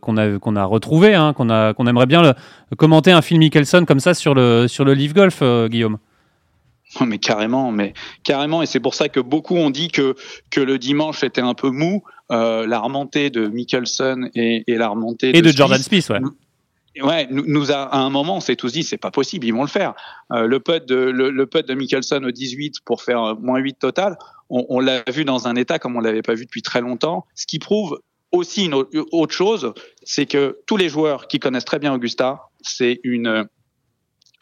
qu'on 0.00 0.16
a 0.16 0.38
qu'on 0.38 0.54
a 0.54 0.64
retrouvé, 0.64 1.14
hein, 1.14 1.32
qu'on 1.32 1.50
a 1.50 1.74
qu'on 1.74 1.88
aimerait 1.88 2.06
bien 2.06 2.22
le, 2.22 2.34
commenter 2.76 3.10
un 3.10 3.20
Phil 3.20 3.38
Mickelson 3.38 3.84
comme 3.84 3.98
ça 3.98 4.14
sur 4.14 4.34
le 4.34 4.68
sur 4.68 4.84
le 4.84 4.94
Leaf 4.94 5.12
Golf, 5.12 5.42
Guillaume. 5.68 5.98
Mais 7.06 7.18
carrément, 7.18 7.70
mais 7.70 7.94
carrément, 8.24 8.62
et 8.62 8.66
c'est 8.66 8.80
pour 8.80 8.94
ça 8.94 9.08
que 9.08 9.20
beaucoup 9.20 9.56
ont 9.56 9.70
dit 9.70 9.88
que 9.88 10.14
que 10.50 10.60
le 10.60 10.78
dimanche 10.78 11.24
était 11.24 11.40
un 11.40 11.54
peu 11.54 11.70
mou. 11.70 12.04
la 12.30 12.78
remontée 12.78 13.30
de 13.30 13.48
Mickelson 13.48 14.28
et, 14.34 14.62
et 14.68 14.76
la 14.76 14.88
remontée 14.88 15.36
et 15.36 15.42
de, 15.42 15.50
Jordan 15.50 15.82
Smith, 15.82 16.08
ouais. 16.10 16.20
Ouais, 17.02 17.28
nous, 17.30 17.44
nous 17.46 17.70
a, 17.70 17.82
à 17.82 17.98
un 17.98 18.10
moment, 18.10 18.38
on 18.38 18.40
s'est 18.40 18.56
tous 18.56 18.72
dit, 18.72 18.82
c'est 18.82 18.98
pas 18.98 19.12
possible, 19.12 19.46
ils 19.46 19.52
vont 19.52 19.62
le 19.62 19.68
faire. 19.68 19.94
Euh, 20.32 20.46
le 20.46 20.58
putt 20.58 20.84
de 20.86 20.96
le, 20.96 21.30
le 21.30 21.46
putt 21.46 21.66
de 21.66 21.74
Mickelson 21.74 22.20
au 22.24 22.32
18 22.32 22.80
pour 22.84 23.02
faire 23.02 23.36
moins 23.40 23.60
8 23.60 23.78
total, 23.78 24.18
on, 24.50 24.66
on 24.68 24.80
l'a 24.80 25.02
vu 25.10 25.24
dans 25.24 25.48
un 25.48 25.56
état 25.56 25.78
comme 25.78 25.96
on 25.96 26.00
l'avait 26.00 26.22
pas 26.22 26.34
vu 26.34 26.44
depuis 26.44 26.62
très 26.62 26.80
longtemps, 26.80 27.26
ce 27.34 27.46
qui 27.46 27.58
prouve 27.58 28.00
aussi 28.32 28.66
une 28.66 28.74
autre 28.74 29.34
chose, 29.34 29.72
c'est 30.02 30.26
que 30.26 30.58
tous 30.66 30.76
les 30.76 30.88
joueurs 30.88 31.26
qui 31.26 31.40
connaissent 31.40 31.64
très 31.64 31.78
bien 31.78 31.92
Augusta, 31.92 32.50
c'est 32.60 33.00
une 33.02 33.48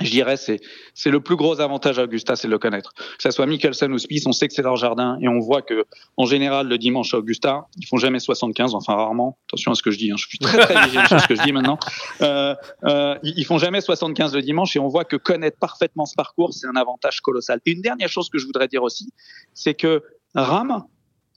je 0.01 0.11
dirais, 0.11 0.37
c'est 0.37 0.61
c'est 0.95 1.11
le 1.11 1.21
plus 1.21 1.37
gros 1.37 1.61
avantage 1.61 1.99
à 1.99 2.05
Augusta, 2.05 2.37
c'est 2.37 2.49
de 2.49 2.53
le 2.53 2.59
connaître. 2.59 2.93
Que 2.95 3.23
ce 3.23 3.31
soit 3.31 3.47
Mickelson 3.47 3.91
ou 3.91 3.99
Spieth, 3.99 4.27
on 4.27 4.33
sait 4.33 4.49
que 4.49 4.55
c'est 4.55 4.63
leur 4.63 4.77
jardin 4.77 5.19
et 5.21 5.29
on 5.29 5.41
voit 5.41 5.63
que 5.63 5.87
en 6.17 6.25
général 6.25 6.69
le 6.69 6.79
dimanche 6.79 7.15
à 7.15 7.19
Augusta, 7.19 7.67
ils 7.77 7.87
font 7.87 7.97
jamais 7.97 8.21
75, 8.21 8.75
enfin 8.75 8.95
rarement. 8.95 9.39
Attention 9.49 9.73
à 9.73 9.75
ce 9.75 9.83
que 9.83 9.91
je 9.91 9.99
dis, 9.99 10.11
hein. 10.11 10.17
je 10.17 10.27
suis 10.27 10.39
très 10.39 10.59
très 10.59 10.85
vigilant 10.85 11.07
sur 11.09 11.21
ce 11.21 11.27
que 11.27 11.35
je 11.35 11.43
dis 11.43 11.53
maintenant. 11.53 11.79
Euh, 12.23 12.55
euh, 12.85 13.19
ils 13.23 13.45
font 13.45 13.59
jamais 13.59 13.81
75 13.81 14.35
le 14.35 14.43
dimanche 14.43 14.77
et 14.77 14.79
on 14.79 14.89
voit 14.89 15.05
que 15.05 15.17
connaître 15.17 15.59
parfaitement 15.59 16.07
ce 16.07 16.15
parcours, 16.15 16.53
c'est 16.53 16.67
un 16.67 16.77
avantage 16.77 17.21
colossal. 17.21 17.61
Et 17.67 17.73
une 17.73 17.83
dernière 17.83 18.09
chose 18.09 18.29
que 18.31 18.39
je 18.39 18.47
voudrais 18.47 18.69
dire 18.69 18.83
aussi, 18.83 19.13
c'est 19.55 19.75
que 19.75 20.03
Ram, 20.35 20.85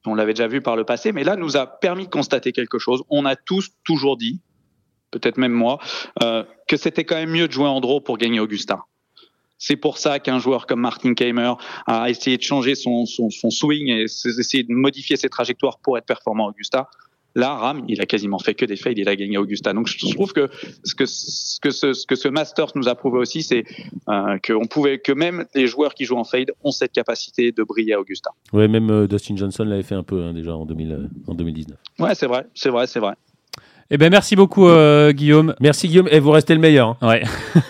on 0.06 0.16
l'avait 0.16 0.34
déjà 0.34 0.48
vu 0.48 0.62
par 0.62 0.76
le 0.76 0.84
passé, 0.84 1.12
mais 1.12 1.24
là 1.24 1.36
nous 1.36 1.58
a 1.58 1.68
permis 1.68 2.06
de 2.06 2.10
constater 2.10 2.52
quelque 2.52 2.80
chose. 2.80 3.04
On 3.10 3.26
a 3.26 3.36
tous 3.36 3.70
toujours 3.84 4.18
dit, 4.18 4.42
peut-être 5.12 5.38
même 5.38 5.52
moi, 5.52 5.80
euh, 6.24 6.44
que 6.72 6.78
c'était 6.78 7.04
quand 7.04 7.18
même 7.18 7.32
mieux 7.32 7.50
de 7.50 7.52
jouer 7.52 7.68
en 7.68 7.82
draw 7.82 8.00
pour 8.00 8.18
gagner 8.18 8.40
Augusta. 8.40 8.86
C'est 9.58 9.76
pour 9.76 9.98
ça 9.98 10.20
qu'un 10.20 10.40
joueur 10.40 10.68
comme 10.68 10.80
Martin 10.80 11.14
Keimer 11.14 11.56
a 11.86 12.10
essayé 12.10 12.38
de 12.38 12.44
changer 12.44 12.76
son, 12.76 13.06
son, 13.06 13.30
son 13.30 13.50
swing 13.50 13.90
et 13.90 14.04
essayé 14.04 14.64
de 14.64 14.72
modifier 14.72 15.18
ses 15.18 15.28
trajectoires 15.28 15.80
pour 15.80 15.98
être 15.98 16.06
performant 16.06 16.48
à 16.48 16.52
Augusta. 16.52 16.88
Là, 17.36 17.56
Ram, 17.56 17.84
il 17.90 18.00
a 18.00 18.06
quasiment 18.06 18.40
fait 18.40 18.54
que 18.54 18.64
des 18.64 18.78
fails, 18.78 18.96
il 18.98 19.10
a 19.10 19.16
gagné 19.18 19.38
Augusta. 19.38 19.74
Donc, 19.74 19.88
je 19.88 20.14
trouve 20.14 20.32
que 20.32 20.50
ce 20.86 20.96
que 20.96 21.06
ce 21.06 21.60
que 21.60 21.72
ce, 21.72 21.92
ce, 21.92 22.08
que 22.08 22.16
ce 22.16 22.30
Masters 22.30 22.72
nous 22.76 22.88
a 22.88 22.96
prouvé 22.96 23.20
aussi, 23.20 23.44
c'est 23.44 23.66
euh, 24.08 24.38
que 24.40 24.54
on 24.54 24.66
pouvait 24.66 25.00
que 25.00 25.12
même 25.12 25.46
les 25.54 25.68
joueurs 25.68 25.94
qui 25.94 26.06
jouent 26.06 26.18
en 26.18 26.24
fade 26.24 26.52
ont 26.64 26.72
cette 26.72 26.94
capacité 26.94 27.52
de 27.52 27.64
briller 27.64 27.94
à 27.96 28.00
Augusta. 28.00 28.32
Ouais, 28.54 28.70
même 28.70 28.90
euh, 28.90 29.08
Dustin 29.08 29.36
Johnson 29.36 29.66
l'avait 29.66 29.84
fait 29.84 29.96
un 29.96 30.04
peu 30.04 30.24
hein, 30.24 30.34
déjà 30.34 30.56
en, 30.56 30.66
2000, 30.66 30.92
euh, 30.92 31.08
en 31.28 31.36
2019. 31.36 31.78
Ouais, 32.00 32.16
c'est 32.16 32.28
vrai, 32.28 32.46
c'est 32.54 32.70
vrai, 32.70 32.88
c'est 32.88 33.00
vrai. 33.00 33.16
Eh 33.94 33.98
ben 33.98 34.10
merci 34.10 34.38
beaucoup 34.38 34.70
euh, 34.70 35.12
Guillaume. 35.12 35.54
Merci 35.60 35.90
Guillaume 35.90 36.08
et 36.10 36.20
vous 36.20 36.32
restez 36.32 36.54
le 36.54 36.62
meilleur. 36.62 36.98
Hein. 37.02 37.08
Ouais. 37.10 37.24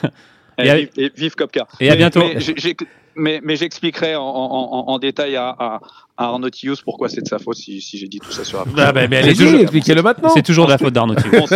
et, 0.60 0.68
et, 0.68 0.76
vive, 0.76 0.90
et, 0.98 1.12
vive 1.16 1.36
Kopka. 1.36 1.68
Et 1.80 1.90
à 1.90 1.96
bientôt. 1.96 2.22
Mais, 2.22 2.76
mais, 3.16 3.42
mais 3.44 3.56
j'expliquerai 3.56 4.16
en, 4.16 4.22
en, 4.22 4.88
en, 4.88 5.00
détail 5.00 5.36
à, 5.36 5.50
à, 5.50 5.80
à 6.18 6.26
Arnaud 6.26 6.50
pourquoi 6.86 7.10
c'est 7.10 7.22
de 7.22 7.28
sa 7.28 7.40
faute 7.40 7.58
si, 7.58 7.82
si 7.82 7.98
j'ai 7.98 8.08
dit 8.08 8.20
tout 8.20 8.32
ça 8.32 8.44
sur 8.44 8.60
la 8.60 8.88
ah 8.88 8.94
bah, 8.94 9.08
mais 9.08 9.18
allez 9.18 9.36
toujours... 9.36 9.60
expliquez-le 9.60 10.02
maintenant. 10.02 10.30
C'est 10.30 10.44
toujours 10.44 10.66
de 10.68 10.72
la 10.72 10.78
faute 10.78 10.94
d'Arnaud 10.94 11.16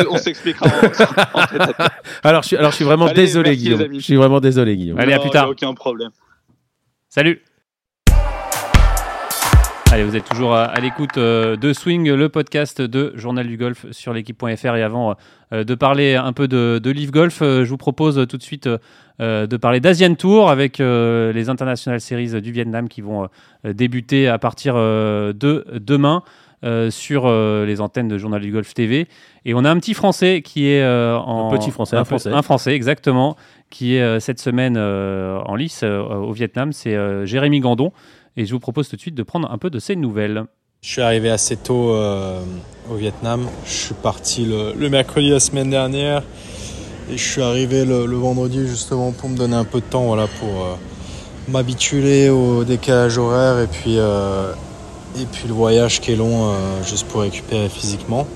on 0.10 0.18
s'expliquera. 0.18 0.68
alors, 2.24 2.42
je 2.42 2.48
suis, 2.48 2.58
alors 2.58 2.72
je 2.72 2.76
suis 2.76 2.86
vraiment 2.86 3.06
allez, 3.06 3.16
désolé 3.16 3.56
Guillaume. 3.56 3.88
Je 3.94 4.00
suis 4.00 4.16
vraiment 4.16 4.40
désolé 4.40 4.76
Guillaume. 4.76 5.00
Allez, 5.00 5.14
à 5.14 5.20
plus 5.20 5.30
tard. 5.30 5.50
Aucun 5.50 5.74
problème. 5.76 6.10
Salut. 7.08 7.42
Allez, 9.96 10.04
vous 10.04 10.18
êtes 10.18 10.26
toujours 10.26 10.54
à, 10.54 10.78
l'écoute 10.82 11.18
euh, 11.18 11.56
de 11.56 11.72
Swing, 11.72 12.12
le 12.12 12.28
podcast 12.28 12.82
de 12.82 13.14
Journal 13.16 13.48
du 13.48 13.56
Golf 13.56 13.86
sur 13.92 14.12
l'équipe.fr. 14.12 14.76
Et 14.76 14.84
avant 14.84 15.16
euh, 15.54 15.64
de 15.64 15.74
parler 15.74 16.16
un 16.16 16.34
peu 16.34 16.50
de, 16.50 16.82
de 16.84 16.92
Live 16.92 17.12
Golf, 17.12 17.42
euh, 17.42 17.64
je 17.64 17.70
vous 17.70 17.78
propose 17.78 18.28
tout 18.28 18.36
de 18.36 18.44
suite 18.44 18.68
de 19.20 19.56
parler 19.56 19.80
d'Asian 19.80 20.14
Tour 20.16 20.50
avec 20.50 20.80
les 20.80 21.48
International 21.48 22.02
Series 22.02 22.42
du 22.42 22.52
Vietnam 22.52 22.90
qui 22.90 23.00
vont 23.00 23.30
débuter 23.64 24.28
à 24.28 24.38
partir 24.38 24.76
de 24.76 25.34
demain. 25.80 26.24
Euh, 26.66 26.90
sur 26.90 27.26
euh, 27.26 27.64
les 27.66 27.80
antennes 27.80 28.08
de 28.08 28.18
Journal 28.18 28.42
du 28.42 28.52
Golf 28.52 28.74
TV. 28.74 29.08
Et 29.44 29.54
on 29.54 29.64
a 29.66 29.70
un 29.70 29.78
petit 29.78 29.94
Français 29.94 30.42
qui 30.42 30.68
est 30.68 30.82
euh, 30.82 31.16
en... 31.16 31.54
Un 31.54 31.58
petit 31.58 31.70
Français, 31.70 31.96
un, 31.96 32.00
un 32.00 32.06
Français. 32.06 32.32
Un 32.32 32.42
Français, 32.42 32.74
exactement, 32.74 33.36
qui 33.70 33.96
est 33.96 34.20
cette 34.20 34.40
semaine 34.40 34.76
en 34.78 35.56
lice 35.56 35.84
au 35.84 36.32
Vietnam. 36.32 36.72
C'est 36.72 36.98
Jérémy 37.28 37.60
Gandon. 37.60 37.92
Et 38.38 38.46
je 38.46 38.52
vous 38.54 38.60
propose 38.60 38.90
tout 38.90 38.98
de 38.98 39.02
suite 39.02 39.16
de 39.16 39.24
prendre 39.24 39.50
un 39.50 39.58
peu 39.58 39.70
de 39.70 39.80
ses 39.80 39.96
nouvelles. 39.96 40.44
Je 40.82 40.90
suis 40.90 41.02
arrivé 41.02 41.30
assez 41.30 41.56
tôt 41.56 41.92
euh, 41.92 42.42
au 42.92 42.96
Vietnam. 42.96 43.48
Je 43.66 43.72
suis 43.72 43.94
parti 43.94 44.46
le, 44.46 44.90
mercredi 44.90 45.30
la 45.30 45.40
semaine 45.40 45.70
dernière 45.70 46.22
et 47.10 47.18
je 47.18 47.24
suis 47.24 47.42
arrivé 47.42 47.86
le, 47.86 48.06
le, 48.06 48.16
vendredi 48.18 48.68
justement 48.68 49.12
pour 49.12 49.30
me 49.30 49.38
donner 49.38 49.56
un 49.56 49.64
peu 49.64 49.80
de 49.80 49.86
temps 49.86 50.04
voilà, 50.04 50.28
pour 50.28 50.50
euh, 50.50 50.76
m'habituer 51.48 52.30
au 52.30 52.64
décalage 52.66 53.18
horaire 53.18 53.60
et 53.62 53.68
puis, 53.68 53.98
euh, 53.98 54.52
et 55.20 55.26
puis 55.32 55.48
le 55.48 55.54
voyage 55.54 56.02
qui 56.02 56.12
est 56.12 56.16
long 56.16 56.54
juste 56.86 57.08
pour 57.08 57.22
récupérer 57.22 57.70
physiquement. 57.70 58.28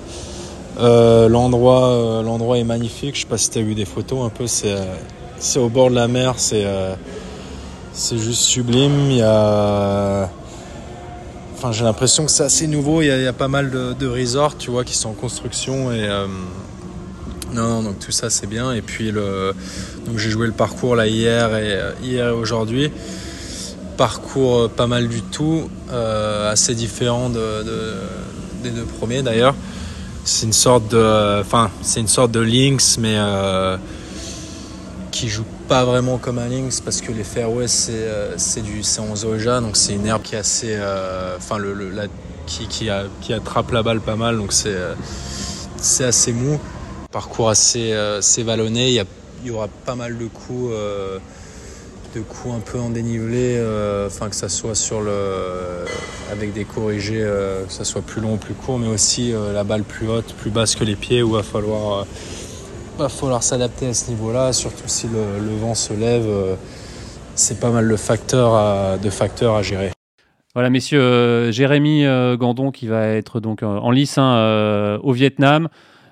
l'endroit, 0.77 2.21
l'endroit 2.23 2.57
est 2.57 2.63
magnifique. 2.63 3.15
Je 3.15 3.21
sais 3.21 3.27
pas 3.27 3.37
si 3.37 3.49
tu 3.49 3.59
as 3.59 3.63
vu 3.63 3.75
des 3.75 3.85
photos 3.85 4.25
un 4.25 4.29
peu. 4.29 4.47
C'est, 4.47 4.77
c'est 5.39 5.59
au 5.59 5.67
bord 5.67 5.89
de 5.89 5.95
la 5.95 6.07
mer. 6.07 6.35
C'est 6.37 6.65
c'est 7.93 8.17
juste 8.17 8.41
sublime. 8.41 9.11
Il 9.11 9.17
y 9.17 9.21
a... 9.21 10.29
Enfin, 11.55 11.71
j'ai 11.71 11.83
l'impression 11.83 12.25
que 12.25 12.31
c'est 12.31 12.43
assez 12.43 12.67
nouveau. 12.67 13.01
Il 13.01 13.07
y, 13.07 13.27
a, 13.27 13.33
pas 13.33 13.49
mal 13.49 13.69
de, 13.69 14.07
resorts, 14.07 14.57
tu 14.57 14.71
vois, 14.71 14.85
qui 14.85 14.95
sont 14.95 15.09
en 15.09 15.13
construction 15.13 15.91
et 15.91 16.07
euh... 16.07 16.25
non, 17.53 17.67
non, 17.67 17.83
donc 17.83 17.99
tout 17.99 18.11
ça 18.11 18.29
c'est 18.29 18.47
bien. 18.47 18.71
Et 18.71 18.81
puis 18.81 19.11
le, 19.11 19.53
donc 20.05 20.17
j'ai 20.17 20.29
joué 20.29 20.47
le 20.47 20.53
parcours 20.53 20.95
là 20.95 21.07
hier 21.07 21.55
et 21.57 21.77
hier 22.01 22.29
et 22.29 22.31
aujourd'hui. 22.31 22.91
Parcours 23.97 24.57
euh, 24.57 24.67
pas 24.69 24.87
mal 24.87 25.09
du 25.09 25.21
tout, 25.21 25.69
euh, 25.91 26.49
assez 26.49 26.73
différent 26.75 27.29
de, 27.29 27.63
de, 27.63 27.93
des 28.63 28.69
deux 28.69 28.85
premiers 28.85 29.21
d'ailleurs. 29.21 29.55
C'est 30.23 30.45
une 30.45 30.53
sorte 30.53 30.89
de, 30.89 31.41
enfin, 31.41 31.71
c'est 31.81 31.99
une 31.99 32.07
sorte 32.07 32.31
de 32.31 32.39
links, 32.39 32.97
mais 32.99 33.15
euh, 33.17 33.77
qui 35.11 35.27
joue 35.27 35.43
pas 35.69 35.85
vraiment 35.85 36.17
comme 36.17 36.39
un 36.39 36.47
links 36.47 36.81
parce 36.83 36.99
que 36.99 37.11
les 37.11 37.23
fairways 37.23 37.67
c'est 37.67 37.91
euh, 37.93 38.35
du 38.63 38.81
c'est 38.81 39.01
en 39.01 39.15
zoja 39.15 39.61
donc 39.61 39.77
c'est 39.77 39.93
une 39.93 40.07
herbe 40.07 40.23
qui 40.23 40.33
est 40.33 40.39
assez 40.39 40.71
euh, 40.71 41.37
enfin 41.37 41.59
le, 41.59 41.91
qui 42.47 42.89
attrape 43.31 43.69
la 43.71 43.83
balle 43.83 44.01
pas 44.01 44.15
mal 44.15 44.37
donc 44.37 44.51
c'est 44.51 44.73
euh, 44.73 44.95
assez 45.99 46.33
mou. 46.33 46.59
Parcours 47.11 47.49
assez 47.49 47.93
assez 47.93 48.41
vallonné 48.41 48.89
il 48.89 48.95
y 48.95 49.03
il 49.45 49.51
aura 49.51 49.67
pas 49.85 49.93
mal 49.93 50.17
de 50.17 50.25
coups, 50.25 50.73
de 52.15 52.21
coups 52.21 52.55
un 52.55 52.59
peu 52.59 52.79
en 52.79 52.89
dénivelé, 52.89 53.57
enfin 54.07 54.27
que 54.27 54.35
ça 54.35 54.49
soit 54.49 54.75
sur 54.75 55.01
le, 55.01 55.85
avec 56.31 56.51
des 56.51 56.65
corrigés, 56.65 57.25
que 57.65 57.71
ça 57.71 57.85
soit 57.85 58.01
plus 58.01 58.21
long 58.21 58.33
ou 58.33 58.37
plus 58.37 58.53
court, 58.53 58.79
mais 58.79 58.89
aussi 58.89 59.33
la 59.53 59.63
balle 59.63 59.83
plus 59.83 60.09
haute, 60.09 60.33
plus 60.33 60.51
basse 60.51 60.75
que 60.75 60.83
les 60.83 60.97
pieds, 60.97 61.23
où 61.23 61.31
va 61.31 61.41
falloir, 61.41 62.05
va 62.99 63.09
falloir 63.09 63.41
s'adapter 63.43 63.87
à 63.87 63.93
ce 63.93 64.09
niveau-là, 64.11 64.53
surtout 64.53 64.87
si 64.87 65.07
le, 65.07 65.39
le 65.43 65.55
vent 65.55 65.73
se 65.73 65.93
lève. 65.93 66.25
euh, 66.27 66.55
c'est 67.35 67.59
pas 67.59 67.69
mal 67.71 67.87
de 67.87 67.95
facteurs 67.95 68.53
à, 68.53 68.97
de 68.97 69.09
facteurs 69.09 69.55
à 69.55 69.61
gérer. 69.61 69.91
Voilà, 70.53 70.69
messieurs, 70.69 70.99
euh, 71.01 71.51
Jérémy 71.53 72.05
euh, 72.05 72.35
Gandon 72.35 72.71
qui 72.71 72.87
va 72.87 73.05
être 73.07 73.39
donc 73.39 73.63
euh, 73.63 73.67
en 73.67 73.91
lice 73.91 74.17
hein, 74.17 74.35
euh, 74.35 74.99
au 75.01 75.13
Vietnam. 75.13 75.69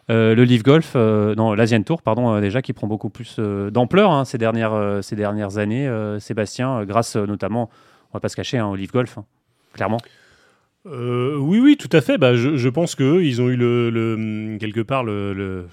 Euh, 0.10 0.36
le 0.36 0.46
Live 0.46 0.64
Golf, 0.64 0.94
euh, 0.96 1.36
non, 1.36 1.54
l'Asian 1.54 1.82
Tour, 1.84 2.02
pardon, 2.02 2.34
euh, 2.36 2.40
déjà 2.40 2.62
qui 2.62 2.72
prend 2.72 2.88
beaucoup 2.88 3.10
plus 3.10 3.36
euh, 3.40 3.70
d'ampleur 3.70 4.10
hein, 4.12 4.24
ces, 4.24 4.38
dernières, 4.38 4.74
euh, 4.74 5.02
ces 5.02 5.18
dernières 5.18 5.58
années, 5.58 5.86
euh, 5.86 6.18
Sébastien, 6.20 6.80
euh, 6.80 6.86
grâce 6.86 7.18
euh, 7.18 7.26
notamment, 7.26 7.70
on 8.14 8.18
va 8.18 8.22
pas 8.22 8.30
se 8.30 8.38
cacher, 8.38 8.58
hein, 8.58 8.68
au 8.68 8.76
Live 8.78 8.92
Golf, 8.94 9.18
hein, 9.18 9.26
clairement. 9.74 9.98
Euh, 10.86 11.36
oui, 11.38 11.60
oui, 11.60 11.76
tout 11.76 11.90
à 11.92 12.00
fait. 12.00 12.18
Bah, 12.18 12.36
je, 12.36 12.56
je 12.56 12.70
pense 12.70 12.96
qu'eux, 12.96 13.26
ils 13.26 13.42
ont 13.42 13.50
eu 13.50 13.58
le, 13.58 13.90
le- 13.90 14.58
quelque 14.60 14.80
part 14.80 15.04
le, 15.04 15.34
le- 15.34 15.68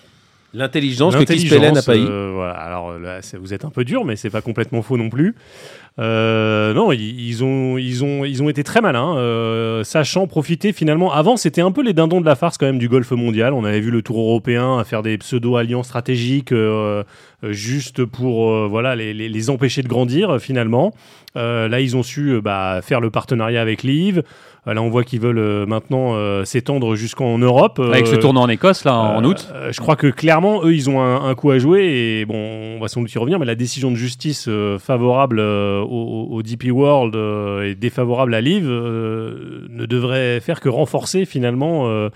L'intelligence 0.55 1.15
que 1.17 1.25
Pellen 1.59 1.75
n'a 1.75 1.83
pas 1.83 1.97
eu. 1.97 2.05
euh, 2.07 2.31
voilà. 2.35 2.53
Alors 2.53 2.99
là, 2.99 3.21
vous 3.41 3.53
êtes 3.53 3.65
un 3.65 3.71
peu 3.71 3.85
dur, 3.85 4.05
mais 4.05 4.17
c'est 4.17 4.31
pas 4.31 4.41
complètement 4.41 4.83
faux 4.83 4.97
non 4.97 5.11
plus. 5.11 5.35
Euh, 5.99 6.73
non, 6.75 6.91
ils, 6.93 7.21
ils 7.21 7.45
ont, 7.45 7.77
ils, 7.79 8.03
ont, 8.05 8.25
ils 8.25 8.43
ont 8.43 8.49
été 8.49 8.65
très 8.65 8.81
malins, 8.81 9.17
euh, 9.17 9.85
sachant 9.85 10.27
profiter 10.27 10.73
finalement. 10.73 11.13
Avant, 11.13 11.37
c'était 11.37 11.61
un 11.61 11.71
peu 11.73 11.83
les 11.83 11.93
dindons 11.93 12.21
de 12.21 12.27
la 12.27 12.35
farce 12.37 12.57
quand 12.59 12.67
même 12.67 12.79
du 12.79 12.89
golf 12.89 13.11
mondial. 13.13 13.53
On 13.53 13.65
avait 13.65 13.81
vu 13.81 13.91
le 13.91 14.03
Tour 14.03 14.19
européen 14.19 14.79
à 14.79 14.85
faire 14.85 15.03
des 15.03 15.19
pseudo-alliances 15.19 15.87
stratégiques 15.87 16.53
juste 17.43 18.05
pour 18.05 18.69
voilà, 18.69 18.97
les, 18.97 19.13
les- 19.15 19.29
les 19.29 19.51
empêcher 19.51 19.83
de 19.83 19.89
grandir 19.89 20.39
finalement. 20.41 20.95
Euh, 21.37 21.69
là, 21.69 21.81
ils 21.81 21.97
ont 21.97 22.03
su 22.03 22.31
euh, 22.35 22.41
bah, 22.41 22.81
faire 22.83 23.01
le 23.01 23.11
partenariat 23.11 23.61
avec 23.61 23.83
Live. 23.83 24.23
Euh, 24.67 24.73
là, 24.75 24.81
on 24.83 24.89
voit 24.89 25.03
qu'ils 25.05 25.21
veulent 25.21 25.67
maintenant 25.67 26.15
euh, 26.15 26.45
s'étendre 26.45 26.95
jusqu'en 26.95 27.39
Europe. 27.39 27.79
Avec 27.81 28.07
ce 28.07 28.15
tournoi 28.17 28.43
en 28.43 28.49
Écosse, 28.49 28.85
là, 28.85 28.97
en 28.97 29.23
euh, 29.23 29.27
août. 29.27 29.49
euh, 29.53 29.73
je 29.73 29.81
crois 29.81 29.97
que 29.97 30.07
clairement, 30.07 30.65
eux, 30.65 30.73
ils 30.75 30.89
ont 30.89 31.01
un, 31.03 31.25
un 31.29 31.35
coup 31.35 31.51
à 31.51 31.59
jouer 31.59 31.85
et 32.21 32.25
bon, 32.25 32.77
on 32.77 32.81
va 32.81 32.89
sans 32.89 33.01
doute 33.03 33.13
y 33.13 33.19
revenir, 33.19 33.39
mais 33.39 33.47
la 33.47 33.57
décision 33.57 33.91
de 33.91 33.97
justice 33.97 34.47
euh, 34.49 34.79
favorable 34.79 35.39
euh, 35.41 35.81
au, 35.81 36.29
au 36.31 36.43
DP 36.43 36.71
World 36.71 37.15
euh, 37.17 37.63
et 37.71 37.75
défavorable 37.75 38.35
à 38.35 38.41
Live 38.41 38.67
euh, 38.71 39.67
ne 39.71 39.87
devrait 39.87 40.41
faire 40.41 40.61
que 40.61 40.69
renforcer 40.69 41.25
finalement 41.25 41.89
euh, 41.89 42.09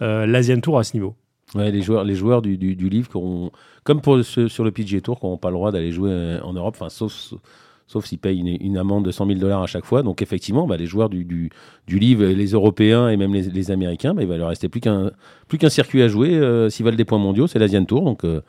euh, 0.00 0.26
l'Asian 0.26 0.60
Tour 0.60 0.78
à 0.78 0.84
ce 0.84 0.96
niveau. 0.96 1.14
Ouais, 1.54 1.70
les 1.70 1.82
joueurs, 1.82 2.04
les 2.04 2.14
joueurs 2.14 2.40
du, 2.40 2.56
du, 2.56 2.74
du 2.74 2.88
livre, 2.88 3.08
comme 3.84 4.00
pour 4.00 4.24
ce- 4.24 4.48
sur 4.48 4.64
le 4.64 4.70
PGA 4.70 5.02
Tour, 5.02 5.20
qui 5.20 5.26
n'ont 5.26 5.36
pas 5.36 5.48
le 5.50 5.54
droit 5.56 5.70
d'aller 5.70 5.92
jouer 5.92 6.38
en 6.42 6.54
Europe, 6.54 6.74
enfin, 6.80 6.88
sauf, 6.88 7.34
sauf 7.86 8.06
s'ils 8.06 8.18
payent 8.18 8.38
une, 8.38 8.78
amende 8.78 9.04
de 9.04 9.10
100 9.10 9.26
000 9.26 9.38
dollars 9.38 9.62
à 9.62 9.66
chaque 9.66 9.84
fois. 9.84 10.02
Donc, 10.02 10.22
effectivement, 10.22 10.66
bah, 10.66 10.76
les 10.76 10.86
joueurs 10.86 11.08
du, 11.08 11.24
du, 11.24 11.50
du 11.86 11.98
livre, 11.98 12.24
les 12.24 12.46
Européens 12.52 13.08
et 13.08 13.16
même 13.16 13.34
les, 13.34 13.70
Américains, 13.70 14.14
bah, 14.14 14.22
il 14.22 14.28
va 14.28 14.36
leur 14.36 14.48
rester 14.48 14.68
plus 14.68 14.80
qu'un 14.80 15.10
plus 15.48 15.58
qu'un 15.58 15.70
circuit 15.70 16.02
à 16.02 16.08
jouer. 16.08 16.34
euh, 16.34 16.70
S'ils 16.70 16.84
veulent 16.84 16.96
des 16.96 17.04
points 17.04 17.18
mondiaux, 17.18 17.46
c'est 17.46 17.58
l'Asian 17.58 17.84
Tour. 17.84 18.02
Donc, 18.02 18.24
euh, 18.24 18.40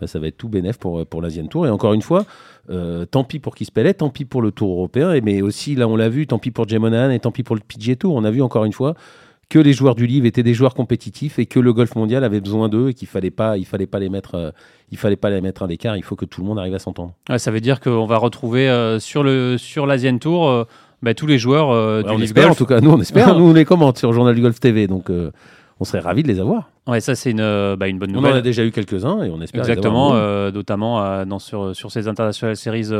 bah, 0.00 0.06
ça 0.06 0.18
va 0.18 0.26
être 0.26 0.36
tout 0.36 0.48
bénef 0.48 0.78
pour, 0.78 1.06
pour 1.06 1.22
l'Asian 1.22 1.46
Tour. 1.46 1.66
Et 1.66 1.70
encore 1.70 1.92
une 1.92 2.02
fois, 2.02 2.24
euh, 2.70 3.04
tant 3.06 3.24
pis 3.24 3.38
pour 3.38 3.54
qui 3.54 3.64
se 3.64 3.92
tant 3.92 4.10
pis 4.10 4.24
pour 4.24 4.42
le 4.42 4.50
Tour 4.50 4.70
européen, 4.70 5.18
mais 5.22 5.42
aussi, 5.42 5.74
là, 5.74 5.88
on 5.88 5.96
l'a 5.96 6.08
vu, 6.08 6.26
tant 6.26 6.38
pis 6.38 6.50
pour 6.50 6.68
Jay 6.68 6.78
Monahan 6.78 7.10
et 7.10 7.20
tant 7.20 7.32
pis 7.32 7.42
pour 7.42 7.56
le 7.56 7.62
PGA 7.66 7.96
Tour. 7.96 8.14
On 8.14 8.24
a 8.24 8.30
vu 8.30 8.42
encore 8.42 8.64
une 8.64 8.72
fois 8.72 8.94
que 9.48 9.58
les 9.58 9.72
joueurs 9.72 9.94
du 9.94 10.06
livre 10.06 10.26
étaient 10.26 10.42
des 10.42 10.54
joueurs 10.54 10.74
compétitifs 10.74 11.38
et 11.38 11.46
que 11.46 11.60
le 11.60 11.72
golf 11.72 11.94
mondial 11.94 12.24
avait 12.24 12.40
besoin 12.40 12.68
d'eux 12.68 12.88
et 12.88 12.94
qu'il 12.94 13.06
fallait 13.06 13.30
pas, 13.30 13.56
il 13.56 13.64
fallait 13.64 13.86
pas 13.86 14.00
les 14.00 14.08
mettre, 14.08 14.34
euh, 14.34 14.50
il 14.90 14.98
fallait 14.98 15.16
pas 15.16 15.30
les 15.30 15.40
mettre 15.40 15.62
à 15.62 15.66
l'écart. 15.66 15.96
Il 15.96 16.02
faut 16.02 16.16
que 16.16 16.24
tout 16.24 16.40
le 16.40 16.46
monde 16.46 16.58
arrive 16.58 16.74
à 16.74 16.78
s'entendre. 16.78 17.14
Ouais, 17.28 17.38
ça 17.38 17.50
veut 17.50 17.60
dire 17.60 17.80
qu'on 17.80 18.06
va 18.06 18.18
retrouver 18.18 18.68
euh, 18.68 18.98
sur 18.98 19.22
le 19.22 19.56
sur 19.56 19.86
l'Asian 19.86 20.18
Tour 20.18 20.48
euh, 20.48 20.64
bah, 21.02 21.14
tous 21.14 21.26
les 21.26 21.38
joueurs 21.38 21.68
Ouais, 21.68 22.02
du 22.02 22.08
on 22.10 22.14
Live 22.14 22.24
espère, 22.24 22.50
en 22.50 22.54
tout 22.54 22.66
cas, 22.66 22.80
nous 22.80 22.90
on 22.90 23.00
espère, 23.00 23.34
nous 23.38 23.50
on 23.50 23.52
les 23.52 23.64
commente 23.64 23.98
sur 23.98 24.08
le 24.10 24.14
journal 24.14 24.34
du 24.34 24.42
golf 24.42 24.58
TV, 24.58 24.88
donc 24.88 25.10
on 25.80 25.84
serait 25.84 26.00
ravis 26.00 26.22
de 26.22 26.28
les 26.28 26.40
avoir. 26.40 26.70
Ouais, 26.86 27.00
ça 27.00 27.14
c'est 27.14 27.30
une, 27.30 27.40
euh, 27.40 27.76
bah, 27.76 27.88
une 27.88 27.98
bonne 27.98 28.10
On 28.14 28.18
en 28.18 28.22
nouvelle. 28.22 28.36
a 28.36 28.40
déjà 28.42 28.64
eu 28.64 28.70
quelques-uns 28.70 29.22
et 29.24 29.30
on 29.30 29.40
espère 29.42 29.62
les 29.64 29.70
Exactement, 29.70 30.08
avoir. 30.12 30.22
euh, 30.22 30.50
notamment 30.52 31.02
euh, 31.02 31.24
dans, 31.24 31.38
sur, 31.38 31.74
sur 31.76 31.90
ces 31.90 32.08
International 32.08 32.56
Series 32.56 32.90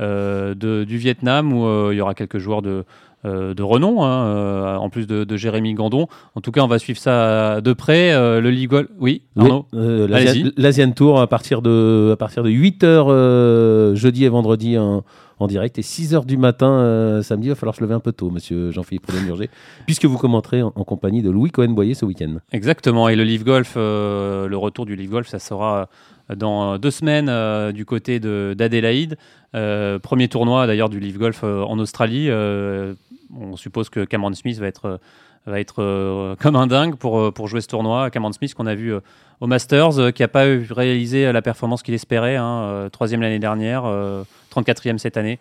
euh, 0.00 0.54
de, 0.54 0.84
du 0.84 0.96
Vietnam 0.96 1.52
où 1.52 1.90
il 1.92 1.96
y 1.96 2.00
aura 2.00 2.14
quelques 2.14 2.38
joueurs 2.38 2.62
de, 2.62 2.84
de 3.24 3.62
renom, 3.62 4.02
hein, 4.04 4.76
en 4.78 4.88
plus 4.90 5.06
de, 5.06 5.24
de 5.24 5.36
Jérémy 5.36 5.74
Gandon. 5.74 6.06
En 6.34 6.40
tout 6.40 6.50
cas, 6.52 6.62
on 6.62 6.66
va 6.68 6.78
suivre 6.78 6.98
ça 6.98 7.60
de 7.60 7.72
près. 7.72 8.12
Le 8.12 8.50
Ligue 8.50 8.70
Golf- 8.70 8.88
Oui, 8.98 9.22
Oui, 9.36 9.42
Arnaud 9.44 9.66
euh, 9.74 10.08
l'Asian- 10.56 10.92
Tour 10.92 11.20
à 11.20 11.26
partir 11.26 11.62
de, 11.62 12.10
à 12.12 12.16
partir 12.16 12.42
de 12.42 12.50
8h 12.50 13.94
jeudi 13.94 14.24
et 14.24 14.28
vendredi 14.28 14.76
en, 14.78 15.04
en 15.38 15.46
direct 15.46 15.78
et 15.78 15.82
6h 15.82 16.24
du 16.26 16.36
matin 16.36 16.70
euh, 16.70 17.22
samedi. 17.22 17.46
Il 17.46 17.50
va 17.50 17.54
falloir 17.56 17.74
se 17.74 17.82
lever 17.82 17.94
un 17.94 18.00
peu 18.00 18.12
tôt, 18.12 18.30
monsieur 18.30 18.70
Jean-Philippe 18.70 19.06
Prudhomme-Murger, 19.06 19.50
puisque 19.86 20.04
vous 20.04 20.18
commenterez 20.18 20.62
en, 20.62 20.70
compagnie 20.70 21.22
de 21.22 21.30
Louis 21.30 21.50
Cohen-Boyer 21.50 21.94
ce 21.94 22.04
week-end. 22.04 22.36
Exactement. 22.52 23.08
Et 23.08 23.16
le 23.16 23.24
Live 23.24 23.44
Golf, 23.44 23.74
euh, 23.76 24.46
le 24.48 24.56
retour 24.56 24.86
du 24.86 24.96
Live 24.96 25.10
Golf, 25.10 25.28
ça 25.28 25.38
sera 25.38 25.88
euh, 26.30 26.34
dans 26.34 26.78
deux 26.78 26.90
semaines 26.90 27.72
du 27.72 27.84
côté 27.84 28.20
de- 28.20 28.54
d'Adélaïde. 28.56 29.16
Premier 29.52 30.28
tournoi 30.28 30.66
d'ailleurs 30.66 30.88
du 30.88 31.00
Live 31.00 31.18
Golf 31.18 31.42
en 31.44 31.78
Australie. 31.78 32.30
On 32.30 33.56
suppose 33.56 33.90
que 33.90 34.04
Cameron 34.04 34.32
Smith 34.34 34.58
va 34.58 34.66
être, 34.66 35.00
va 35.46 35.60
être 35.60 35.82
euh, 35.82 36.36
comme 36.38 36.56
un 36.56 36.66
dingue 36.66 36.96
pour, 36.96 37.18
euh, 37.18 37.32
jouer 37.46 37.60
ce 37.60 37.68
tournoi. 37.68 38.10
Cameron 38.10 38.32
Smith 38.32 38.54
qu'on 38.54 38.66
a 38.66 38.74
vu 38.74 38.92
euh, 38.94 39.00
au 39.40 39.46
Masters, 39.46 40.12
qui 40.14 40.22
n'a 40.22 40.28
pas 40.28 40.44
réalisé 40.70 41.32
la 41.32 41.42
performance 41.42 41.82
qu'il 41.82 41.94
espérait. 41.94 42.36
hein, 42.36 42.88
troisième 42.92 43.20
l'année 43.22 43.40
dernière, 43.40 43.84
euh, 43.84 44.22
34e 44.54 44.98
cette 44.98 45.16
année. 45.16 45.38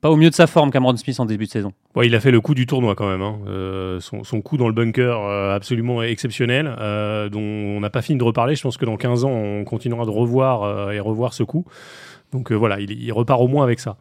Pas 0.00 0.08
au 0.10 0.16
mieux 0.16 0.30
de 0.30 0.34
sa 0.34 0.46
forme, 0.46 0.70
Cameron 0.70 0.96
Smith 0.96 1.20
en 1.20 1.26
début 1.26 1.44
de 1.44 1.50
saison. 1.50 1.72
Il 2.02 2.14
a 2.14 2.20
fait 2.20 2.30
le 2.30 2.40
coup 2.40 2.54
du 2.54 2.64
tournoi 2.66 2.94
quand 2.94 3.06
même. 3.06 3.20
hein. 3.20 3.98
Son, 4.00 4.40
coup 4.40 4.56
dans 4.56 4.66
le 4.66 4.72
bunker 4.72 5.20
absolument 5.54 6.02
exceptionnel, 6.02 6.74
dont 7.30 7.40
on 7.42 7.80
n'a 7.80 7.90
pas 7.90 8.00
fini 8.00 8.18
de 8.18 8.24
reparler. 8.24 8.54
Je 8.54 8.62
pense 8.62 8.78
que 8.78 8.86
dans 8.86 8.96
15 8.96 9.24
ans, 9.26 9.30
on 9.30 9.64
continuera 9.64 10.06
de 10.06 10.10
revoir 10.10 10.90
et 10.90 11.00
revoir 11.00 11.34
ce 11.34 11.42
coup. 11.42 11.66
Donc 12.32 12.50
voilà, 12.50 12.80
il, 12.80 12.92
il 12.92 13.12
repart 13.12 13.42
au 13.42 13.48
moins 13.48 13.62
avec 13.64 13.78
ça. 13.80 13.96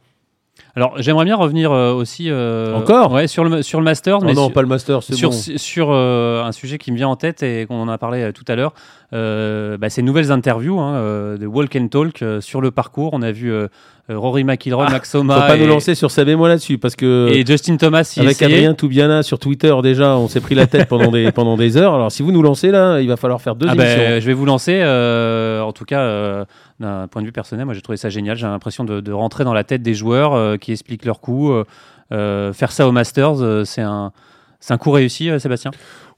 Alors 0.76 0.94
j'aimerais 1.02 1.26
bien 1.26 1.36
revenir 1.36 1.72
euh, 1.72 1.94
aussi 1.94 2.30
euh, 2.30 2.76
Encore 2.76 3.12
ouais, 3.12 3.28
sur, 3.28 3.44
le, 3.44 3.62
sur 3.64 3.80
le 3.80 3.84
Masters. 3.86 4.20
Oh 4.22 4.26
mais 4.26 4.34
non, 4.34 4.46
sur- 4.46 4.54
pas 4.54 4.62
le 4.62 4.68
Master, 4.68 5.02
c'est 5.04 5.14
sur, 5.16 5.32
bon. 5.32 5.36
sur 5.58 5.90
euh, 5.92 6.44
un 6.44 6.52
sujet 6.52 6.78
qui 6.78 6.92
me 6.92 6.98
vient 6.98 7.08
en 7.10 7.16
tête 7.16 7.42
et 7.44 7.66
qu'on 7.68 7.82
en 7.82 7.90
a 7.90 7.98
parlé 7.98 8.22
euh, 8.22 8.32
tout 8.32 8.46
à 8.48 8.56
l'heure, 8.56 8.74
bah, 9.12 9.90
ces 9.90 10.02
nouvelles 10.02 10.32
interviews 10.32 10.80
hein, 10.80 10.96
euh, 10.96 11.38
de 11.38 11.48
Walk 11.48 11.76
and 11.76 11.88
Talk 11.88 12.22
euh, 12.22 12.42
sur 12.42 12.62
le 12.62 12.72
parcours. 12.72 13.10
On 13.14 13.22
a 13.22 13.32
vu 13.32 13.52
euh, 13.52 13.68
euh, 14.10 14.18
Rory 14.18 14.44
McIlroy, 14.44 14.90
Max 14.90 15.12
Faut 15.12 15.20
Homa 15.20 15.42
pas 15.42 15.56
et, 15.56 15.60
nous 15.60 15.68
lancer 15.68 15.96
sur 15.96 16.10
et 16.18 16.36
moi 16.36 16.48
là-dessus 16.48 16.78
parce 16.78 16.96
que 16.96 17.30
et 17.32 17.46
Justin 17.46 17.78
Thomas 17.78 18.12
avec 18.18 18.32
essayer. 18.32 18.54
Adrien 18.54 18.74
Toubiana 18.74 19.24
sur 19.24 19.40
Twitter 19.40 19.74
déjà, 19.84 20.18
on 20.18 20.28
s'est 20.28 20.42
pris 20.42 20.56
la 20.56 20.68
tête 20.68 20.88
pendant 20.88 21.12
des 21.12 21.32
pendant 21.34 21.58
des 21.58 21.78
heures. 21.78 21.94
Alors 21.94 22.12
si 22.12 22.24
vous 22.24 22.32
nous 22.32 22.42
lancez 22.42 22.72
là, 22.72 23.00
il 23.02 23.08
va 23.08 23.18
falloir 23.18 23.42
faire 23.42 23.56
deux 23.56 23.68
Ah 23.70 23.74
émissions. 23.76 23.98
ben, 23.98 24.22
je 24.22 24.26
vais 24.26 24.34
vous 24.34 24.46
lancer. 24.46 24.80
euh, 24.82 25.62
en 25.62 25.72
tout 25.74 25.86
cas, 25.86 26.02
euh, 26.02 26.46
d'un 26.80 27.08
point 27.08 27.22
de 27.22 27.28
vue 27.28 27.32
personnel, 27.32 27.66
moi 27.66 27.74
j'ai 27.74 27.82
trouvé 27.82 27.98
ça 27.98 28.10
génial. 28.10 28.36
J'ai 28.38 28.48
l'impression 28.48 28.84
de, 28.84 29.00
de 29.00 29.12
rentrer 29.12 29.44
dans 29.44 29.54
la 29.54 29.64
tête 29.64 29.82
des 29.82 29.94
joueurs 29.94 30.34
euh, 30.34 30.58
qui 30.58 30.72
expliquent 30.72 31.06
leurs 31.06 31.20
coups. 31.20 31.52
euh, 31.52 31.64
euh, 32.12 32.54
faire 32.54 32.72
ça 32.72 32.88
au 32.88 32.92
Masters, 32.92 33.40
euh, 33.44 33.64
c'est 33.66 33.82
un, 33.84 34.12
c'est 34.60 34.74
un 34.74 34.78
coup 34.78 34.92
réussi, 34.92 35.30
euh, 35.30 35.40
Sébastien? 35.40 35.72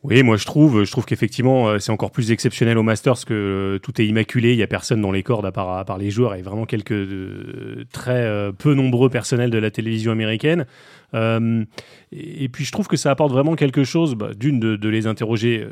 Oui, 0.03 0.23
moi 0.23 0.35
je 0.35 0.45
trouve, 0.45 0.83
je 0.83 0.91
trouve 0.91 1.05
qu'effectivement 1.05 1.69
euh, 1.69 1.77
c'est 1.77 1.91
encore 1.91 2.09
plus 2.09 2.31
exceptionnel 2.31 2.79
au 2.79 2.81
Masters 2.81 3.23
que 3.23 3.33
euh, 3.35 3.77
tout 3.79 4.01
est 4.01 4.05
immaculé, 4.07 4.51
il 4.53 4.57
y 4.57 4.63
a 4.63 4.67
personne 4.67 4.99
dans 4.99 5.11
les 5.11 5.21
cordes 5.21 5.45
à 5.45 5.51
part, 5.51 5.77
à 5.77 5.85
part 5.85 5.99
les 5.99 6.09
joueurs 6.09 6.33
et 6.33 6.41
vraiment 6.41 6.65
quelques 6.65 6.91
euh, 6.91 7.85
très 7.93 8.23
euh, 8.23 8.51
peu 8.51 8.73
nombreux 8.73 9.09
personnels 9.11 9.51
de 9.51 9.59
la 9.59 9.69
télévision 9.69 10.11
américaine. 10.11 10.65
Euh, 11.13 11.63
et, 12.11 12.45
et 12.45 12.49
puis 12.49 12.65
je 12.65 12.71
trouve 12.71 12.87
que 12.87 12.97
ça 12.97 13.11
apporte 13.11 13.31
vraiment 13.31 13.55
quelque 13.55 13.83
chose, 13.83 14.15
bah, 14.15 14.29
d'une 14.35 14.59
de, 14.59 14.75
de 14.75 14.89
les 14.89 15.05
interroger 15.05 15.67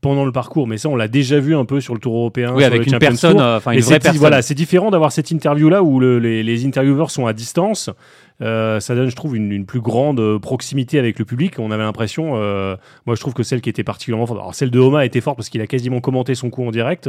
pendant 0.00 0.24
le 0.24 0.32
parcours, 0.32 0.66
mais 0.66 0.78
ça 0.78 0.88
on 0.88 0.96
l'a 0.96 1.08
déjà 1.08 1.38
vu 1.38 1.54
un 1.54 1.66
peu 1.66 1.82
sur 1.82 1.92
le 1.92 2.00
Tour 2.00 2.14
européen. 2.16 2.54
Oui, 2.54 2.64
avec 2.64 2.86
une 2.86 2.92
Champions 2.92 2.98
personne, 3.00 3.40
enfin 3.40 3.72
une 3.72 3.80
vraie 3.80 3.94
c'est 3.94 3.98
personne. 4.00 4.18
voilà, 4.20 4.40
c'est 4.40 4.54
différent 4.54 4.90
d'avoir 4.90 5.12
cette 5.12 5.30
interview 5.30 5.68
là 5.68 5.82
où 5.82 6.00
le- 6.00 6.18
les, 6.20 6.42
les 6.42 6.64
intervieweurs 6.64 7.10
sont 7.10 7.26
à 7.26 7.34
distance. 7.34 7.90
Euh, 8.40 8.78
ça 8.80 8.94
donne, 8.94 9.10
je 9.10 9.16
trouve, 9.16 9.36
une, 9.36 9.50
une 9.50 9.66
plus 9.66 9.80
grande 9.80 10.20
euh, 10.20 10.38
proximité 10.38 10.98
avec 10.98 11.18
le 11.18 11.24
public. 11.24 11.54
On 11.58 11.70
avait 11.70 11.82
l'impression, 11.82 12.32
euh, 12.36 12.76
moi 13.06 13.16
je 13.16 13.20
trouve 13.20 13.34
que 13.34 13.42
celle 13.42 13.60
qui 13.60 13.68
était 13.68 13.82
particulièrement 13.84 14.26
forte, 14.26 14.38
alors 14.40 14.54
celle 14.54 14.70
de 14.70 14.78
Homa 14.78 15.04
était 15.04 15.20
forte 15.20 15.36
parce 15.36 15.48
qu'il 15.48 15.60
a 15.60 15.66
quasiment 15.66 16.00
commenté 16.00 16.34
son 16.34 16.48
coup 16.50 16.64
en 16.64 16.70
direct, 16.70 17.08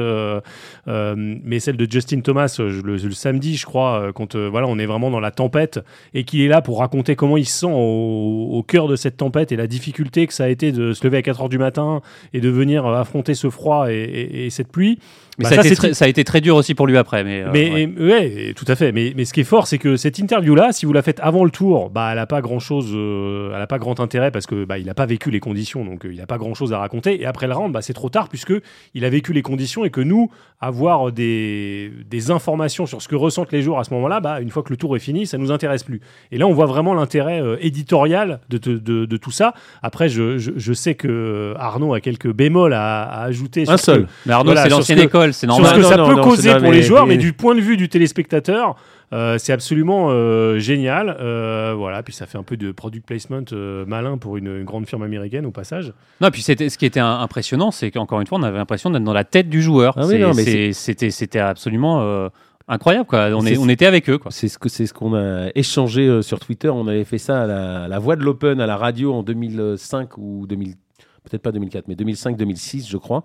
mais 0.88 1.60
celle 1.60 1.78
de 1.78 1.88
Justin 1.89 2.22
Thomas 2.22 2.56
le, 2.60 2.82
le 2.98 3.12
samedi, 3.12 3.56
je 3.58 3.65
crois, 3.65 4.12
quand 4.13 4.36
voilà, 4.36 4.68
on 4.68 4.80
est 4.80 4.86
vraiment 4.86 5.12
dans 5.12 5.20
la 5.20 5.32
tempête 5.32 5.80
et 6.13 6.24
qu'il 6.24 6.42
est 6.42 6.48
là 6.48 6.62
pour 6.62 6.80
raconter 6.80 7.15
comment 7.15 7.38
il 7.38 7.46
se 7.46 7.60
sent 7.60 7.68
au, 7.72 8.50
au 8.52 8.63
cœur 8.63 8.88
de 8.88 8.96
cette 8.96 9.18
tempête 9.18 9.52
et 9.52 9.56
la 9.56 9.68
difficulté 9.68 10.28
que 10.28 10.34
ça 10.34 10.46
a 10.46 10.48
été 10.50 10.72
de 10.72 10.94
se 10.94 11.06
lever 11.06 11.18
à 11.18 11.22
4 11.22 11.42
heures 11.42 11.50
du 11.50 11.58
matin 11.58 12.02
et 12.34 12.42
de 12.42 12.50
venir 12.50 12.86
affronter 12.86 13.34
ce 13.34 13.50
froid 13.50 13.92
et, 13.92 13.96
et- 13.96 14.46
et 14.46 14.50
cette 14.50 14.72
pluie. 14.72 15.00
Mais 15.38 15.44
Bah, 15.44 15.50
ça, 15.52 15.60
a 15.62 15.63
ça, 15.63 15.68
été 15.68 15.76
très, 15.76 15.94
ça 15.94 16.06
a 16.06 16.08
été 16.10 16.24
très 16.26 16.42
dur 16.42 16.56
aussi 16.58 16.76
pour 16.76 16.86
lui 16.86 16.98
après. 16.98 17.24
Mais, 17.24 17.44
mais 17.54 17.72
ouais. 17.72 18.06
ouais. 18.06 18.54
tout 18.56 18.65
à 18.68 18.76
fait. 18.76 18.92
Mais, 18.92 19.13
mais 19.15 19.24
ce 19.26 19.32
qui 19.34 19.39
est 19.42 19.46
fort, 19.46 19.68
c'est 19.68 19.78
que 19.78 19.96
cette 19.96 20.20
interview-là, 20.20 20.72
si 20.74 20.86
vous 20.86 20.92
la 20.94 21.02
faites 21.02 21.19
avant 21.22 21.44
le 21.44 21.52
tour, 21.52 21.90
bah, 21.90 22.10
elle 22.12 22.18
n'a 22.18 22.26
pas 22.26 22.42
grand-chose, 22.42 22.92
euh, 22.94 23.54
elle 23.56 23.62
a 23.62 23.68
pas 23.68 23.78
grand 23.78 24.00
intérêt 24.00 24.32
parce 24.32 24.46
que 24.46 24.66
bah, 24.66 24.78
il 24.78 24.86
n'a 24.86 24.94
pas 24.94 25.06
vécu 25.06 25.32
les 25.32 25.40
conditions, 25.40 25.86
donc 25.86 26.06
euh, 26.06 26.14
il 26.14 26.18
n'a 26.20 26.28
pas 26.28 26.38
grand 26.38 26.54
chose 26.54 26.74
à 26.74 26.80
raconter. 26.80 27.22
Et 27.22 27.26
après 27.26 27.48
le 27.48 27.54
round, 27.54 27.72
bah, 27.72 27.82
c'est 27.82 27.94
trop 27.94 28.10
tard 28.10 28.30
puisque 28.30 28.54
il 28.94 29.06
a 29.06 29.10
vécu 29.10 29.34
les 29.34 29.42
conditions 29.42 29.86
et 29.86 29.90
que 29.90 30.02
nous, 30.02 30.30
avoir 30.62 31.12
des, 31.12 31.92
des 32.10 32.32
informations 32.32 32.86
sur 32.86 33.02
ce 33.02 33.08
que 33.08 33.16
ressentent 33.16 33.52
les 33.52 33.62
joueurs 33.62 33.80
à 33.80 33.84
ce 33.84 33.94
moment-là, 33.94 34.20
bah, 34.20 34.42
une 34.42 34.50
fois 34.50 34.64
que 34.64 34.70
le 34.70 34.78
tour 34.78 34.96
est 34.96 35.00
fini, 35.00 35.26
ça 35.26 35.38
nous 35.38 35.52
intéresse 35.52 35.84
plus. 35.84 36.02
Et 36.32 36.38
là, 36.38 36.48
on 36.48 36.54
voit 36.54 36.66
vraiment 36.66 36.94
l'intérêt 36.94 37.42
euh, 37.42 37.56
éditorial 37.62 38.42
de, 38.50 38.58
de, 38.58 39.06
de, 39.06 39.18
tout 39.18 39.32
ça. 39.32 39.54
Après, 39.82 40.10
je, 40.10 40.38
je, 40.38 40.74
sais 40.74 40.96
que 40.96 41.54
Arnaud 41.58 41.94
a 41.94 42.02
quelques 42.02 42.32
bémols 42.32 42.74
à, 42.74 43.24
ajouter. 43.24 43.66
Un 43.68 43.78
seul. 43.78 44.08
mais 44.26 44.34
Arnaud, 44.34 44.56
c'est 44.56 44.70
l'ancienne 44.70 45.00
école, 45.00 45.34
c'est 45.34 45.48
normal. 45.48 45.68
Sur 45.68 45.76
ce 45.76 45.82
que 45.82 45.96
ça 45.96 46.04
peut 46.04 46.22
causer 46.22 46.56
pour 46.56 46.72
les 46.72 46.84
joueurs, 46.84 47.08
mais 47.08 47.18
du 47.18 47.34
point 47.34 47.56
de 47.56 47.62
vue 47.62 47.78
du 47.78 47.90
téléspectateur, 47.90 48.76
c'est 49.12 49.54
absolument 49.54 50.10
euh, 50.10 50.60
génial. 50.60 51.17
Euh, 51.19 51.74
voilà, 51.76 52.04
puis 52.04 52.13
ça 52.13 52.26
fait 52.26 52.38
un 52.38 52.43
peu 52.43 52.58
de 52.58 52.72
product 52.72 53.06
placement 53.06 53.43
malin 53.88 54.17
pour 54.17 54.38
une, 54.38 54.63
grande 54.63 54.88
firme 54.88 55.04
américaine 55.04 55.45
au 55.45 55.52
passage. 55.52 55.93
Non, 56.22 56.30
puis 56.30 56.41
c'était 56.41 56.69
ce 56.69 56.78
qui 56.78 56.86
était 56.86 57.00
impressionnant, 57.00 57.72
c'est 57.72 57.91
qu'encore 57.91 58.22
une 58.22 58.28
fois, 58.28 58.38
on 58.39 58.43
avait 58.43 58.58
l'impression 58.58 58.89
d'être 58.89 59.04
dans 59.04 59.13
la 59.13 59.24
tête 59.24 59.50
du 59.50 59.62
joueur. 59.62 59.95
Ah 59.98 60.04
c'était 60.34 61.10
c'était 61.12 61.39
absolument 61.39 62.30
incroyable 62.67 63.06
quoi. 63.06 63.30
On, 63.34 63.45
est, 63.45 63.58
on 63.58 63.67
était 63.67 63.88
avec 63.88 64.10
eux 64.10 64.19
quoi. 64.19 64.31
C'est 64.31 64.48
ce 64.48 64.60
que 64.60 64.69
c'est 64.69 64.86
ce 64.86 64.94
qu'on 64.94 65.15
a 65.15 65.50
échangé 65.56 66.21
sur 66.21 66.40
Twitter. 66.40 66.69
On 66.69 66.88
avait 66.88 67.04
fait 67.04 67.17
ça 67.17 67.44
à 67.44 67.88
la, 67.88 68.00
voix 68.00 68.15
de 68.15 68.23
l'Open 68.23 68.62
à 68.62 68.67
la 68.67 68.77
radio 68.77 69.13
en 69.13 69.23
2005 69.23 70.17
ou 70.17 70.46
2000 70.48 70.75
peut-être 71.23 71.42
pas 71.42 71.52
2004 71.52 71.88
mais 71.88 71.96
2005-2006 71.96 72.90
je 72.90 72.98
crois. 72.98 73.23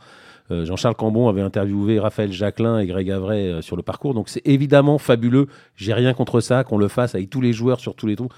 Euh, 0.51 0.65
Jean-Charles 0.65 0.95
Cambon 0.95 1.29
avait 1.29 1.41
interviewé 1.41 1.99
Raphaël 1.99 2.33
Jacquelin 2.33 2.79
et 2.79 2.87
Greg 2.87 3.11
Avray 3.11 3.49
euh, 3.49 3.63
sur 3.63 3.77
le 3.77 3.83
parcours. 3.83 4.15
Donc 4.15 4.29
c'est 4.29 4.47
évidemment 4.47 4.99
fabuleux. 4.99 5.47
J'ai 5.77 5.95
rien 5.95 6.13
contre 6.15 6.41
ça 6.41 6.65
qu'on 6.65 6.79
le 6.79 6.89
fasse 6.89 7.15
avec 7.15 7.31
tous 7.31 7.41
les 7.41 7.53
joueurs 7.53 7.81
sur 7.81 7.95
tous 7.95 8.07
les 8.07 8.17
trous. 8.17 8.29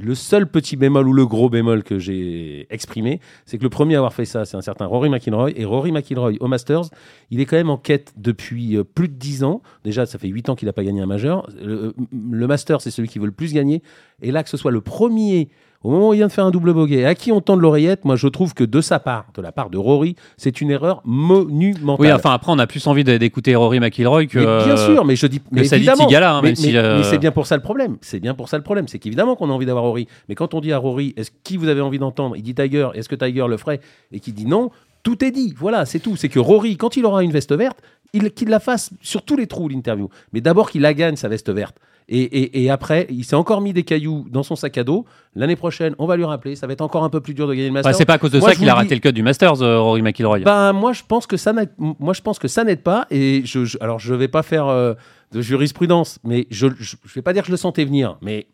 Le 0.00 0.14
seul 0.14 0.46
petit 0.46 0.76
bémol 0.76 1.06
ou 1.06 1.12
le 1.12 1.26
gros 1.26 1.50
bémol 1.50 1.82
que 1.82 1.98
j'ai 1.98 2.66
exprimé, 2.70 3.20
c'est 3.44 3.58
que 3.58 3.62
le 3.62 3.68
premier 3.68 3.94
à 3.94 3.98
avoir 3.98 4.14
fait 4.14 4.24
ça, 4.24 4.46
c'est 4.46 4.56
un 4.56 4.62
certain 4.62 4.86
Rory 4.86 5.10
McIlroy. 5.10 5.50
Et 5.54 5.66
Rory 5.66 5.92
McIlroy 5.92 6.32
au 6.40 6.48
Masters, 6.48 6.84
il 7.30 7.40
est 7.40 7.44
quand 7.44 7.58
même 7.58 7.68
en 7.68 7.76
quête 7.76 8.14
depuis 8.16 8.78
euh, 8.78 8.84
plus 8.84 9.08
de 9.08 9.14
10 9.14 9.44
ans. 9.44 9.60
Déjà, 9.84 10.06
ça 10.06 10.18
fait 10.18 10.28
8 10.28 10.48
ans 10.48 10.54
qu'il 10.54 10.64
n'a 10.64 10.72
pas 10.72 10.82
gagné 10.82 11.02
un 11.02 11.06
majeur. 11.06 11.46
Le, 11.62 11.94
le 12.10 12.46
Masters, 12.46 12.80
c'est 12.80 12.90
celui 12.90 13.08
qui 13.08 13.18
veut 13.18 13.26
le 13.26 13.32
plus 13.32 13.52
gagner. 13.52 13.82
Et 14.22 14.32
là, 14.32 14.42
que 14.42 14.48
ce 14.48 14.56
soit 14.56 14.72
le 14.72 14.80
premier 14.80 15.50
au 15.84 15.90
moment 15.90 16.10
où 16.10 16.14
il 16.14 16.18
vient 16.18 16.28
de 16.28 16.32
faire 16.32 16.44
un 16.44 16.50
double 16.50 16.72
bogey, 16.72 17.04
à 17.04 17.14
qui 17.14 17.32
on 17.32 17.40
tend 17.40 17.56
l'oreillette, 17.56 18.04
moi 18.04 18.16
je 18.16 18.28
trouve 18.28 18.54
que 18.54 18.64
de 18.64 18.80
sa 18.80 18.98
part, 18.98 19.26
de 19.34 19.42
la 19.42 19.52
part 19.52 19.70
de 19.70 19.78
Rory, 19.78 20.16
c'est 20.36 20.60
une 20.60 20.70
erreur 20.70 21.02
monumentale. 21.04 21.96
Oui, 21.98 22.12
enfin 22.12 22.32
après 22.32 22.52
on 22.52 22.58
a 22.58 22.66
plus 22.66 22.86
envie 22.86 23.04
d'écouter 23.04 23.54
Rory 23.54 23.80
McIlroy 23.80 24.26
que. 24.26 24.64
bien 24.64 24.76
sûr, 24.76 25.04
mais 25.04 25.16
je 25.16 25.26
dis. 25.26 25.40
Mais 25.50 25.66
évidemment. 25.66 26.06
Tigala, 26.06 26.34
hein, 26.34 26.40
mais, 26.42 26.54
mais, 26.62 27.02
c'est 27.02 27.18
bien 27.18 27.32
pour 27.32 27.46
ça 27.46 27.56
le 27.56 27.62
problème. 27.62 27.96
C'est 28.00 28.20
bien 28.20 28.34
pour 28.34 28.48
ça 28.48 28.56
le 28.56 28.62
problème, 28.62 28.88
c'est 28.88 28.98
qu'évidemment 28.98 29.36
qu'on 29.36 29.50
a 29.50 29.52
envie 29.52 29.66
d'avoir 29.66 29.84
Rory. 29.84 30.06
Mais 30.28 30.34
quand 30.34 30.54
on 30.54 30.60
dit 30.60 30.72
à 30.72 30.78
Rory, 30.78 31.14
est-ce 31.16 31.30
qui 31.44 31.56
vous 31.56 31.68
avez 31.68 31.80
envie 31.80 31.98
d'entendre? 31.98 32.36
Il 32.36 32.42
dit 32.42 32.54
Tiger. 32.54 32.88
Est-ce 32.94 33.08
que 33.08 33.14
Tiger 33.14 33.46
le 33.48 33.56
ferait? 33.56 33.80
Et 34.12 34.20
qui 34.20 34.32
dit 34.32 34.46
non. 34.46 34.70
Tout 35.02 35.24
est 35.24 35.32
dit. 35.32 35.52
Voilà, 35.58 35.84
c'est 35.84 35.98
tout. 35.98 36.14
C'est 36.14 36.28
que 36.28 36.38
Rory, 36.38 36.76
quand 36.76 36.96
il 36.96 37.04
aura 37.04 37.24
une 37.24 37.32
veste 37.32 37.52
verte, 37.52 37.78
qu'il 38.36 38.48
la 38.48 38.60
fasse 38.60 38.90
sur 39.00 39.22
tous 39.22 39.36
les 39.36 39.46
trous 39.46 39.68
l'interview. 39.68 40.08
Mais 40.32 40.40
d'abord 40.40 40.70
qu'il 40.70 40.82
la 40.82 40.94
gagne 40.94 41.16
sa 41.16 41.28
veste 41.28 41.50
verte. 41.50 41.76
Et, 42.14 42.70
après, 42.70 43.06
il 43.08 43.24
s'est 43.24 43.36
encore 43.36 43.62
mis 43.62 43.72
des 43.72 43.84
cailloux 43.84 44.26
dans 44.30 44.42
son 44.42 44.54
sac 44.54 44.76
à 44.76 44.84
dos. 44.84 45.06
L'année 45.34 45.56
prochaine, 45.56 45.94
on 45.98 46.06
va 46.06 46.16
lui 46.16 46.24
rappeler. 46.24 46.56
Ça 46.56 46.66
va 46.66 46.74
être 46.74 46.82
encore 46.82 47.04
un 47.04 47.08
peu 47.08 47.20
plus 47.20 47.32
dur 47.32 47.48
de 47.48 47.54
gagner 47.54 47.68
le 47.68 47.72
Masters. 47.72 47.94
c'est 47.94 48.04
pas 48.04 48.14
à 48.14 48.18
cause 48.18 48.32
de 48.32 48.40
ça 48.40 48.54
qu'il 48.54 48.68
a 48.68 48.74
raté 48.74 48.94
le 48.94 49.00
cut 49.00 49.12
du 49.12 49.22
Masters, 49.22 49.62
euh, 49.62 49.80
Rory 49.80 50.02
McIlroy. 50.02 50.40
Ben, 50.40 50.74
moi, 50.74 50.92
je 50.92 51.02
pense 51.06 51.26
que 51.26 51.38
ça 51.38 51.54
n'aide. 51.54 51.70
Moi, 51.78 52.12
je 52.12 52.20
pense 52.20 52.38
que 52.38 52.48
ça 52.48 52.64
n'aide 52.64 52.82
pas. 52.82 53.06
Et 53.10 53.42
je, 53.46 53.76
alors, 53.80 53.98
je 53.98 54.14
vais 54.14 54.28
pas 54.28 54.42
faire 54.42 54.66
euh, 54.66 54.92
de 55.32 55.40
jurisprudence, 55.40 56.18
mais 56.22 56.46
je, 56.50 56.66
je, 56.78 56.96
vais 57.14 57.22
pas 57.22 57.32
dire 57.32 57.42
que 57.42 57.46
je 57.46 57.52
le 57.52 57.56
sentais 57.56 57.84
venir, 57.84 58.18
mais 58.20 58.46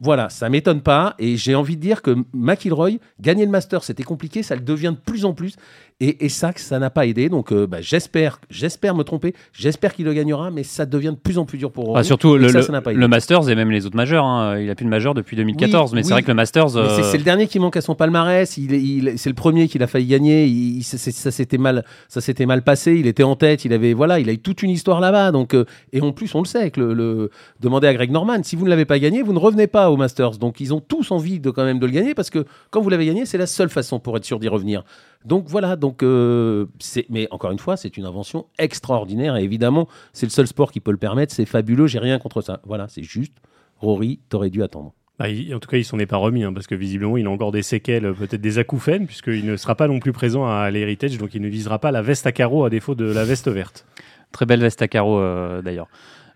voilà, 0.00 0.30
ça 0.30 0.48
m'étonne 0.48 0.80
pas. 0.80 1.14
Et 1.18 1.36
j'ai 1.36 1.54
envie 1.54 1.76
de 1.76 1.82
dire 1.82 2.00
que 2.00 2.16
McIlroy, 2.32 2.92
gagner 3.20 3.44
le 3.44 3.50
Masters, 3.50 3.84
c'était 3.84 4.02
compliqué. 4.02 4.42
Ça 4.42 4.54
le 4.54 4.62
devient 4.62 4.94
de 4.96 5.12
plus 5.12 5.26
en 5.26 5.34
plus. 5.34 5.56
Et, 6.02 6.30
ça, 6.30 6.52
ça 6.56 6.78
n'a 6.78 6.88
pas 6.88 7.04
aidé. 7.04 7.28
Donc, 7.28 7.52
euh, 7.52 7.66
bah, 7.66 7.82
j'espère, 7.82 8.40
j'espère 8.48 8.94
me 8.94 9.02
tromper. 9.02 9.34
J'espère 9.52 9.94
qu'il 9.94 10.06
le 10.06 10.14
gagnera, 10.14 10.50
mais 10.50 10.62
ça 10.62 10.86
devient 10.86 11.10
de 11.10 11.20
plus 11.22 11.36
en 11.36 11.44
plus 11.44 11.58
dur 11.58 11.70
pour. 11.70 11.94
Ah, 11.94 12.02
surtout 12.02 12.36
le, 12.36 12.48
le, 12.48 13.08
Masters 13.08 13.50
et 13.50 13.54
même 13.54 13.70
les 13.70 13.84
autres 13.84 13.96
majeurs. 13.96 14.24
Hein. 14.24 14.58
Il 14.58 14.70
a 14.70 14.74
plus 14.74 14.86
de 14.86 14.90
majeur 14.90 15.12
depuis 15.12 15.36
2014, 15.36 15.92
mais 15.92 16.02
c'est 16.02 16.12
vrai 16.12 16.22
que 16.22 16.28
le 16.28 16.34
Masters. 16.34 16.74
Euh, 16.78 17.02
c'est 17.02 17.18
le 17.18 17.24
dernier 17.24 17.48
qui 17.48 17.58
manque 17.58 17.76
à 17.76 17.82
son 17.82 17.94
palmarès. 17.94 18.56
Il, 18.56 19.18
c'est 19.18 19.28
le 19.28 19.34
premier 19.34 19.68
qu'il 19.68 19.82
a 19.82 19.86
failli 19.86 20.06
gagner. 20.06 20.46
Il, 20.46 20.82
ça 20.84 21.30
s'était 21.30 21.58
mal, 21.58 21.84
ça 22.08 22.22
s'était 22.22 22.46
mal 22.46 22.62
passé. 22.62 22.94
Il 22.94 23.06
était 23.06 23.22
en 23.22 23.36
tête. 23.36 23.66
Il 23.66 23.74
avait, 23.74 23.92
voilà, 23.92 24.20
il 24.20 24.30
a 24.30 24.32
eu 24.32 24.38
toute 24.38 24.62
une 24.62 24.70
histoire 24.70 25.00
là-bas. 25.00 25.32
Donc, 25.32 25.52
euh, 25.52 25.66
et 25.92 26.00
en 26.00 26.12
plus, 26.12 26.34
on 26.34 26.40
le 26.40 26.46
sait. 26.46 26.70
Que 26.70 26.80
le, 26.80 27.30
demander 27.60 27.88
à 27.88 27.92
Greg 27.92 28.10
Norman, 28.10 28.42
si 28.42 28.56
vous 28.56 28.64
ne 28.64 28.70
l'avez 28.70 28.86
pas 28.86 28.98
gagné, 28.98 29.20
vous 29.20 29.34
ne 29.34 29.38
revenez 29.38 29.66
pas 29.66 29.90
au 29.90 29.98
Masters. 29.98 30.38
Donc, 30.38 30.60
ils 30.60 30.72
ont 30.72 30.80
tous 30.80 31.10
envie 31.10 31.40
de 31.40 31.50
quand 31.50 31.64
même 31.64 31.78
de 31.78 31.84
le 31.84 31.92
gagner 31.92 32.14
parce 32.14 32.30
que 32.30 32.46
quand 32.70 32.80
vous 32.80 32.88
l'avez 32.88 33.04
gagné, 33.04 33.26
c'est 33.26 33.38
la 33.38 33.46
seule 33.46 33.68
façon 33.68 34.00
pour 34.00 34.16
être 34.16 34.24
sûr 34.24 34.38
d'y 34.38 34.48
revenir. 34.48 34.82
Donc 35.24 35.46
voilà, 35.48 35.76
donc 35.76 36.02
euh, 36.02 36.66
mais 37.10 37.28
encore 37.30 37.50
une 37.50 37.58
fois, 37.58 37.76
c'est 37.76 37.96
une 37.98 38.06
invention 38.06 38.46
extraordinaire 38.58 39.36
et 39.36 39.44
évidemment, 39.44 39.86
c'est 40.14 40.24
le 40.24 40.30
seul 40.30 40.46
sport 40.46 40.72
qui 40.72 40.80
peut 40.80 40.92
le 40.92 40.96
permettre. 40.96 41.34
C'est 41.34 41.44
fabuleux, 41.44 41.86
j'ai 41.86 41.98
rien 41.98 42.18
contre 42.18 42.40
ça. 42.40 42.60
Voilà, 42.64 42.88
c'est 42.88 43.02
juste. 43.02 43.34
Rory, 43.76 44.20
t'aurais 44.30 44.50
dû 44.50 44.62
attendre. 44.62 44.94
Bah, 45.18 45.26
en 45.54 45.58
tout 45.58 45.68
cas, 45.68 45.76
il 45.76 45.84
s'en 45.84 45.98
est 45.98 46.06
pas 46.06 46.16
remis, 46.16 46.44
hein, 46.44 46.52
parce 46.54 46.66
que 46.66 46.74
visiblement, 46.74 47.18
il 47.18 47.26
a 47.26 47.30
encore 47.30 47.52
des 47.52 47.62
séquelles, 47.62 48.14
peut-être 48.14 48.40
des 48.40 48.58
acouphènes, 48.58 49.06
puisqu'il 49.06 49.44
ne 49.44 49.56
sera 49.56 49.74
pas 49.74 49.86
non 49.86 50.00
plus 50.00 50.12
présent 50.12 50.46
à 50.46 50.70
l'Heritage, 50.70 51.18
donc 51.18 51.34
il 51.34 51.42
ne 51.42 51.48
visera 51.48 51.78
pas 51.78 51.90
la 51.90 52.00
veste 52.00 52.26
à 52.26 52.32
carreaux 52.32 52.64
à 52.64 52.70
défaut 52.70 52.94
de 52.94 53.04
la 53.04 53.24
veste 53.24 53.48
verte. 53.48 53.86
Très 54.32 54.46
belle 54.46 54.60
veste 54.60 54.80
à 54.80 54.88
carreaux, 54.88 55.18
euh, 55.18 55.60
d'ailleurs. 55.60 55.88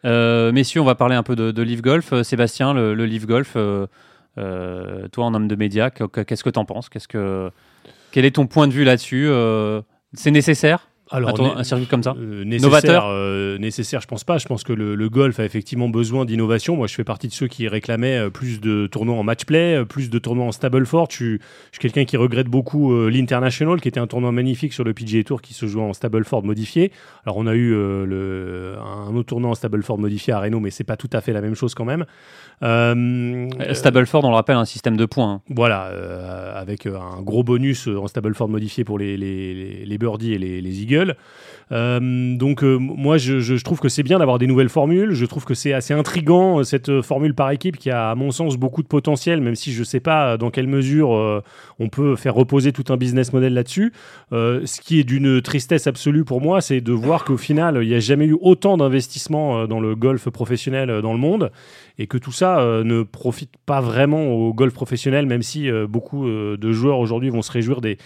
Euh, 0.05 0.53
messieurs, 0.53 0.83
on 0.83 0.85
va 0.85 0.95
parler 0.95 1.15
un 1.15 1.23
peu 1.23 1.35
de, 1.35 1.51
de 1.51 1.63
Live 1.63 1.81
Golf. 1.81 2.13
Sébastien, 2.23 2.75
le, 2.75 2.95
le 2.95 3.07
Live 3.07 3.27
Golf, 3.27 3.55
toi, 3.55 5.25
en 5.25 5.33
homme 5.33 5.49
de 5.49 5.57
médias, 5.57 5.89
qu'est-ce 5.89 6.45
que 6.45 6.51
tu 6.51 6.59
en 6.59 6.67
penses? 6.67 6.91
Qu'est-ce 6.91 7.09
que 7.09 7.51
quel 8.15 8.25
est 8.25 8.37
ton 8.37 8.47
point 8.47 8.69
de 8.69 8.73
vue 8.73 8.85
là-dessus 8.85 9.27
euh, 9.29 9.83
C'est 10.13 10.31
nécessaire? 10.31 10.89
Alors, 11.15 11.59
un 11.59 11.65
circuit 11.65 11.87
comme 11.87 12.03
ça 12.03 12.15
euh, 12.19 12.45
nécessaire, 12.45 13.05
euh, 13.07 13.59
nécessaire, 13.59 14.01
je 14.01 14.07
pense 14.07 14.25
pas. 14.25 14.39
Je 14.39 14.47
pense 14.47 14.65
que 14.65 14.73
le, 14.73 15.09
golf 15.09 15.39
a 15.39 15.45
effectivement 15.45 15.89
besoin 15.89 16.25
d'innovation. 16.25 16.77
Moi, 16.77 16.87
je 16.87 16.95
fais 16.95 17.05
partie 17.05 17.29
de 17.29 17.33
ceux 17.33 17.47
qui 17.47 17.69
réclamaient 17.69 18.31
plus 18.31 18.61
de 18.61 18.87
tournois 18.87 19.17
en 19.17 19.23
match 19.23 19.45
play, 19.45 19.85
plus 19.85 20.11
de 20.11 20.19
tournois 20.19 20.47
en 20.47 20.53
Stableford. 20.53 21.09
Je, 21.11 21.17
suis 21.17 21.41
quelqu'un 21.79 22.05
qui 22.05 22.17
regrette 22.17 22.49
beaucoup 22.49 22.95
l'International, 23.09 23.81
qui 23.81 23.89
était 23.89 24.01
un 24.01 24.07
tournoi 24.07 24.33
magnifique 24.33 24.73
sur 24.73 24.85
le 24.85 24.93
PGA 24.93 25.23
Tour 25.23 25.41
qui 25.41 25.55
se 25.55 25.67
jouait 25.67 25.83
en 25.83 25.93
Stableford 25.93 26.45
modifié. 26.45 26.91
Alors, 27.25 27.37
on 27.37 27.47
a 27.47 27.55
eu 27.55 27.71
le, 27.71 28.77
un 28.81 29.15
autre 29.15 29.29
tournoi 29.29 29.51
en 29.51 29.55
Stableford 29.55 29.99
modifié 29.99 30.33
à 30.33 30.41
Renault, 30.41 30.61
mais 30.61 30.71
c'est 30.71 30.85
pas 30.85 30.97
tout 30.97 31.11
à 31.13 31.21
fait 31.21 31.33
la 31.33 31.41
même 31.41 31.55
chose 31.55 31.75
quand 31.75 31.85
même. 31.85 32.05
Euh, 32.63 33.49
Stableford, 33.73 34.25
on 34.25 34.31
le 34.31 34.35
rappelle, 34.35 34.57
un 34.57 34.65
système 34.65 34.97
de 34.97 35.07
points. 35.07 35.35
Hein. 35.35 35.41
Voilà, 35.49 35.87
euh, 35.87 36.55
avec 36.55 36.87
euh, 36.87 36.97
un 36.99 37.21
gros 37.23 37.43
bonus 37.43 37.89
en 37.89 38.07
Stableford 38.07 38.49
modifié 38.49 38.85
pour 38.85 38.99
les, 38.99 39.17
les, 39.17 39.85
les 39.85 39.99
birdies 39.99 40.35
et 40.35 40.39
les, 40.39 40.61
les 40.61 40.83
eagles. 40.83 41.04
Euh, 41.73 42.37
donc 42.37 42.63
moi, 42.63 43.17
je, 43.17 43.63
trouve 43.63 43.81
que 43.81 43.89
c'est 43.89 44.03
bien 44.03 44.19
d'avoir 44.19 44.39
des 44.39 44.47
nouvelles 44.47 44.69
formules. 44.69 45.13
Je 45.13 45.25
trouve 45.25 45.45
que 45.45 45.55
c'est 45.55 45.73
assez 45.73 45.95
intrigant 45.95 46.63
cette 46.63 47.01
formule 47.01 47.35
par 47.35 47.51
équipe 47.51 47.77
qui 47.77 47.91
a, 47.91 48.11
à 48.11 48.15
mon 48.15 48.31
sens, 48.31 48.57
beaucoup 48.57 48.83
de 48.83 48.89
potentiel, 48.89 49.41
même 49.41 49.55
si 49.55 49.73
je 49.73 49.81
ne 49.81 49.85
sais 49.85 50.01
pas 50.01 50.37
dans 50.37 50.51
quelle 50.51 50.67
mesure 50.67 51.43
on 51.79 51.89
peut 51.89 52.17
faire 52.17 52.35
reposer 52.35 52.73
tout 52.73 52.93
un 52.93 52.97
business 52.97 53.33
model 53.33 53.55
là-dessus. 53.55 53.93
ce 54.33 54.81
qui 54.81 55.01
est 55.01 55.05
d'une 55.05 55.41
tristesse 55.41 55.87
absolue 55.87 56.25
pour 56.25 56.41
moi, 56.41 56.61
c'est 56.61 56.81
de 56.81 56.93
voir 56.93 57.25
qu'au 57.25 57.39
final, 57.39 57.79
il 57.83 57.89
n'y 57.89 57.95
a 57.95 58.01
jamais 58.01 58.27
eu 58.27 58.37
autant 58.41 58.77
d'investissements 58.77 59.67
dans 59.67 59.81
le 59.81 59.97
golf 59.97 60.29
professionnel 60.29 61.01
dans 61.01 61.13
le 61.13 61.19
monde 61.19 61.51
et 61.99 62.07
que 62.07 62.19
tout 62.19 62.33
ça 62.33 62.61
euh, 62.61 62.85
ne 62.85 63.03
profite 63.03 63.57
pas 63.67 63.81
vraiment 63.81 64.27
au 64.27 64.53
golf 64.53 64.75
professionnel, 64.75 65.27
même 65.27 65.43
si 65.43 65.71
euh, 65.71 65.87
beaucoup 65.87 66.27
euh, 66.27 66.57
de 66.57 66.73
joueurs 66.73 66.99
aujourd'hui 66.99 67.31
vont 67.31 67.43
se 67.43 67.53
réjouir 67.53 67.81
des, 67.81 67.99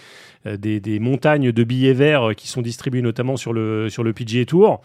des, 0.45 0.99
montagnes 0.99 1.51
de 1.51 1.63
billets 1.63 1.93
verts 1.93 2.35
qui 2.35 2.47
sont 2.47 2.61
distribués 2.61 3.01
notamment 3.01 3.37
sur 3.37 3.53
le, 3.53 3.89
sur 3.89 4.03
le 4.03 4.13
PGA 4.13 4.45
Tour. 4.45 4.81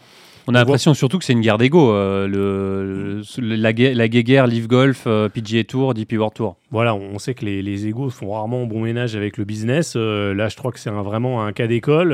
On 0.47 0.53
a 0.53 0.59
l'impression 0.59 0.93
surtout 0.93 1.17
que 1.17 1.25
c'est 1.25 1.33
une 1.33 1.41
guerre 1.41 1.57
d'ego, 1.57 1.91
le, 1.91 3.21
la, 3.39 3.71
la 3.71 4.07
guerre 4.07 4.45
Live 4.45 4.67
Golf, 4.67 5.07
PGA 5.33 5.63
Tour, 5.63 5.95
DP 5.95 6.13
World 6.13 6.35
Tour. 6.35 6.57
Voilà, 6.69 6.93
on 6.93 7.17
sait 7.17 7.33
que 7.33 7.45
les, 7.45 7.63
les 7.63 7.87
égos 7.87 8.11
font 8.11 8.31
rarement 8.31 8.67
bon 8.67 8.81
ménage 8.81 9.15
avec 9.15 9.37
le 9.37 9.43
business. 9.45 9.95
là, 9.95 10.47
je 10.47 10.55
crois 10.55 10.71
que 10.71 10.79
c'est 10.79 10.91
vraiment 10.91 11.43
un 11.43 11.51
cas 11.51 11.65
d'école. 11.65 12.11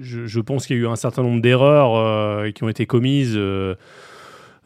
Je, 0.00 0.26
je, 0.26 0.40
pense 0.40 0.66
qu'il 0.66 0.76
y 0.76 0.80
a 0.80 0.82
eu 0.82 0.88
un 0.88 0.96
certain 0.96 1.22
nombre 1.22 1.40
d'erreurs 1.40 2.52
qui 2.52 2.64
ont 2.64 2.68
été 2.68 2.86
commises 2.86 3.38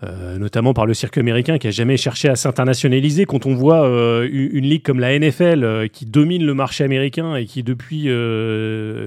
euh, 0.05 0.37
notamment 0.37 0.75
par 0.75 0.85
le 0.85 0.95
circuit 0.95 1.21
américain 1.21 1.59
qui 1.59 1.69
a 1.69 1.71
jamais 1.71 1.97
cherché 1.97 2.29
à 2.29 2.35
s'internationaliser. 2.35 3.25
Quand 3.25 3.47
on 3.47 3.55
voit 3.55 3.87
euh, 3.87 4.29
une, 4.33 4.65
ligue 4.65 4.83
comme 4.83 4.99
la 4.99 5.17
NFL 5.17 5.63
euh, 5.63 5.87
qui 5.87 6.07
domine 6.07 6.45
le 6.45 6.55
marché 6.55 6.83
américain 6.83 7.37
et 7.37 7.45
qui 7.45 7.63
depuis 7.63 8.09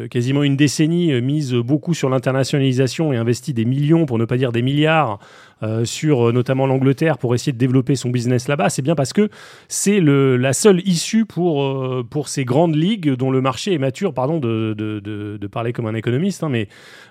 quasiment 0.10 0.44
une 0.44 0.56
décennie 0.56 1.22
mise 1.22 1.54
beaucoup 1.54 1.94
sur 1.94 2.10
l'internationalisation 2.10 3.12
et 3.12 3.18
investit 3.18 3.54
des 3.54 3.66
millions, 3.66 4.06
pour 4.06 4.18
ne 4.18 4.26
pas 4.26 4.38
dire 4.38 4.54
des 4.54 4.62
milliards, 4.62 5.20
sur 5.86 6.30
euh, 6.30 6.32
notamment 6.32 6.68
l'Angleterre 6.68 7.18
pour 7.18 7.34
essayer 7.34 7.54
de 7.54 7.58
développer 7.58 7.96
son 7.96 8.10
business 8.10 8.48
là-bas, 8.48 8.70
c'est 8.70 8.82
bien 8.82 8.96
parce 8.96 9.14
que 9.14 9.30
c'est 9.68 10.00
la 10.02 10.54
seule 10.54 10.82
issue 10.88 11.26
pour, 11.26 11.64
euh, 11.64 12.06
pour 12.08 12.28
ces 12.28 12.46
grandes 12.46 12.76
ligues 12.76 13.12
dont 13.12 13.32
le 13.32 13.42
marché 13.42 13.74
est 13.74 13.78
mature, 13.78 14.14
pardon 14.14 14.40
de, 14.40 14.74
de, 14.74 15.48
parler 15.48 15.74
comme 15.74 15.86
un 15.86 15.94
économiste, 15.94 16.44
hein, 16.44 16.50
mais 16.50 16.68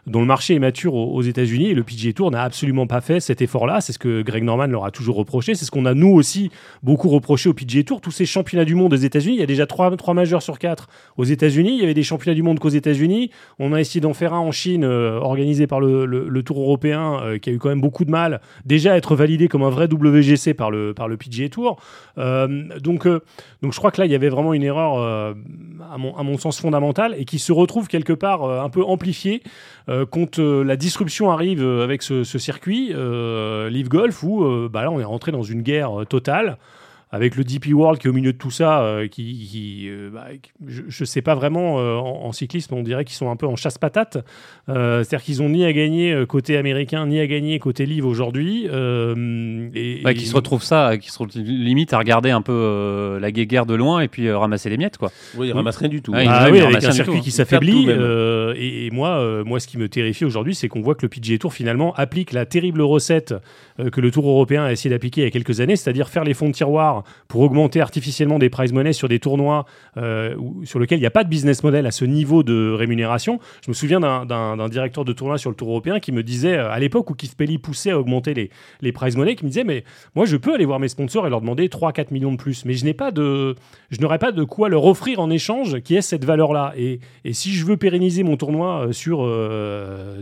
dont 0.06 0.20
le 0.20 0.26
marché 0.26 0.54
est 0.54 0.58
mature 0.58 0.94
aux, 0.94 1.22
États-Unis 1.22 1.72
le 1.72 1.82
PGA 1.82 2.12
Tour 2.12 2.30
n'a 2.30 2.42
absolument 2.42 2.86
pas 2.86 3.00
fait 3.00 3.20
cet 3.20 3.40
effort-là. 3.40 3.74
là. 3.74 3.80
C'est 3.80 3.92
ce 3.92 3.98
que 3.98 4.20
Greg 4.22 4.44
Norman 4.44 4.66
leur 4.66 4.84
a 4.84 4.90
toujours 4.90 5.16
reproché. 5.16 5.54
C'est 5.54 5.64
ce 5.64 5.70
qu'on 5.70 5.86
a 5.86 5.94
nous 5.94 6.12
aussi 6.12 6.50
beaucoup 6.82 7.08
reproché 7.08 7.48
au 7.48 7.54
PGA 7.54 7.84
Tour. 7.84 8.00
Tous 8.02 8.10
ces 8.10 8.26
championnats 8.26 8.66
du 8.66 8.74
monde 8.74 8.92
aux 8.92 8.96
États-Unis, 8.96 9.36
il 9.36 9.40
y 9.40 9.42
a 9.42 9.46
déjà 9.46 9.66
trois, 9.66 9.96
trois 9.96 10.12
majeurs 10.12 10.42
sur 10.42 10.58
quatre 10.58 10.88
aux 11.16 11.24
États-Unis. 11.24 11.76
Il 11.76 11.80
y 11.80 11.84
avait 11.84 11.94
des 11.94 12.02
championnats 12.02 12.34
du 12.34 12.42
monde 12.42 12.58
qu'aux 12.58 12.68
États-Unis. 12.68 13.30
On 13.58 13.72
a 13.72 13.80
essayé 13.80 14.00
d'en 14.00 14.12
faire 14.12 14.34
un 14.34 14.40
en 14.40 14.52
Chine, 14.52 14.84
euh, 14.84 15.18
organisé 15.18 15.66
par 15.66 15.80
le, 15.80 16.04
le, 16.04 16.42
Tour 16.42 16.60
européen, 16.60 17.20
euh, 17.22 17.38
qui 17.38 17.48
a 17.48 17.52
eu 17.54 17.58
quand 17.58 17.70
même 17.70 17.80
beaucoup 17.80 18.04
de 18.04 18.10
mal 18.10 18.33
déjà 18.64 18.96
être 18.96 19.14
validé 19.14 19.48
comme 19.48 19.62
un 19.62 19.70
vrai 19.70 19.86
WGC 19.92 20.54
par 20.54 20.70
le, 20.70 20.94
par 20.94 21.08
le 21.08 21.16
PGA 21.16 21.48
Tour. 21.48 21.80
donc, 22.16 23.06
donc 23.06 23.72
je 23.72 23.78
crois 23.78 23.90
que 23.90 24.00
là, 24.00 24.06
il 24.06 24.12
y 24.12 24.14
avait 24.14 24.28
vraiment 24.28 24.54
une 24.54 24.62
erreur, 24.62 24.98
à, 24.98 25.98
mon, 25.98 26.16
à 26.16 26.22
mon 26.22 26.38
sens, 26.38 26.60
fondamentale 26.60 27.14
et 27.18 27.24
qui 27.24 27.38
se 27.38 27.52
retrouve 27.52 27.88
quelque 27.88 28.12
part 28.12 28.44
un 28.44 28.68
peu 28.68 28.82
amplifiée 28.84 29.42
quand 30.10 30.38
la 30.38 30.76
disruption 30.76 31.30
arrive 31.30 31.64
avec 31.64 32.02
ce, 32.02 32.24
ce 32.24 32.38
circuit, 32.38 32.88
Live 32.88 33.88
Golf, 33.88 34.22
où 34.22 34.68
bah 34.68 34.82
là, 34.82 34.90
on 34.90 35.00
est 35.00 35.04
rentré 35.04 35.32
dans 35.32 35.42
une 35.42 35.62
guerre 35.62 36.04
totale 36.08 36.58
avec 37.14 37.36
le 37.36 37.44
DP 37.44 37.68
World 37.72 38.00
qui 38.00 38.08
est 38.08 38.10
au 38.10 38.12
milieu 38.12 38.32
de 38.32 38.38
tout 38.38 38.50
ça, 38.50 38.82
euh, 38.82 39.06
qui, 39.06 39.86
euh, 39.88 40.10
bah, 40.12 40.26
je 40.66 40.82
ne 40.82 41.04
sais 41.04 41.22
pas 41.22 41.36
vraiment 41.36 41.78
euh, 41.78 41.94
en, 41.94 42.32
cyclisme, 42.32 42.74
on 42.74 42.82
dirait 42.82 43.04
qu'ils 43.04 43.14
sont 43.14 43.30
un 43.30 43.36
peu 43.36 43.46
en 43.46 43.54
chasse-patate. 43.54 44.18
C'est-à-dire 44.66 45.22
qu'ils 45.22 45.40
ont 45.40 45.48
ni 45.48 45.64
à 45.64 45.72
gagner 45.72 46.24
côté 46.26 46.56
américain, 46.56 47.06
ni 47.06 47.20
à 47.20 47.26
gagner 47.28 47.60
côté 47.60 47.86
livre 47.86 48.08
aujourd'hui. 48.08 48.64
et, 48.64 50.00
bah, 50.02 50.12
qui 50.14 50.26
se 50.26 50.34
retrouvent 50.34 50.64
ça, 50.64 50.98
qui 50.98 51.12
se 51.12 51.18
retrouvent 51.20 51.42
limite 51.42 51.92
à 51.92 51.98
regarder 51.98 52.30
un 52.30 52.42
peu 52.42 53.18
la 53.20 53.30
guerre 53.30 53.66
de 53.66 53.74
loin 53.74 54.00
et 54.00 54.08
puis 54.08 54.28
ramasser 54.32 54.68
les 54.68 54.76
miettes. 54.76 54.98
Quoi. 54.98 55.12
Oui, 55.36 55.48
ils 55.48 55.52
ramassent 55.52 55.76
rien 55.76 55.88
du 55.88 56.02
tout. 56.02 56.12
Ah, 56.16 56.48
oui, 56.50 56.60
avec 56.60 56.82
un 56.82 56.90
circuit 56.90 57.20
qui 57.20 57.30
s'affaiblit. 57.30 57.88
Et, 58.56 58.90
moi, 58.90 59.44
moi, 59.44 59.60
ce 59.60 59.68
qui 59.68 59.78
me 59.78 59.88
terrifie 59.88 60.24
aujourd'hui, 60.24 60.56
c'est 60.56 60.66
qu'on 60.66 60.80
voit 60.80 60.96
que 60.96 61.02
le 61.02 61.08
PGA 61.08 61.38
Tour 61.38 61.52
finalement 61.52 61.94
applique 61.94 62.32
la 62.32 62.44
terrible 62.44 62.82
recette 62.82 63.34
que 63.78 64.00
le 64.00 64.10
Tour 64.10 64.28
européen 64.28 64.64
a 64.64 64.72
essayé 64.72 64.90
d'appliquer 64.90 65.20
il 65.20 65.24
y 65.24 65.28
a 65.28 65.30
quelques 65.30 65.60
années, 65.60 65.76
c'est-à-dire 65.76 66.08
faire 66.08 66.24
les 66.24 66.34
fonds 66.34 66.48
de 66.48 66.54
tiroir 66.54 67.03
pour 67.28 67.42
augmenter 67.42 67.80
artificiellement 67.80 68.38
des 68.38 68.50
prize 68.50 68.72
money 68.72 68.92
sur 68.92 69.08
des 69.08 69.18
tournois 69.18 69.66
euh, 69.96 70.34
sur 70.64 70.78
lesquels 70.78 70.98
il 70.98 71.02
n'y 71.02 71.06
a 71.06 71.10
pas 71.10 71.24
de 71.24 71.28
business 71.28 71.62
model 71.62 71.86
à 71.86 71.90
ce 71.90 72.04
niveau 72.04 72.42
de 72.42 72.72
rémunération. 72.72 73.38
Je 73.64 73.70
me 73.70 73.74
souviens 73.74 74.00
d'un 74.00 74.68
directeur 74.68 75.04
de 75.04 75.12
tournoi 75.12 75.38
sur 75.38 75.50
le 75.50 75.56
Tour 75.56 75.68
européen 75.68 76.00
qui 76.00 76.12
me 76.12 76.22
disait, 76.22 76.56
euh, 76.56 76.70
à 76.70 76.78
l'époque 76.78 77.10
où 77.10 77.14
Keith 77.14 77.36
Pelly 77.36 77.58
poussait 77.58 77.90
à 77.90 77.98
augmenter 77.98 78.34
les, 78.34 78.50
les 78.80 78.92
prize 78.92 79.16
money, 79.16 79.36
qui 79.36 79.44
me 79.44 79.50
disait, 79.50 79.64
mais 79.64 79.84
moi 80.14 80.26
je 80.26 80.36
peux 80.36 80.54
aller 80.54 80.64
voir 80.64 80.80
mes 80.80 80.88
sponsors 80.88 81.26
et 81.26 81.30
leur 81.30 81.40
demander 81.40 81.68
3-4 81.68 82.12
millions 82.12 82.32
de 82.32 82.36
plus, 82.36 82.64
mais 82.64 82.74
je 82.74 82.84
n'ai 82.84 82.94
pas 82.94 83.10
de, 83.10 83.54
n'aurais 84.00 84.18
pas 84.18 84.32
de 84.32 84.44
quoi 84.44 84.68
leur 84.68 84.84
offrir 84.84 85.20
en 85.20 85.30
échange 85.30 85.80
qui 85.80 85.96
est 85.96 86.02
cette 86.02 86.24
valeur-là. 86.24 86.72
Et, 86.76 87.00
et, 87.24 87.32
si 87.32 87.52
je 87.52 87.64
veux 87.64 87.76
pérenniser 87.76 88.22
mon 88.22 88.36
tournoi 88.36 88.86
euh, 88.86 88.92
sur 88.92 89.24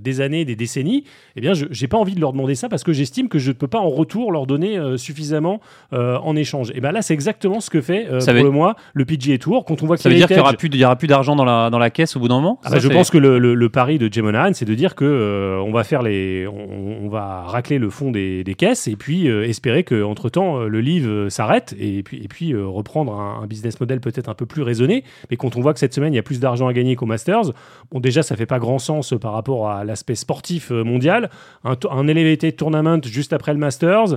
des 0.01 0.21
années, 0.21 0.45
des 0.45 0.57
décennies, 0.57 1.05
eh 1.37 1.41
bien, 1.41 1.55
je 1.55 1.67
n'ai 1.67 1.89
pas 1.89 1.99
envie 1.99 2.15
de 2.15 2.21
leur 2.21 2.33
demander 2.33 2.55
ça 2.55 2.69
parce 2.69 2.85
que 2.85 2.93
j'estime 2.93 3.29
que 3.29 3.39
je 3.39 3.49
ne 3.49 3.55
peux 3.55 3.69
pas 3.69 3.79
en 3.79 3.89
retour 3.89 4.33
leur 4.33 4.47
donner 4.47 4.79
suffisamment 4.97 5.61
en 5.93 6.37
échange. 6.37 6.72
Et 6.75 6.81
ben 6.81 6.93
là, 6.93 7.03
c'est 7.03 7.15
exactement 7.15 7.61
ce 7.61 7.71
que 7.71 7.81
fait 7.81 8.07
euh, 8.11 8.21
pour 8.21 8.33
le 8.33 8.51
mois 8.51 8.77
le 8.95 9.05
PGA 9.05 9.39
Tour. 9.39 9.65
Quand 9.65 9.83
on 9.83 9.87
voit 9.87 9.97
ça 9.97 10.09
veut 10.09 10.15
dire 10.15 10.27
qu'il 10.27 10.37
n'y 10.37 10.43
aura 10.43 10.53
plus, 10.55 10.69
il 10.69 10.77
y 10.77 10.85
aura 10.85 10.97
plus 10.97 11.09
d'argent 11.09 11.37
dans 11.37 11.45
la, 11.45 11.71
dans 11.71 11.79
la 11.79 11.91
caisse 11.91 12.17
au 12.17 12.21
bout 12.21 12.29
d'un 12.29 12.37
moment. 12.37 12.61
Ah 12.65 12.71
bah, 12.71 12.79
je 12.79 12.89
pense 12.89 13.11
que 13.11 13.19
le, 13.19 13.39
le, 13.39 13.69
pari 13.69 13.99
de 13.99 14.13
Jim 14.13 14.31
c'est 14.53 14.65
de 14.65 14.75
dire 14.75 14.95
que 14.95 15.05
euh, 15.05 15.63
on 15.63 15.73
va 15.73 15.85
faire 15.85 16.03
les, 16.03 16.47
on, 16.47 17.09
va 17.09 17.43
racler 17.43 17.79
le 17.79 17.91
fond 17.91 18.11
des, 18.11 18.45
des 18.45 18.55
caisses 18.55 18.89
et 18.89 18.97
puis 18.97 19.29
euh, 19.29 19.47
espérer 19.47 19.85
que 19.85 20.03
entre 20.03 20.29
temps 20.29 20.61
le 20.61 20.81
livre 20.81 21.29
s'arrête 21.29 21.75
et 21.79 22.03
puis 22.03 22.23
et 22.23 22.29
puis 22.29 22.55
reprendre 22.55 23.19
un, 23.19 23.47
business 23.47 23.81
model 23.81 24.01
peut-être 24.01 24.29
un 24.29 24.35
peu 24.35 24.47
plus 24.47 24.63
raisonné. 24.63 25.05
Mais 25.31 25.37
quand 25.37 25.57
on 25.57 25.61
voit 25.61 25.75
que 25.75 25.81
cette 25.81 25.95
semaine 25.95 26.13
il 26.13 26.17
y 26.17 26.21
a 26.21 26.23
plus 26.23 26.41
d'argent 26.41 26.69
à 26.69 26.73
gagner 26.73 26.97
qu'au 26.97 27.07
Masters, 27.07 27.53
bon 27.91 28.01
déjà 28.01 28.23
ça 28.23 28.37
fait 28.37 28.47
pas 28.47 28.59
grand 28.59 28.79
sens 28.79 29.15
par 29.21 29.33
rapport 29.33 29.69
à 29.69 29.85
l'aspect 29.85 30.15
sportif 30.15 30.71
mondial. 30.71 31.31
Un, 31.65 31.75
un 31.91 32.09
elevated 32.09 32.57
tournament 32.57 33.01
juste 33.05 33.33
après 33.33 33.53
le 33.53 33.59
Masters. 33.59 34.17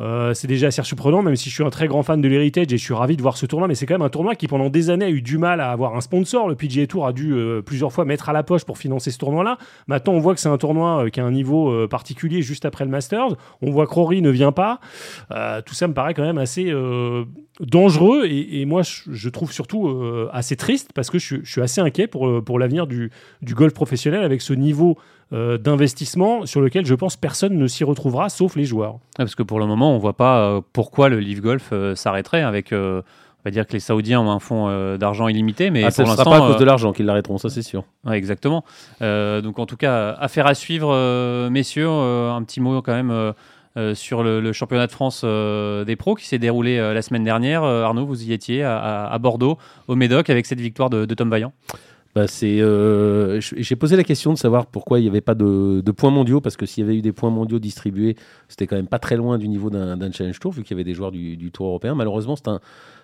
Euh, 0.00 0.34
c'est 0.34 0.46
déjà 0.46 0.68
assez 0.68 0.82
surprenant, 0.82 1.22
même 1.22 1.36
si 1.36 1.50
je 1.50 1.54
suis 1.54 1.64
un 1.64 1.70
très 1.70 1.86
grand 1.86 2.02
fan 2.02 2.20
de 2.20 2.28
l'Heritage 2.28 2.72
et 2.72 2.78
je 2.78 2.82
suis 2.82 2.94
ravi 2.94 3.16
de 3.16 3.22
voir 3.22 3.36
ce 3.36 3.46
tournoi. 3.46 3.68
Mais 3.68 3.74
c'est 3.74 3.86
quand 3.86 3.94
même 3.94 4.02
un 4.02 4.10
tournoi 4.10 4.34
qui, 4.34 4.48
pendant 4.48 4.70
des 4.70 4.90
années, 4.90 5.04
a 5.04 5.10
eu 5.10 5.22
du 5.22 5.38
mal 5.38 5.60
à 5.60 5.70
avoir 5.70 5.96
un 5.96 6.00
sponsor. 6.00 6.48
Le 6.48 6.54
PGA 6.54 6.86
Tour 6.86 7.06
a 7.06 7.12
dû 7.12 7.32
euh, 7.32 7.62
plusieurs 7.62 7.92
fois 7.92 8.04
mettre 8.04 8.28
à 8.28 8.32
la 8.32 8.42
poche 8.42 8.64
pour 8.64 8.78
financer 8.78 9.10
ce 9.10 9.18
tournoi-là. 9.18 9.58
Maintenant, 9.86 10.14
on 10.14 10.20
voit 10.20 10.34
que 10.34 10.40
c'est 10.40 10.48
un 10.48 10.58
tournoi 10.58 11.04
euh, 11.04 11.08
qui 11.10 11.20
a 11.20 11.24
un 11.24 11.30
niveau 11.30 11.86
particulier 11.88 12.42
juste 12.42 12.64
après 12.64 12.84
le 12.84 12.90
Masters. 12.90 13.36
On 13.62 13.70
voit 13.70 13.86
que 13.86 13.94
Rory 13.94 14.22
ne 14.22 14.30
vient 14.30 14.52
pas. 14.52 14.80
tout 15.66 15.74
ça 15.74 15.88
me 15.88 15.94
paraît 15.94 16.14
quand 16.14 16.22
même 16.22 16.38
assez 16.38 16.72
dangereux 17.60 18.26
et, 18.26 18.64
moi, 18.64 18.82
je, 18.82 19.28
trouve 19.28 19.52
surtout 19.52 19.88
assez 20.32 20.56
triste 20.56 20.92
parce 20.94 21.10
que 21.10 21.18
je, 21.18 21.36
suis 21.44 21.60
assez 21.60 21.80
inquiet 21.80 22.06
pour, 22.06 22.58
l'avenir 22.58 22.86
du 22.86 23.10
golf 23.42 23.74
professionnel 23.74 24.22
avec 24.22 24.40
ce 24.42 24.52
niveau 24.52 24.96
euh, 25.32 25.58
d'investissement 25.58 26.44
sur 26.44 26.60
lequel 26.60 26.84
je 26.84 26.94
pense 26.94 27.16
personne 27.16 27.56
ne 27.56 27.66
s'y 27.68 27.84
retrouvera 27.84 28.28
sauf 28.28 28.56
les 28.56 28.64
joueurs. 28.64 28.98
parce 29.16 29.36
que 29.36 29.44
pour 29.44 29.60
le 29.60 29.66
moment, 29.66 29.92
on 29.92 29.94
ne 29.94 30.00
voit 30.00 30.16
pas 30.16 30.40
euh, 30.40 30.60
pourquoi 30.72 31.08
le 31.08 31.20
Live 31.20 31.40
Golf 31.40 31.68
euh, 31.72 31.94
s'arrêterait 31.94 32.42
avec. 32.42 32.72
on 32.72 33.02
va 33.44 33.52
dire 33.52 33.64
que 33.64 33.72
les 33.72 33.78
Saoudiens 33.78 34.20
ont 34.20 34.30
un 34.32 34.40
fonds 34.40 34.96
d'argent 34.98 35.28
illimité, 35.28 35.70
mais 35.70 35.84
ah, 35.84 35.92
pour 35.92 36.04
l'instant, 36.04 36.24
pas 36.24 36.36
à 36.36 36.40
cause 36.40 36.56
de 36.56 36.64
l'argent 36.64 36.92
qu'ils 36.92 37.06
l'arrêteront, 37.06 37.38
ça 37.38 37.48
c'est 37.48 37.62
sûr. 37.62 37.84
exactement. 38.10 38.64
donc 39.00 39.58
en 39.60 39.66
tout 39.66 39.76
cas, 39.76 40.10
affaire 40.18 40.48
à 40.48 40.54
suivre, 40.54 41.48
messieurs. 41.48 41.88
un 41.88 42.42
petit 42.42 42.60
mot 42.60 42.82
quand 42.82 42.92
même. 42.92 43.32
sur 43.94 44.24
le, 44.24 44.52
championnat 44.52 44.88
de 44.88 44.92
France 44.92 45.24
des 45.24 45.96
pros 45.96 46.16
qui 46.16 46.26
s'est 46.26 46.40
déroulé 46.40 46.76
la 46.76 47.02
semaine 47.02 47.22
dernière. 47.22 47.62
Arnaud, 47.62 48.04
vous 48.04 48.24
y 48.24 48.32
étiez 48.32 48.64
à, 48.64 49.16
Bordeaux, 49.20 49.58
au 49.86 49.94
Médoc, 49.94 50.28
avec 50.28 50.44
cette 50.44 50.60
victoire 50.60 50.90
de, 50.90 51.04
de 51.04 51.14
Tom 51.14 51.30
Vaillant 51.30 51.52
bah 52.14 52.26
euh, 52.42 53.40
j'ai 53.40 53.76
posé 53.76 53.96
la 53.96 54.02
question 54.02 54.32
de 54.32 54.38
savoir 54.38 54.66
pourquoi 54.66 54.98
il 54.98 55.02
n'y 55.02 55.08
avait 55.08 55.20
pas 55.20 55.36
de, 55.36 55.90
points 55.92 56.10
mondiaux, 56.10 56.40
parce 56.40 56.56
que 56.56 56.66
s'il 56.66 56.82
y 56.82 56.86
avait 56.86 56.96
eu 56.96 57.02
des 57.02 57.12
points 57.12 57.30
mondiaux 57.30 57.60
distribués, 57.60 58.16
c'était 58.48 58.66
quand 58.66 58.74
même 58.74 58.88
pas 58.88 58.98
très 58.98 59.16
loin 59.16 59.38
du 59.38 59.46
niveau 59.46 59.70
d'un 59.70 60.12
Challenge 60.12 60.38
Tour, 60.40 60.50
vu 60.50 60.62
qu'il 60.62 60.72
y 60.72 60.74
avait 60.74 60.84
des 60.84 60.94
joueurs 60.94 61.12
du 61.12 61.50
Tour 61.52 61.66
européen. 61.66 61.94
Malheureusement, 61.94 62.34
c'est 62.34 62.48
un, 62.48 62.60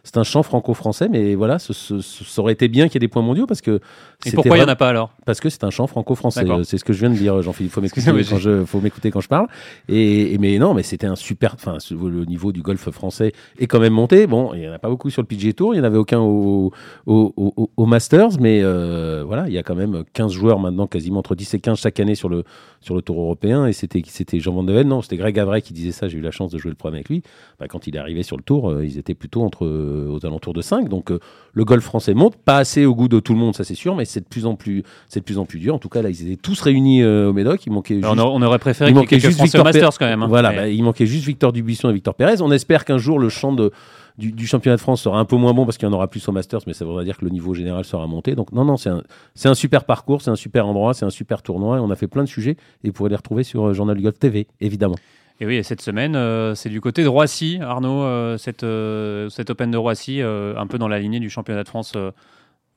c'est 0.06 0.18
un 0.18 0.22
champ 0.22 0.44
franco-français, 0.44 1.08
mais 1.10 1.34
voilà, 1.34 1.58
ce, 1.58 1.72
ça 1.72 2.40
aurait 2.40 2.52
été 2.52 2.68
bien 2.68 2.86
qu'il 2.86 2.94
y 2.94 2.98
ait 2.98 3.00
des 3.00 3.08
points 3.08 3.22
mondiaux 3.22 3.46
parce 3.46 3.60
que. 3.60 3.80
Et 4.24 4.30
pourquoi 4.30 4.56
il 4.56 4.60
n'y 4.60 4.64
en 4.64 4.68
a 4.68 4.76
pas 4.76 4.88
alors 4.88 5.10
Parce 5.24 5.40
que 5.40 5.48
c'est 5.48 5.64
un 5.64 5.70
champ 5.70 5.88
franco-français. 5.88 6.44
C'est 6.62 6.78
ce 6.78 6.84
que 6.84 6.92
je 6.92 7.00
viens 7.00 7.10
de 7.10 7.16
dire, 7.16 7.42
Jean-Philippe. 7.42 7.72
Il 7.72 7.74
faut 7.74 7.80
m'écouter 7.80 8.24
quand 8.30 8.38
je, 8.38 8.64
faut 8.64 8.80
m'écouter 8.80 9.10
quand 9.10 9.20
je 9.20 9.26
parle. 9.26 9.48
Et, 9.88 10.38
mais 10.38 10.58
non, 10.58 10.74
mais 10.74 10.84
c'était 10.84 11.08
un 11.08 11.16
super. 11.16 11.54
Enfin, 11.54 11.78
le 11.90 12.24
niveau 12.24 12.52
du 12.52 12.62
golf 12.62 12.88
français 12.90 13.32
est 13.58 13.66
quand 13.66 13.80
même 13.80 13.94
monté. 13.94 14.28
Bon, 14.28 14.54
il 14.54 14.60
n'y 14.60 14.68
en 14.68 14.72
a 14.72 14.78
pas 14.78 14.88
beaucoup 14.88 15.10
sur 15.10 15.22
le 15.22 15.26
PGA 15.26 15.52
Tour, 15.52 15.74
il 15.74 15.78
n'y 15.78 15.82
en 15.82 15.86
avait 15.88 15.98
aucun 15.98 16.20
au, 16.20 16.70
au, 17.06 17.68
au, 17.76 17.86
Masters, 17.86 18.38
mais 18.40 18.60
euh, 18.62 19.24
voilà, 19.26 19.48
il 19.48 19.54
y 19.54 19.58
a 19.58 19.64
quand 19.64 19.74
même 19.74 20.04
15 20.12 20.32
joueurs 20.32 20.60
maintenant, 20.60 20.86
quasiment 20.86 21.18
entre 21.18 21.34
10 21.34 21.54
et 21.54 21.58
15 21.58 21.80
chaque 21.80 21.98
année 21.98 22.14
sur 22.14 22.28
le, 22.28 22.44
sur 22.80 22.94
le 22.94 23.02
Tour 23.02 23.20
européen. 23.20 23.66
Et 23.66 23.72
c'était 23.72 24.38
Jean 24.38 24.52
Van 24.52 24.62
de 24.62 24.82
non, 24.84 25.02
c'était 25.02 25.16
Greg 25.16 25.36
Avray 25.38 25.62
qui 25.62 25.72
disait 25.72 25.90
ça. 25.90 26.06
J'ai 26.06 26.18
eu 26.18 26.20
la 26.20 26.30
chance 26.30 26.52
de 26.52 26.58
jouer 26.58 26.70
le 26.70 26.76
premier 26.76 26.98
avec 26.98 27.08
lui. 27.08 27.22
Bah, 27.58 27.66
quand 27.68 27.88
il 27.88 27.96
est 27.96 27.98
arrivé 27.98 28.22
sur 28.22 28.36
le 28.36 28.42
Tour, 28.44 28.70
euh, 28.70 28.84
ils 28.84 28.98
étaient 28.98 29.14
plutôt 29.14 29.42
entre, 29.42 29.66
aux 29.96 30.24
alentours 30.26 30.52
de 30.52 30.62
5. 30.62 30.88
Donc 30.88 31.10
euh, 31.10 31.18
le 31.52 31.64
golf 31.64 31.84
français 31.84 32.14
monte, 32.14 32.36
pas 32.36 32.58
assez 32.58 32.84
au 32.84 32.94
goût 32.94 33.08
de 33.08 33.20
tout 33.20 33.32
le 33.32 33.38
monde, 33.38 33.54
ça 33.54 33.64
c'est 33.64 33.74
sûr, 33.74 33.96
mais 33.96 34.04
c'est 34.04 34.20
de 34.20 34.26
plus 34.26 34.46
en 34.46 34.54
plus, 34.54 34.82
c'est 35.08 35.20
de 35.20 35.24
plus 35.24 35.38
en 35.38 35.44
plus 35.44 35.58
dur. 35.58 35.74
En 35.74 35.78
tout 35.78 35.88
cas, 35.88 36.02
là, 36.02 36.10
ils 36.10 36.22
étaient 36.26 36.40
tous 36.40 36.60
réunis 36.60 37.02
euh, 37.02 37.30
au 37.30 37.32
Médoc. 37.32 37.64
Il 37.66 37.72
manquait 37.72 37.96
juste, 37.96 38.06
on, 38.06 38.42
aurait 38.42 38.58
préféré 38.58 38.90
qu'il 38.90 39.00
manquait 39.00 39.20
juste 39.20 39.40
Victor 39.40 39.64
Masters 39.64 39.98
quand 39.98 40.06
même. 40.06 40.22
Hein. 40.22 40.28
Voilà, 40.28 40.52
bah, 40.52 40.68
il 40.68 40.82
manquait 40.82 41.06
juste 41.06 41.26
Victor 41.26 41.52
Dubuisson 41.52 41.90
et 41.90 41.92
Victor 41.94 42.14
Pérez. 42.14 42.40
On 42.40 42.52
espère 42.52 42.84
qu'un 42.84 42.98
jour 42.98 43.18
le 43.18 43.28
champ 43.28 43.52
de 43.52 43.72
du, 44.18 44.46
championnat 44.46 44.76
de 44.76 44.80
France 44.80 45.02
sera 45.02 45.18
un 45.18 45.24
peu 45.24 45.36
moins 45.36 45.52
bon 45.52 45.64
parce 45.64 45.76
qu'il 45.76 45.86
y 45.86 45.90
en 45.90 45.94
aura 45.94 46.08
plus 46.08 46.26
au 46.28 46.32
Masters, 46.32 46.60
mais 46.66 46.72
ça 46.72 46.84
voudra 46.84 47.04
dire 47.04 47.18
que 47.18 47.24
le 47.24 47.30
niveau 47.30 47.54
général 47.54 47.84
sera 47.84 48.06
monté. 48.06 48.34
Donc 48.34 48.52
non, 48.52 48.64
non, 48.64 48.76
c'est 48.76 48.88
un, 48.88 49.02
un, 49.44 49.54
super 49.54 49.84
parcours, 49.84 50.22
c'est 50.22 50.30
un 50.30 50.36
super 50.36 50.66
endroit, 50.66 50.94
c'est 50.94 51.04
un 51.04 51.10
super 51.10 51.42
tournoi. 51.42 51.76
Et 51.76 51.80
on 51.80 51.90
a 51.90 51.96
fait 51.96 52.08
plein 52.08 52.24
de 52.24 52.28
sujets 52.28 52.56
et 52.82 52.88
vous 52.88 52.92
pourrez 52.92 53.10
les 53.10 53.16
retrouver 53.16 53.42
sur 53.42 53.68
euh, 53.68 53.72
Journal 53.74 53.96
du 53.96 54.02
Golf 54.02 54.18
TV, 54.18 54.46
évidemment. 54.60 54.96
Et 55.38 55.44
oui, 55.44 55.62
cette 55.62 55.82
semaine, 55.82 56.16
euh, 56.16 56.54
c'est 56.54 56.70
du 56.70 56.80
côté 56.80 57.02
de 57.02 57.08
Roissy, 57.08 57.58
Arnaud, 57.60 58.02
euh, 58.04 58.38
cette, 58.38 58.62
euh, 58.62 59.28
cette 59.28 59.50
Open 59.50 59.70
de 59.70 59.76
Roissy, 59.76 60.22
un 60.22 60.66
peu 60.66 60.78
dans 60.78 60.88
la 60.88 60.98
lignée 60.98 61.20
du 61.20 61.28
championnat 61.28 61.62
de 61.62 61.68
France. 61.68 61.92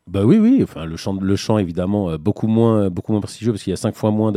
Bah 0.09 0.21
oui, 0.25 0.37
oui. 0.37 0.65
Le 0.75 0.95
champ, 0.97 1.13
le 1.19 1.35
champ 1.35 1.57
évidemment, 1.57 2.17
beaucoup 2.17 2.47
moins, 2.47 2.89
beaucoup 2.89 3.11
moins 3.11 3.21
prestigieux 3.21 3.51
parce 3.51 3.63
qu'il 3.63 3.71
y 3.71 3.73
a 3.73 3.77
cinq 3.77 3.95
fois 3.95 4.11
moins 4.11 4.31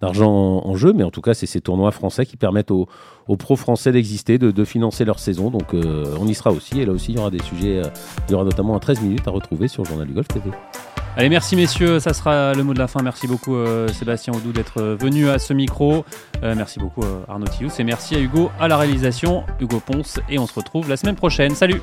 d'argent 0.00 0.30
en, 0.30 0.76
jeu. 0.76 0.92
Mais 0.92 1.04
en 1.04 1.10
tout 1.10 1.22
cas, 1.22 1.34
c'est 1.34 1.46
ces 1.46 1.60
tournois 1.60 1.90
français 1.90 2.26
qui 2.26 2.36
permettent 2.36 2.70
aux, 2.70 2.86
aux 3.28 3.36
pros 3.36 3.56
français 3.56 3.92
d'exister, 3.92 4.38
de, 4.38 4.64
financer 4.64 5.04
leur 5.04 5.18
saison. 5.18 5.50
Donc, 5.50 5.74
on 5.74 6.26
y 6.26 6.34
sera 6.34 6.52
aussi. 6.52 6.80
Et 6.80 6.86
là 6.86 6.92
aussi, 6.92 7.12
il 7.12 7.16
y 7.16 7.18
aura 7.18 7.30
des 7.30 7.42
sujets. 7.42 7.82
il 8.28 8.32
y 8.32 8.34
aura 8.34 8.44
notamment 8.44 8.76
un 8.76 8.80
13 8.80 9.00
minutes 9.00 9.26
à 9.26 9.30
retrouver 9.30 9.68
sur 9.68 9.82
le 9.82 9.88
Journal 9.88 10.06
du 10.06 10.12
Golf 10.12 10.28
TV. 10.28 10.50
Allez, 11.18 11.30
merci 11.30 11.56
messieurs, 11.56 11.98
ça 11.98 12.12
sera 12.12 12.52
le 12.52 12.62
mot 12.62 12.74
de 12.74 12.78
la 12.78 12.88
fin. 12.88 13.02
Merci 13.02 13.26
beaucoup 13.26 13.56
euh, 13.56 13.88
Sébastien 13.88 14.34
Oudou 14.34 14.52
d'être 14.52 14.82
euh, 14.82 14.96
venu 15.00 15.30
à 15.30 15.38
ce 15.38 15.54
micro. 15.54 16.04
Euh, 16.42 16.54
merci 16.54 16.78
beaucoup 16.78 17.02
Arnaud 17.26 17.46
Thius 17.46 17.80
et 17.80 17.84
merci 17.84 18.16
à 18.16 18.20
Hugo 18.20 18.50
à 18.60 18.68
la 18.68 18.76
réalisation, 18.76 19.42
Hugo 19.58 19.80
Ponce, 19.80 20.20
et 20.28 20.38
on 20.38 20.46
se 20.46 20.52
retrouve 20.52 20.90
la 20.90 20.98
semaine 20.98 21.16
prochaine. 21.16 21.54
Salut 21.54 21.80